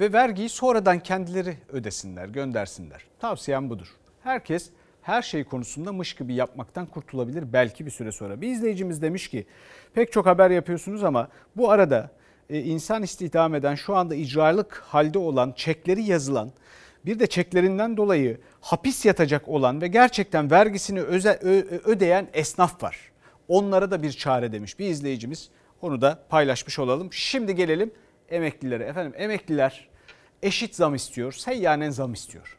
ve 0.00 0.12
vergiyi 0.12 0.48
sonradan 0.48 1.00
kendileri 1.00 1.56
ödesinler, 1.68 2.28
göndersinler. 2.28 3.04
Tavsiyem 3.20 3.70
budur. 3.70 3.96
Herkes 4.22 4.70
her 5.06 5.22
şey 5.22 5.44
konusunda 5.44 5.92
mış 5.92 6.14
gibi 6.14 6.34
yapmaktan 6.34 6.86
kurtulabilir 6.86 7.52
belki 7.52 7.86
bir 7.86 7.90
süre 7.90 8.12
sonra. 8.12 8.40
Bir 8.40 8.48
izleyicimiz 8.48 9.02
demiş 9.02 9.28
ki 9.28 9.46
pek 9.94 10.12
çok 10.12 10.26
haber 10.26 10.50
yapıyorsunuz 10.50 11.04
ama 11.04 11.28
bu 11.56 11.70
arada 11.70 12.10
e, 12.50 12.60
insan 12.60 13.02
istihdam 13.02 13.54
eden 13.54 13.74
şu 13.74 13.96
anda 13.96 14.14
icralık 14.14 14.82
halde 14.86 15.18
olan 15.18 15.52
çekleri 15.56 16.02
yazılan 16.02 16.52
bir 17.04 17.18
de 17.18 17.26
çeklerinden 17.26 17.96
dolayı 17.96 18.40
hapis 18.60 19.04
yatacak 19.04 19.48
olan 19.48 19.80
ve 19.80 19.88
gerçekten 19.88 20.50
vergisini 20.50 21.00
öze, 21.00 21.38
ö, 21.42 21.62
ödeyen 21.84 22.28
esnaf 22.32 22.82
var. 22.82 22.98
Onlara 23.48 23.90
da 23.90 24.02
bir 24.02 24.12
çare 24.12 24.52
demiş 24.52 24.78
bir 24.78 24.86
izleyicimiz. 24.86 25.50
Onu 25.82 26.00
da 26.00 26.22
paylaşmış 26.28 26.78
olalım. 26.78 27.12
Şimdi 27.12 27.54
gelelim 27.54 27.90
emeklilere. 28.28 28.84
Efendim 28.84 29.12
emekliler 29.16 29.88
eşit 30.42 30.74
zam 30.74 30.94
istiyor, 30.94 31.32
seyyanen 31.32 31.90
zam 31.90 32.12
istiyor. 32.12 32.58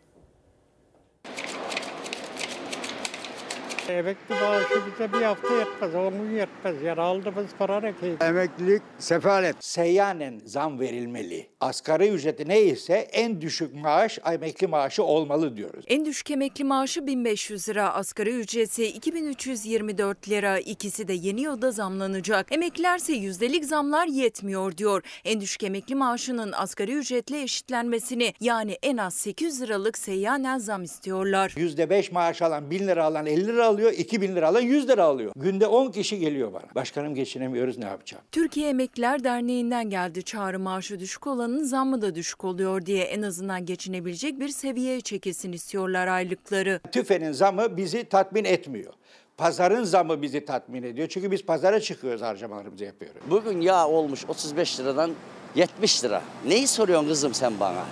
Emekli 3.89 4.35
maaşı 4.35 4.75
bize 4.93 5.13
bir 5.13 5.21
hafta 5.21 5.53
yetmez, 5.53 5.95
on 5.95 6.11
gün 6.13 6.35
yetmez. 6.37 6.75
Yani 6.83 7.01
aldığımız 7.01 7.45
para 7.59 7.79
ne 7.79 7.91
ki? 7.91 8.15
Emeklilik 8.21 8.81
sefalet. 8.99 9.55
Seyyanen 9.59 10.41
zam 10.45 10.79
verilmeli. 10.79 11.47
Asgari 11.59 12.09
ücreti 12.09 12.47
neyse 12.47 12.93
en 12.93 13.41
düşük 13.41 13.73
maaş 13.75 14.19
emekli 14.33 14.67
maaşı 14.67 15.03
olmalı 15.03 15.57
diyoruz. 15.57 15.85
En 15.87 16.05
düşük 16.05 16.31
emekli 16.31 16.63
maaşı 16.63 17.07
1500 17.07 17.69
lira, 17.69 17.93
asgari 17.93 18.29
ücreti 18.29 18.85
2324 18.85 20.29
lira. 20.29 20.59
İkisi 20.59 21.07
de 21.07 21.13
yeni 21.13 21.41
yılda 21.41 21.71
zamlanacak. 21.71 22.51
Emeklilerse 22.51 23.13
yüzdelik 23.13 23.65
zamlar 23.65 24.07
yetmiyor 24.07 24.77
diyor. 24.77 25.03
En 25.25 25.41
düşük 25.41 25.63
emekli 25.63 25.95
maaşının 25.95 26.51
asgari 26.51 26.93
ücretle 26.93 27.41
eşitlenmesini 27.41 28.33
yani 28.39 28.77
en 28.83 28.97
az 28.97 29.13
800 29.13 29.61
liralık 29.61 29.97
seyyanen 29.97 30.57
zam 30.57 30.83
istiyorlar. 30.83 31.49
%5 31.57 32.13
maaş 32.13 32.41
alan 32.41 32.71
1000 32.71 32.87
lira 32.87 33.03
alan 33.05 33.25
50 33.25 33.47
lira 33.47 33.76
alıyor, 33.77 33.91
2000 33.91 34.35
lira 34.35 34.47
alan 34.47 34.61
100 34.61 34.87
lira 34.87 35.03
alıyor. 35.03 35.31
Günde 35.35 35.67
10 35.67 35.91
kişi 35.91 36.19
geliyor 36.19 36.53
bana. 36.53 36.75
Başkanım 36.75 37.15
geçinemiyoruz 37.15 37.77
ne 37.77 37.85
yapacağım? 37.85 38.23
Türkiye 38.31 38.69
Emekliler 38.69 39.23
Derneği'nden 39.23 39.89
geldi 39.89 40.23
çağrı 40.23 40.59
maaşı 40.59 40.99
düşük 40.99 41.27
olanın 41.27 41.63
zammı 41.63 42.01
da 42.01 42.15
düşük 42.15 42.43
oluyor 42.43 42.85
diye 42.85 43.03
en 43.03 43.21
azından 43.21 43.65
geçinebilecek 43.65 44.39
bir 44.39 44.49
seviyeye 44.49 45.01
çekilsin 45.01 45.51
istiyorlar 45.51 46.07
aylıkları. 46.07 46.79
TÜFE'nin 46.91 47.31
zamı 47.31 47.77
bizi 47.77 48.03
tatmin 48.03 48.45
etmiyor. 48.45 48.93
Pazarın 49.37 49.83
zamı 49.83 50.21
bizi 50.21 50.45
tatmin 50.45 50.83
ediyor. 50.83 51.07
Çünkü 51.07 51.31
biz 51.31 51.45
pazara 51.45 51.79
çıkıyoruz 51.79 52.21
harcamalarımızı 52.21 52.83
yapıyoruz. 52.83 53.21
Bugün 53.29 53.61
yağ 53.61 53.87
olmuş 53.87 54.25
35 54.27 54.79
liradan 54.79 55.11
70 55.55 56.03
lira. 56.03 56.21
Neyi 56.47 56.67
soruyorsun 56.67 57.07
kızım 57.07 57.33
sen 57.33 57.59
bana? 57.59 57.85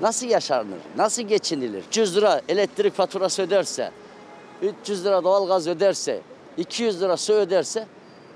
Nasıl 0.00 0.26
yaşanır? 0.26 0.78
Nasıl 0.96 1.22
geçinilir? 1.22 1.84
300 1.88 2.16
lira 2.16 2.40
elektrik 2.48 2.94
faturası 2.94 3.42
öderse, 3.42 3.90
300 4.62 5.04
lira 5.04 5.24
doğalgaz 5.24 5.68
öderse, 5.68 6.20
200 6.56 7.02
lira 7.02 7.16
su 7.16 7.32
öderse 7.32 7.86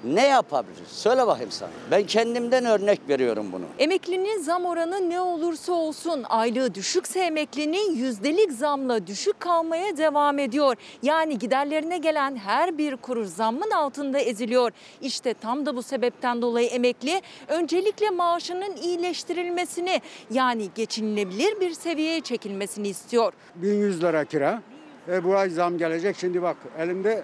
ne 0.04 0.26
yapabilir? 0.26 0.86
Söyle 0.86 1.26
bakayım 1.26 1.50
sana. 1.50 1.70
Ben 1.90 2.06
kendimden 2.06 2.64
örnek 2.64 3.00
veriyorum 3.08 3.46
bunu. 3.52 3.64
Emeklinin 3.78 4.42
zam 4.42 4.64
oranı 4.64 5.10
ne 5.10 5.20
olursa 5.20 5.72
olsun 5.72 6.24
aylığı 6.28 6.74
düşükse 6.74 7.20
emeklinin 7.20 7.94
yüzdelik 7.96 8.52
zamla 8.52 9.06
düşük 9.06 9.40
kalmaya 9.40 9.96
devam 9.96 10.38
ediyor. 10.38 10.76
Yani 11.02 11.38
giderlerine 11.38 11.98
gelen 11.98 12.36
her 12.36 12.78
bir 12.78 12.96
kuruş 12.96 13.28
zammın 13.28 13.70
altında 13.70 14.18
eziliyor. 14.18 14.72
İşte 15.00 15.34
tam 15.34 15.66
da 15.66 15.76
bu 15.76 15.82
sebepten 15.82 16.42
dolayı 16.42 16.68
emekli 16.68 17.22
öncelikle 17.48 18.10
maaşının 18.10 18.76
iyileştirilmesini 18.76 20.00
yani 20.30 20.68
geçinilebilir 20.74 21.60
bir 21.60 21.72
seviyeye 21.72 22.20
çekilmesini 22.20 22.88
istiyor. 22.88 23.32
1100 23.54 24.02
lira 24.02 24.24
kira. 24.24 24.62
E 25.08 25.24
bu 25.24 25.36
ay 25.36 25.48
zam 25.50 25.78
gelecek. 25.78 26.16
Şimdi 26.16 26.42
bak 26.42 26.56
elimde 26.78 27.22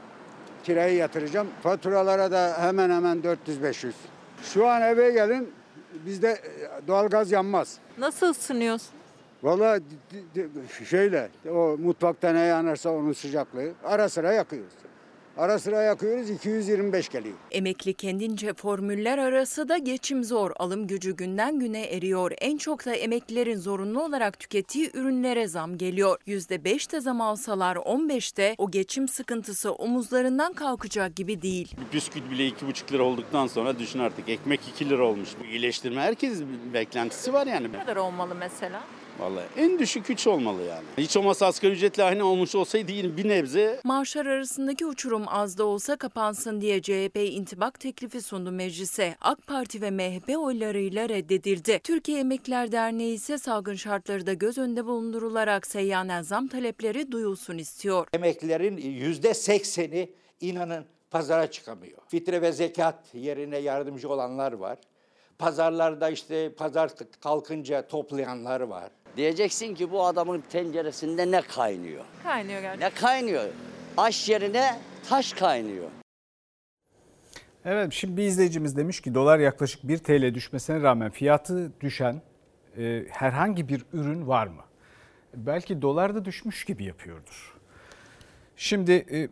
kirayı 0.65 0.97
yatıracağım. 0.97 1.49
Faturalara 1.63 2.31
da 2.31 2.57
hemen 2.61 2.91
hemen 2.91 3.19
400-500. 3.47 3.93
Şu 4.43 4.67
an 4.69 4.83
eve 4.83 5.11
gelin 5.11 5.53
bizde 6.07 6.29
e, 6.31 6.87
doğalgaz 6.89 7.33
yanmaz. 7.33 7.79
Nasıl 7.99 8.31
ısınıyorsun? 8.31 8.91
D- 10.35 10.85
şöyle 10.85 11.29
o 11.51 11.77
mutfakta 11.79 12.33
ne 12.33 12.41
yanarsa 12.41 12.91
onun 12.91 13.13
sıcaklığı 13.13 13.73
ara 13.85 14.09
sıra 14.09 14.33
yakıyoruz. 14.33 14.73
Ara 15.41 15.59
sıra 15.59 15.83
yakıyoruz 15.83 16.31
225 16.31 17.09
geliyor. 17.09 17.35
Emekli 17.51 17.95
kendince 17.95 18.55
formüller 18.55 19.19
arası 19.19 19.69
da 19.69 19.79
geçim 19.79 20.25
zor. 20.25 20.51
Alım 20.57 20.87
gücü 20.87 21.17
günden 21.17 21.59
güne 21.59 21.83
eriyor. 21.83 22.33
En 22.41 22.57
çok 22.57 22.87
da 22.87 22.95
emeklilerin 22.95 23.57
zorunlu 23.57 24.03
olarak 24.03 24.39
tükettiği 24.39 24.91
ürünlere 24.95 25.49
zam 25.49 25.79
geliyor. 25.79 26.19
%5 26.27 26.93
de 26.93 27.01
zam 27.01 27.21
alsalar 27.21 27.77
15'te 27.77 28.55
o 28.59 28.71
geçim 28.71 29.09
sıkıntısı 29.09 29.73
omuzlarından 29.73 30.53
kalkacak 30.53 31.17
gibi 31.17 31.43
değil. 31.43 31.75
Bisküvit 31.93 32.31
bile 32.31 32.49
2,5 32.49 32.93
lira 32.93 33.03
olduktan 33.03 33.47
sonra 33.47 33.79
düşün 33.79 33.99
artık. 33.99 34.29
Ekmek 34.29 34.61
2 34.75 34.89
lira 34.89 35.05
olmuş. 35.05 35.29
Bu 35.41 35.45
iyileştirme 35.45 36.01
herkes 36.01 36.41
beklentisi 36.75 37.33
var 37.33 37.47
yani. 37.47 37.73
Ne 37.73 37.79
kadar 37.79 37.97
olmalı 37.97 38.35
mesela? 38.35 38.83
Vallahi 39.21 39.45
en 39.57 39.79
düşük 39.79 40.11
3 40.11 40.27
olmalı 40.27 40.63
yani. 40.63 40.85
Hiç 40.99 41.17
olmazsa 41.17 41.47
asgari 41.47 41.73
ücretle 41.73 42.05
aynı 42.05 42.25
olmuş 42.25 42.55
olsaydı 42.55 42.93
yine 42.93 43.17
bir 43.17 43.29
nebze 43.29 43.81
Maaşlar 43.85 44.27
arasındaki 44.27 44.87
uçurum 44.87 45.25
az 45.27 45.59
da 45.59 45.65
olsa 45.65 45.97
kapansın 45.97 46.61
diye 46.61 46.83
CHP 46.83 47.17
intibak 47.17 47.81
teklifi 47.81 48.23
sundu 48.23 48.53
meclise. 48.53 49.17
AK 49.21 49.47
Parti 49.47 49.83
ve 49.83 49.91
MHP 49.91 50.39
oylarıyla 50.39 51.09
reddedildi. 51.09 51.81
Türkiye 51.85 52.21
Emekliler 52.21 52.73
Derneği 52.73 53.15
ise 53.15 53.39
salgın 53.39 53.75
şartları 53.75 54.27
da 54.27 54.33
göz 54.33 54.59
önünde 54.59 54.85
bulundurularak 54.85 55.67
seyyanen 55.67 56.23
zam 56.23 56.49
talepleri 56.49 57.13
duyulsun 57.13 57.59
istiyor. 57.59 58.07
Emeklilerin 58.13 58.77
yüzde 58.77 59.35
sekseni 59.35 60.11
inanın 60.41 60.85
pazara 61.11 61.51
çıkamıyor. 61.51 61.99
Fitre 62.09 62.43
ve 62.43 62.53
zekat 62.53 63.15
yerine 63.15 63.59
yardımcı 63.59 64.09
olanlar 64.09 64.53
var. 64.53 64.79
Pazarlarda 65.39 66.11
işte 66.11 66.53
pazar 66.55 66.91
kalkınca 67.21 67.87
toplayanlar 67.87 68.61
var. 68.61 68.91
Diyeceksin 69.17 69.75
ki 69.75 69.91
bu 69.91 70.07
adamın 70.07 70.43
tenceresinde 70.51 71.31
ne 71.31 71.43
kaynıyor? 71.43 72.05
Kaynıyor 72.23 72.61
gerçekten. 72.61 72.91
Ne 72.91 72.95
kaynıyor? 72.95 73.45
Aş 73.97 74.29
yerine 74.29 74.79
taş 75.09 75.33
kaynıyor. 75.33 75.89
Evet 77.65 77.93
şimdi 77.93 78.17
bir 78.17 78.23
izleyicimiz 78.23 78.77
demiş 78.77 79.01
ki 79.01 79.15
dolar 79.15 79.39
yaklaşık 79.39 79.89
1 79.89 79.99
TL 79.99 80.35
düşmesine 80.35 80.83
rağmen 80.83 81.11
fiyatı 81.11 81.81
düşen 81.81 82.23
e, 82.79 83.05
herhangi 83.11 83.69
bir 83.69 83.85
ürün 83.93 84.29
var 84.29 84.47
mı? 84.47 84.63
Belki 85.35 85.83
dolar 85.83 86.15
da 86.15 86.25
düşmüş 86.25 86.65
gibi 86.65 86.85
yapıyordur. 86.85 87.59
Şimdi 88.57 88.93
e, 88.93 89.29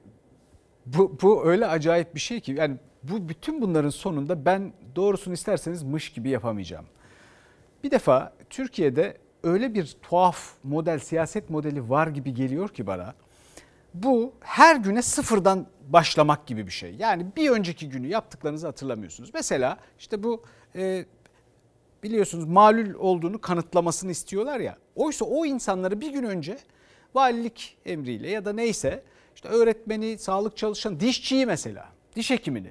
bu, 0.86 1.18
bu 1.22 1.46
öyle 1.46 1.66
acayip 1.66 2.14
bir 2.14 2.20
şey 2.20 2.40
ki 2.40 2.52
yani 2.52 2.76
bu 3.02 3.28
bütün 3.28 3.60
bunların 3.62 3.90
sonunda 3.90 4.44
ben 4.44 4.72
doğrusunu 4.96 5.34
isterseniz 5.34 5.82
mış 5.82 6.12
gibi 6.12 6.28
yapamayacağım. 6.28 6.86
Bir 7.84 7.90
defa 7.90 8.32
Türkiye'de 8.50 9.16
öyle 9.42 9.74
bir 9.74 9.96
tuhaf 10.02 10.52
model, 10.64 10.98
siyaset 10.98 11.50
modeli 11.50 11.90
var 11.90 12.06
gibi 12.06 12.34
geliyor 12.34 12.68
ki 12.68 12.86
bana. 12.86 13.14
Bu 13.94 14.32
her 14.40 14.76
güne 14.76 15.02
sıfırdan 15.02 15.66
başlamak 15.88 16.46
gibi 16.46 16.66
bir 16.66 16.72
şey. 16.72 16.94
Yani 16.94 17.26
bir 17.36 17.50
önceki 17.50 17.88
günü 17.88 18.06
yaptıklarınızı 18.06 18.66
hatırlamıyorsunuz. 18.66 19.30
Mesela 19.34 19.78
işte 19.98 20.22
bu 20.22 20.44
e, 20.76 21.04
biliyorsunuz 22.02 22.44
malul 22.44 22.94
olduğunu 22.94 23.40
kanıtlamasını 23.40 24.10
istiyorlar 24.10 24.60
ya. 24.60 24.76
Oysa 24.96 25.24
o 25.24 25.46
insanları 25.46 26.00
bir 26.00 26.12
gün 26.12 26.22
önce 26.22 26.58
valilik 27.14 27.76
emriyle 27.86 28.30
ya 28.30 28.44
da 28.44 28.52
neyse 28.52 29.02
işte 29.34 29.48
öğretmeni, 29.48 30.18
sağlık 30.18 30.56
çalışan, 30.56 31.00
dişçiyi 31.00 31.46
mesela, 31.46 31.88
diş 32.16 32.30
hekimini 32.30 32.70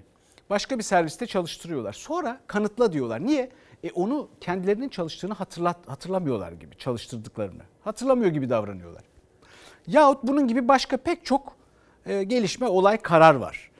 başka 0.49 0.77
bir 0.77 0.83
serviste 0.83 1.25
çalıştırıyorlar. 1.25 1.93
Sonra 1.93 2.39
kanıtla 2.47 2.93
diyorlar. 2.93 3.25
Niye? 3.25 3.49
E 3.83 3.91
onu 3.91 4.29
kendilerinin 4.41 4.89
çalıştığını 4.89 5.33
hatırlat, 5.33 5.77
hatırlamıyorlar 5.87 6.51
gibi 6.51 6.77
çalıştırdıklarını. 6.77 7.63
Hatırlamıyor 7.83 8.31
gibi 8.31 8.49
davranıyorlar. 8.49 9.03
Yahut 9.87 10.23
bunun 10.23 10.47
gibi 10.47 10.67
başka 10.67 10.97
pek 10.97 11.25
çok 11.25 11.55
e, 12.05 12.23
gelişme, 12.23 12.67
olay, 12.67 12.97
karar 12.97 13.35
var. 13.35 13.71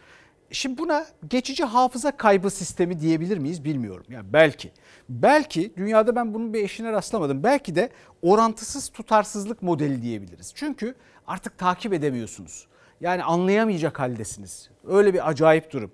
Şimdi 0.52 0.78
buna 0.78 1.06
geçici 1.30 1.64
hafıza 1.64 2.18
kaybı 2.18 2.50
sistemi 2.50 3.00
diyebilir 3.00 3.38
miyiz 3.38 3.64
bilmiyorum. 3.64 4.06
Yani 4.10 4.34
belki. 4.34 4.72
Belki 5.10 5.74
dünyada 5.78 6.16
ben 6.16 6.34
bunun 6.34 6.54
bir 6.54 6.64
eşine 6.64 6.92
rastlamadım. 6.92 7.44
Belki 7.44 7.76
de 7.76 7.90
orantısız 8.22 8.90
tutarsızlık 8.90 9.62
modeli 9.62 10.02
diyebiliriz. 10.02 10.52
Çünkü 10.56 10.96
artık 11.28 11.58
takip 11.58 11.94
edemiyorsunuz. 11.94 12.68
Yani 13.02 13.24
anlayamayacak 13.24 14.00
haldesiniz. 14.00 14.70
Öyle 14.88 15.14
bir 15.14 15.30
acayip 15.30 15.72
durum. 15.72 15.92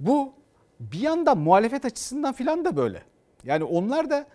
Bu 0.00 0.32
bir 0.80 1.00
yandan 1.00 1.38
muhalefet 1.38 1.84
açısından 1.84 2.32
filan 2.32 2.64
da 2.64 2.76
böyle. 2.76 3.02
Yani 3.44 3.64
onlar 3.64 4.10
da 4.10 4.26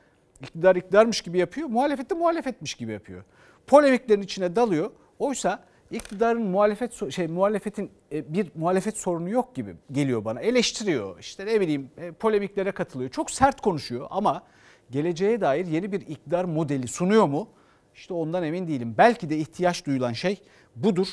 iktidar 0.41 0.75
iktidarmış 0.75 1.21
gibi 1.21 1.37
yapıyor, 1.37 1.67
muhalefet 1.69 2.09
de 2.09 2.13
muhalefetmiş 2.13 2.73
gibi 2.73 2.91
yapıyor. 2.91 3.23
Polemiklerin 3.67 4.21
içine 4.21 4.55
dalıyor. 4.55 4.91
Oysa 5.19 5.63
iktidarın 5.91 6.41
muhalefet 6.41 7.13
şey 7.13 7.27
muhalefetin 7.27 7.91
e, 8.11 8.33
bir 8.33 8.51
muhalefet 8.55 8.97
sorunu 8.97 9.29
yok 9.29 9.55
gibi 9.55 9.75
geliyor 9.91 10.25
bana. 10.25 10.41
Eleştiriyor. 10.41 11.19
işte 11.19 11.45
ne 11.45 11.61
bileyim 11.61 11.89
e, 11.97 12.11
polemiklere 12.11 12.71
katılıyor. 12.71 13.09
Çok 13.09 13.31
sert 13.31 13.61
konuşuyor 13.61 14.07
ama 14.09 14.43
geleceğe 14.91 15.41
dair 15.41 15.65
yeni 15.65 15.91
bir 15.91 16.01
iktidar 16.01 16.45
modeli 16.45 16.87
sunuyor 16.87 17.25
mu? 17.25 17.49
İşte 17.95 18.13
ondan 18.13 18.43
emin 18.43 18.67
değilim. 18.67 18.95
Belki 18.97 19.29
de 19.29 19.37
ihtiyaç 19.37 19.85
duyulan 19.85 20.13
şey 20.13 20.41
budur. 20.75 21.07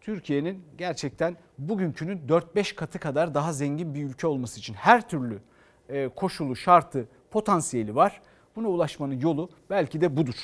Türkiye'nin 0.00 0.64
gerçekten 0.78 1.36
bugünkünün 1.58 2.28
4-5 2.28 2.74
katı 2.74 2.98
kadar 2.98 3.34
daha 3.34 3.52
zengin 3.52 3.94
bir 3.94 4.04
ülke 4.04 4.26
olması 4.26 4.60
için 4.60 4.74
her 4.74 5.08
türlü 5.08 5.38
e, 5.88 6.08
koşulu, 6.08 6.56
şartı, 6.56 7.08
potansiyeli 7.30 7.94
var. 7.94 8.20
Buna 8.56 8.68
ulaşmanın 8.68 9.20
yolu 9.20 9.48
belki 9.70 10.00
de 10.00 10.16
budur. 10.16 10.34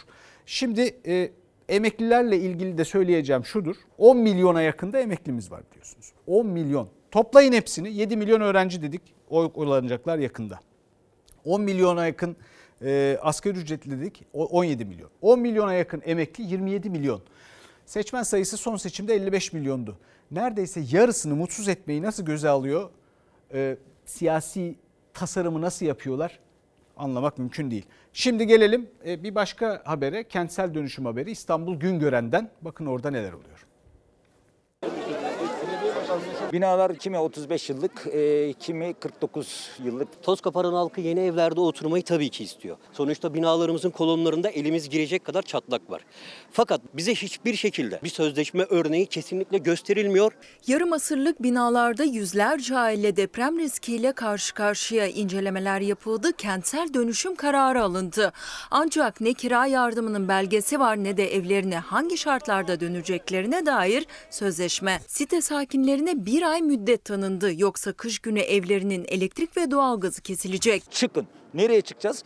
Şimdi 0.46 0.96
e, 1.06 1.30
emeklilerle 1.68 2.38
ilgili 2.38 2.78
de 2.78 2.84
söyleyeceğim 2.84 3.44
şudur. 3.44 3.76
10 3.98 4.16
milyona 4.16 4.62
yakında 4.62 5.00
emeklimiz 5.00 5.50
var 5.50 5.62
diyorsunuz. 5.74 6.12
10 6.26 6.46
milyon. 6.46 6.88
Toplayın 7.10 7.52
hepsini. 7.52 7.92
7 7.92 8.16
milyon 8.16 8.40
öğrenci 8.40 8.82
dedik. 8.82 9.02
Oy 9.30 9.52
kullanacaklar 9.52 10.18
yakında. 10.18 10.60
10 11.44 11.60
milyona 11.62 12.06
yakın 12.06 12.36
e, 12.82 13.18
asgari 13.22 13.58
ücretli 13.58 14.00
dedik. 14.00 14.24
17 14.32 14.84
milyon. 14.84 15.10
10 15.20 15.40
milyona 15.40 15.74
yakın 15.74 16.02
emekli 16.04 16.44
27 16.44 16.90
milyon. 16.90 17.22
Seçmen 17.86 18.22
sayısı 18.22 18.56
son 18.56 18.76
seçimde 18.76 19.14
55 19.14 19.52
milyondu. 19.52 19.98
Neredeyse 20.30 20.80
yarısını 20.90 21.36
mutsuz 21.36 21.68
etmeyi 21.68 22.02
nasıl 22.02 22.24
göze 22.24 22.48
alıyor? 22.48 22.90
E, 23.54 23.76
siyasi 24.04 24.74
tasarımı 25.14 25.60
nasıl 25.60 25.86
yapıyorlar? 25.86 26.38
Anlamak 27.02 27.38
mümkün 27.38 27.70
değil. 27.70 27.86
Şimdi 28.12 28.46
gelelim 28.46 28.90
e, 29.06 29.22
bir 29.22 29.34
başka 29.34 29.82
habere, 29.84 30.24
kentsel 30.24 30.74
dönüşüm 30.74 31.04
haberi 31.04 31.30
İstanbul 31.30 31.76
Güngören'den. 31.80 32.50
Bakın 32.62 32.86
orada 32.86 33.10
neler 33.10 33.32
oluyor. 33.32 33.66
Binalar 36.52 36.94
kimi 36.94 37.18
35 37.18 37.70
yıllık, 37.70 38.06
e, 38.06 38.52
kimi 38.52 38.94
49 38.94 39.70
yıllık. 39.84 40.22
Tozkaparan 40.22 40.72
halkı 40.72 41.00
yeni 41.00 41.20
evlerde 41.20 41.60
oturmayı 41.60 42.02
tabii 42.02 42.28
ki 42.28 42.44
istiyor. 42.44 42.76
Sonuçta 42.92 43.34
binalarımızın 43.34 43.90
kolonlarında 43.90 44.50
elimiz 44.50 44.88
girecek 44.88 45.24
kadar 45.24 45.42
çatlak 45.42 45.90
var. 45.90 46.04
Fakat 46.50 46.80
bize 46.94 47.14
hiçbir 47.14 47.54
şekilde 47.54 48.00
bir 48.04 48.08
sözleşme 48.08 48.66
örneği 48.70 49.06
kesinlikle 49.06 49.58
gösterilmiyor. 49.58 50.32
Yarım 50.66 50.92
asırlık 50.92 51.42
binalarda 51.42 52.04
yüzlerce 52.04 52.78
aile 52.78 53.16
deprem 53.16 53.58
riskiyle 53.58 54.12
karşı 54.12 54.54
karşıya 54.54 55.06
incelemeler 55.06 55.80
yapıldı, 55.80 56.32
kentsel 56.32 56.94
dönüşüm 56.94 57.34
kararı 57.34 57.82
alındı. 57.82 58.32
Ancak 58.70 59.20
ne 59.20 59.32
kira 59.32 59.66
yardımının 59.66 60.28
belgesi 60.28 60.80
var 60.80 61.04
ne 61.04 61.16
de 61.16 61.34
evlerine 61.34 61.78
hangi 61.78 62.18
şartlarda 62.18 62.80
döneceklerine 62.80 63.66
dair 63.66 64.06
sözleşme. 64.30 65.00
Site 65.06 65.40
sakinlerine 65.40 66.26
bir 66.26 66.41
ay 66.42 66.62
müddet 66.62 67.04
tanındı. 67.04 67.60
Yoksa 67.60 67.92
kış 67.92 68.18
günü 68.18 68.40
evlerinin 68.40 69.04
elektrik 69.08 69.56
ve 69.56 69.70
doğalgazı 69.70 70.22
kesilecek. 70.22 70.90
Çıkın. 70.90 71.26
Nereye 71.54 71.80
çıkacağız? 71.80 72.24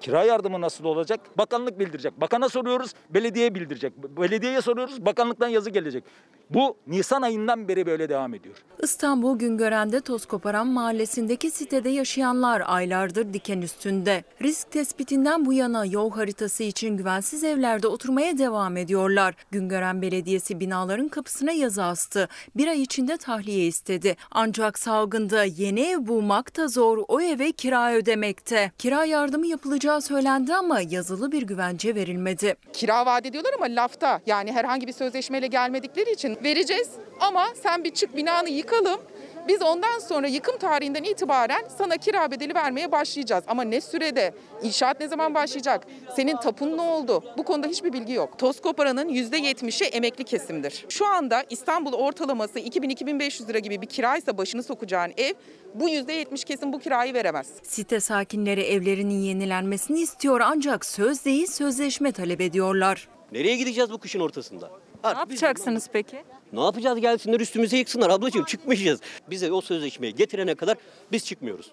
Kira 0.00 0.24
yardımı 0.24 0.60
nasıl 0.60 0.84
olacak? 0.84 1.20
Bakanlık 1.38 1.78
bildirecek. 1.78 2.20
Bakana 2.20 2.48
soruyoruz, 2.48 2.94
belediye 3.10 3.54
bildirecek. 3.54 3.92
Belediyeye 3.96 4.60
soruyoruz, 4.60 5.06
bakanlıktan 5.06 5.48
yazı 5.48 5.70
gelecek. 5.70 6.04
Bu 6.50 6.76
Nisan 6.86 7.22
ayından 7.22 7.68
beri 7.68 7.86
böyle 7.86 8.08
devam 8.08 8.34
ediyor. 8.34 8.54
İstanbul 8.82 9.38
Güngören'de 9.38 10.00
toz 10.00 10.26
koparan 10.26 10.66
mahallesindeki 10.66 11.50
sitede 11.50 11.88
yaşayanlar 11.88 12.62
aylardır 12.66 13.32
diken 13.34 13.60
üstünde. 13.62 14.24
Risk 14.42 14.70
tespitinden 14.70 15.46
bu 15.46 15.52
yana 15.52 15.84
yol 15.84 16.10
haritası 16.10 16.62
için 16.62 16.96
güvensiz 16.96 17.44
evlerde 17.44 17.88
oturmaya 17.88 18.38
devam 18.38 18.76
ediyorlar. 18.76 19.34
Güngören 19.50 20.02
Belediyesi 20.02 20.60
binaların 20.60 21.08
kapısına 21.08 21.52
yazı 21.52 21.84
astı. 21.84 22.28
Bir 22.56 22.68
ay 22.68 22.82
içinde 22.82 23.16
tahliye 23.16 23.66
istedi. 23.66 24.16
Ancak 24.30 24.78
salgında 24.78 25.44
yeni 25.44 25.80
ev 25.80 26.06
bulmak 26.06 26.56
da 26.56 26.68
zor 26.68 26.98
o 27.08 27.20
eve 27.20 27.52
kira 27.52 27.94
ödemekte. 27.94 28.72
Kira 28.78 29.04
yardımı 29.04 29.46
yapılacağı 29.84 30.02
söylendi 30.02 30.54
ama 30.54 30.80
yazılı 30.80 31.32
bir 31.32 31.42
güvence 31.42 31.94
verilmedi. 31.94 32.56
Kira 32.72 33.06
vaat 33.06 33.26
ediyorlar 33.26 33.52
ama 33.56 33.64
lafta 33.64 34.20
yani 34.26 34.52
herhangi 34.52 34.86
bir 34.86 34.92
sözleşmeyle 34.92 35.46
gelmedikleri 35.46 36.12
için 36.12 36.38
vereceğiz 36.44 36.90
ama 37.20 37.46
sen 37.62 37.84
bir 37.84 37.90
çık 37.90 38.16
binanı 38.16 38.48
yıkalım. 38.48 39.00
Biz 39.48 39.62
ondan 39.62 39.98
sonra 39.98 40.26
yıkım 40.26 40.58
tarihinden 40.58 41.02
itibaren 41.02 41.64
sana 41.78 41.96
kira 41.96 42.30
bedeli 42.30 42.54
vermeye 42.54 42.92
başlayacağız. 42.92 43.44
Ama 43.46 43.62
ne 43.62 43.80
sürede, 43.80 44.34
inşaat 44.62 45.00
ne 45.00 45.08
zaman 45.08 45.34
başlayacak, 45.34 45.86
senin 46.16 46.36
tapun 46.36 46.76
ne 46.76 46.80
oldu? 46.80 47.24
Bu 47.38 47.42
konuda 47.44 47.66
hiçbir 47.66 47.92
bilgi 47.92 48.12
yok. 48.12 48.38
Toz 48.38 48.60
koparanın 48.60 49.08
%70'i 49.08 49.86
emekli 49.86 50.24
kesimdir. 50.24 50.86
Şu 50.88 51.06
anda 51.06 51.44
İstanbul 51.50 51.92
ortalaması 51.92 52.58
2000-2500 52.58 53.48
lira 53.48 53.58
gibi 53.58 53.82
bir 53.82 53.86
kiraysa 53.86 54.38
başını 54.38 54.62
sokacağın 54.62 55.12
ev 55.16 55.32
bu 55.74 55.88
%70 55.88 56.44
kesim 56.44 56.72
bu 56.72 56.78
kirayı 56.78 57.14
veremez. 57.14 57.46
Site 57.62 58.00
sakinleri 58.00 58.60
evlerinin 58.62 59.20
yenilenmesini 59.20 60.00
istiyor 60.00 60.40
ancak 60.44 60.84
söz 60.86 61.24
değil 61.24 61.46
sözleşme 61.46 62.12
talep 62.12 62.40
ediyorlar. 62.40 63.08
Nereye 63.32 63.56
gideceğiz 63.56 63.90
bu 63.90 63.98
kışın 63.98 64.20
ortasında? 64.20 64.70
Ne 65.04 65.10
yapacaksınız 65.10 65.88
peki? 65.92 66.24
Ne 66.54 66.64
yapacağız 66.64 67.00
gelsinler 67.00 67.40
üstümüze 67.40 67.76
yıksınlar 67.76 68.10
ablacığım 68.10 68.44
çıkmayacağız. 68.44 69.00
Bize 69.30 69.52
o 69.52 69.60
sözleşmeyi 69.60 70.14
getirene 70.14 70.54
kadar 70.54 70.76
biz 71.12 71.24
çıkmıyoruz. 71.24 71.72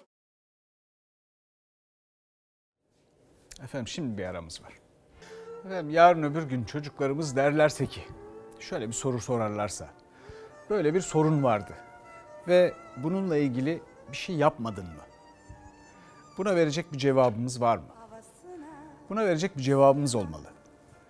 Efendim 3.62 3.88
şimdi 3.88 4.18
bir 4.18 4.24
aramız 4.24 4.62
var. 4.62 4.72
Efendim 5.66 5.90
yarın 5.90 6.22
öbür 6.22 6.42
gün 6.42 6.64
çocuklarımız 6.64 7.36
derlerse 7.36 7.86
ki 7.86 8.00
şöyle 8.60 8.88
bir 8.88 8.92
soru 8.92 9.20
sorarlarsa 9.20 9.88
böyle 10.70 10.94
bir 10.94 11.00
sorun 11.00 11.42
vardı 11.42 11.74
ve 12.48 12.74
bununla 12.96 13.36
ilgili 13.36 13.82
bir 14.12 14.16
şey 14.16 14.36
yapmadın 14.36 14.84
mı? 14.84 15.02
Buna 16.38 16.56
verecek 16.56 16.92
bir 16.92 16.98
cevabımız 16.98 17.60
var 17.60 17.76
mı? 17.76 17.84
Buna 19.10 19.26
verecek 19.26 19.56
bir 19.56 19.62
cevabımız 19.62 20.14
olmalı. 20.14 20.46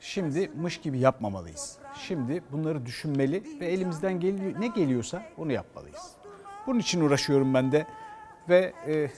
Şimdi 0.00 0.48
mış 0.48 0.80
gibi 0.80 0.98
yapmamalıyız. 0.98 1.81
Şimdi 1.94 2.42
bunları 2.52 2.86
düşünmeli 2.86 3.42
ve 3.60 3.66
elimizden 3.66 4.20
geliyor, 4.20 4.60
ne 4.60 4.66
geliyorsa 4.66 5.22
onu 5.36 5.52
yapmalıyız. 5.52 6.10
Bunun 6.66 6.78
için 6.78 7.00
uğraşıyorum 7.00 7.54
ben 7.54 7.72
de 7.72 7.86
ve 8.48 8.72
e, 8.86 9.10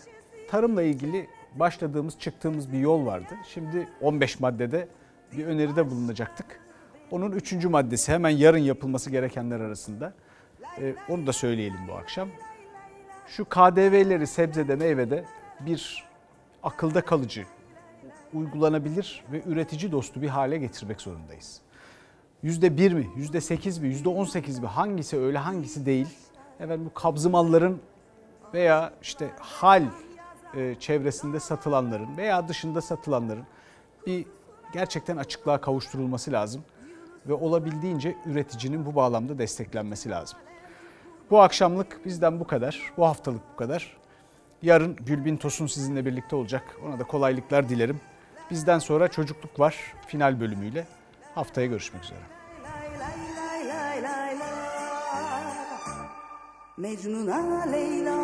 tarımla 0.50 0.82
ilgili 0.82 1.28
başladığımız, 1.54 2.18
çıktığımız 2.18 2.72
bir 2.72 2.78
yol 2.78 3.06
vardı. 3.06 3.34
Şimdi 3.48 3.88
15 4.00 4.40
maddede 4.40 4.88
bir 5.32 5.46
öneride 5.46 5.90
bulunacaktık. 5.90 6.60
Onun 7.10 7.32
üçüncü 7.32 7.68
maddesi 7.68 8.12
hemen 8.12 8.30
yarın 8.30 8.58
yapılması 8.58 9.10
gerekenler 9.10 9.60
arasında. 9.60 10.14
E, 10.80 10.94
onu 11.08 11.26
da 11.26 11.32
söyleyelim 11.32 11.88
bu 11.88 11.92
akşam. 11.92 12.28
Şu 13.26 13.44
KDV'leri 13.44 14.26
sebzede, 14.26 14.76
meyvede 14.76 15.24
bir 15.60 16.04
akılda 16.62 17.00
kalıcı, 17.00 17.44
uygulanabilir 18.32 19.24
ve 19.32 19.42
üretici 19.46 19.92
dostu 19.92 20.22
bir 20.22 20.28
hale 20.28 20.58
getirmek 20.58 21.00
zorundayız. 21.00 21.60
Yüzde 22.44 22.76
bir 22.76 22.92
mi, 22.92 23.10
yüzde 23.16 23.40
sekiz 23.40 23.78
mi, 23.78 23.88
yüzde 23.88 24.08
on 24.08 24.24
sekiz 24.24 24.58
mi 24.58 24.66
hangisi 24.66 25.18
öyle 25.18 25.38
hangisi 25.38 25.86
değil. 25.86 26.08
Evet 26.60 26.80
bu 26.84 26.94
kabzı 26.94 27.30
malların 27.30 27.80
veya 28.54 28.92
işte 29.02 29.30
hal 29.40 29.82
e, 30.54 30.74
çevresinde 30.80 31.40
satılanların 31.40 32.16
veya 32.16 32.48
dışında 32.48 32.80
satılanların 32.80 33.44
bir 34.06 34.26
gerçekten 34.72 35.16
açıklığa 35.16 35.60
kavuşturulması 35.60 36.32
lazım. 36.32 36.64
Ve 37.26 37.32
olabildiğince 37.32 38.16
üreticinin 38.26 38.86
bu 38.86 38.94
bağlamda 38.94 39.38
desteklenmesi 39.38 40.10
lazım. 40.10 40.38
Bu 41.30 41.40
akşamlık 41.40 42.00
bizden 42.04 42.40
bu 42.40 42.46
kadar, 42.46 42.92
bu 42.96 43.06
haftalık 43.06 43.42
bu 43.52 43.56
kadar. 43.56 43.96
Yarın 44.62 44.96
Gülbin 44.96 45.36
Tosun 45.36 45.66
sizinle 45.66 46.06
birlikte 46.06 46.36
olacak. 46.36 46.76
Ona 46.86 46.98
da 46.98 47.04
kolaylıklar 47.04 47.68
dilerim. 47.68 48.00
Bizden 48.50 48.78
sonra 48.78 49.08
çocukluk 49.08 49.60
var 49.60 49.76
final 50.06 50.40
bölümüyle. 50.40 50.86
Haftaya 51.34 51.66
görüşmek 51.66 52.04
üzere. 52.04 52.33
Mecnun'a 56.76 57.66
Leyla 57.70 58.23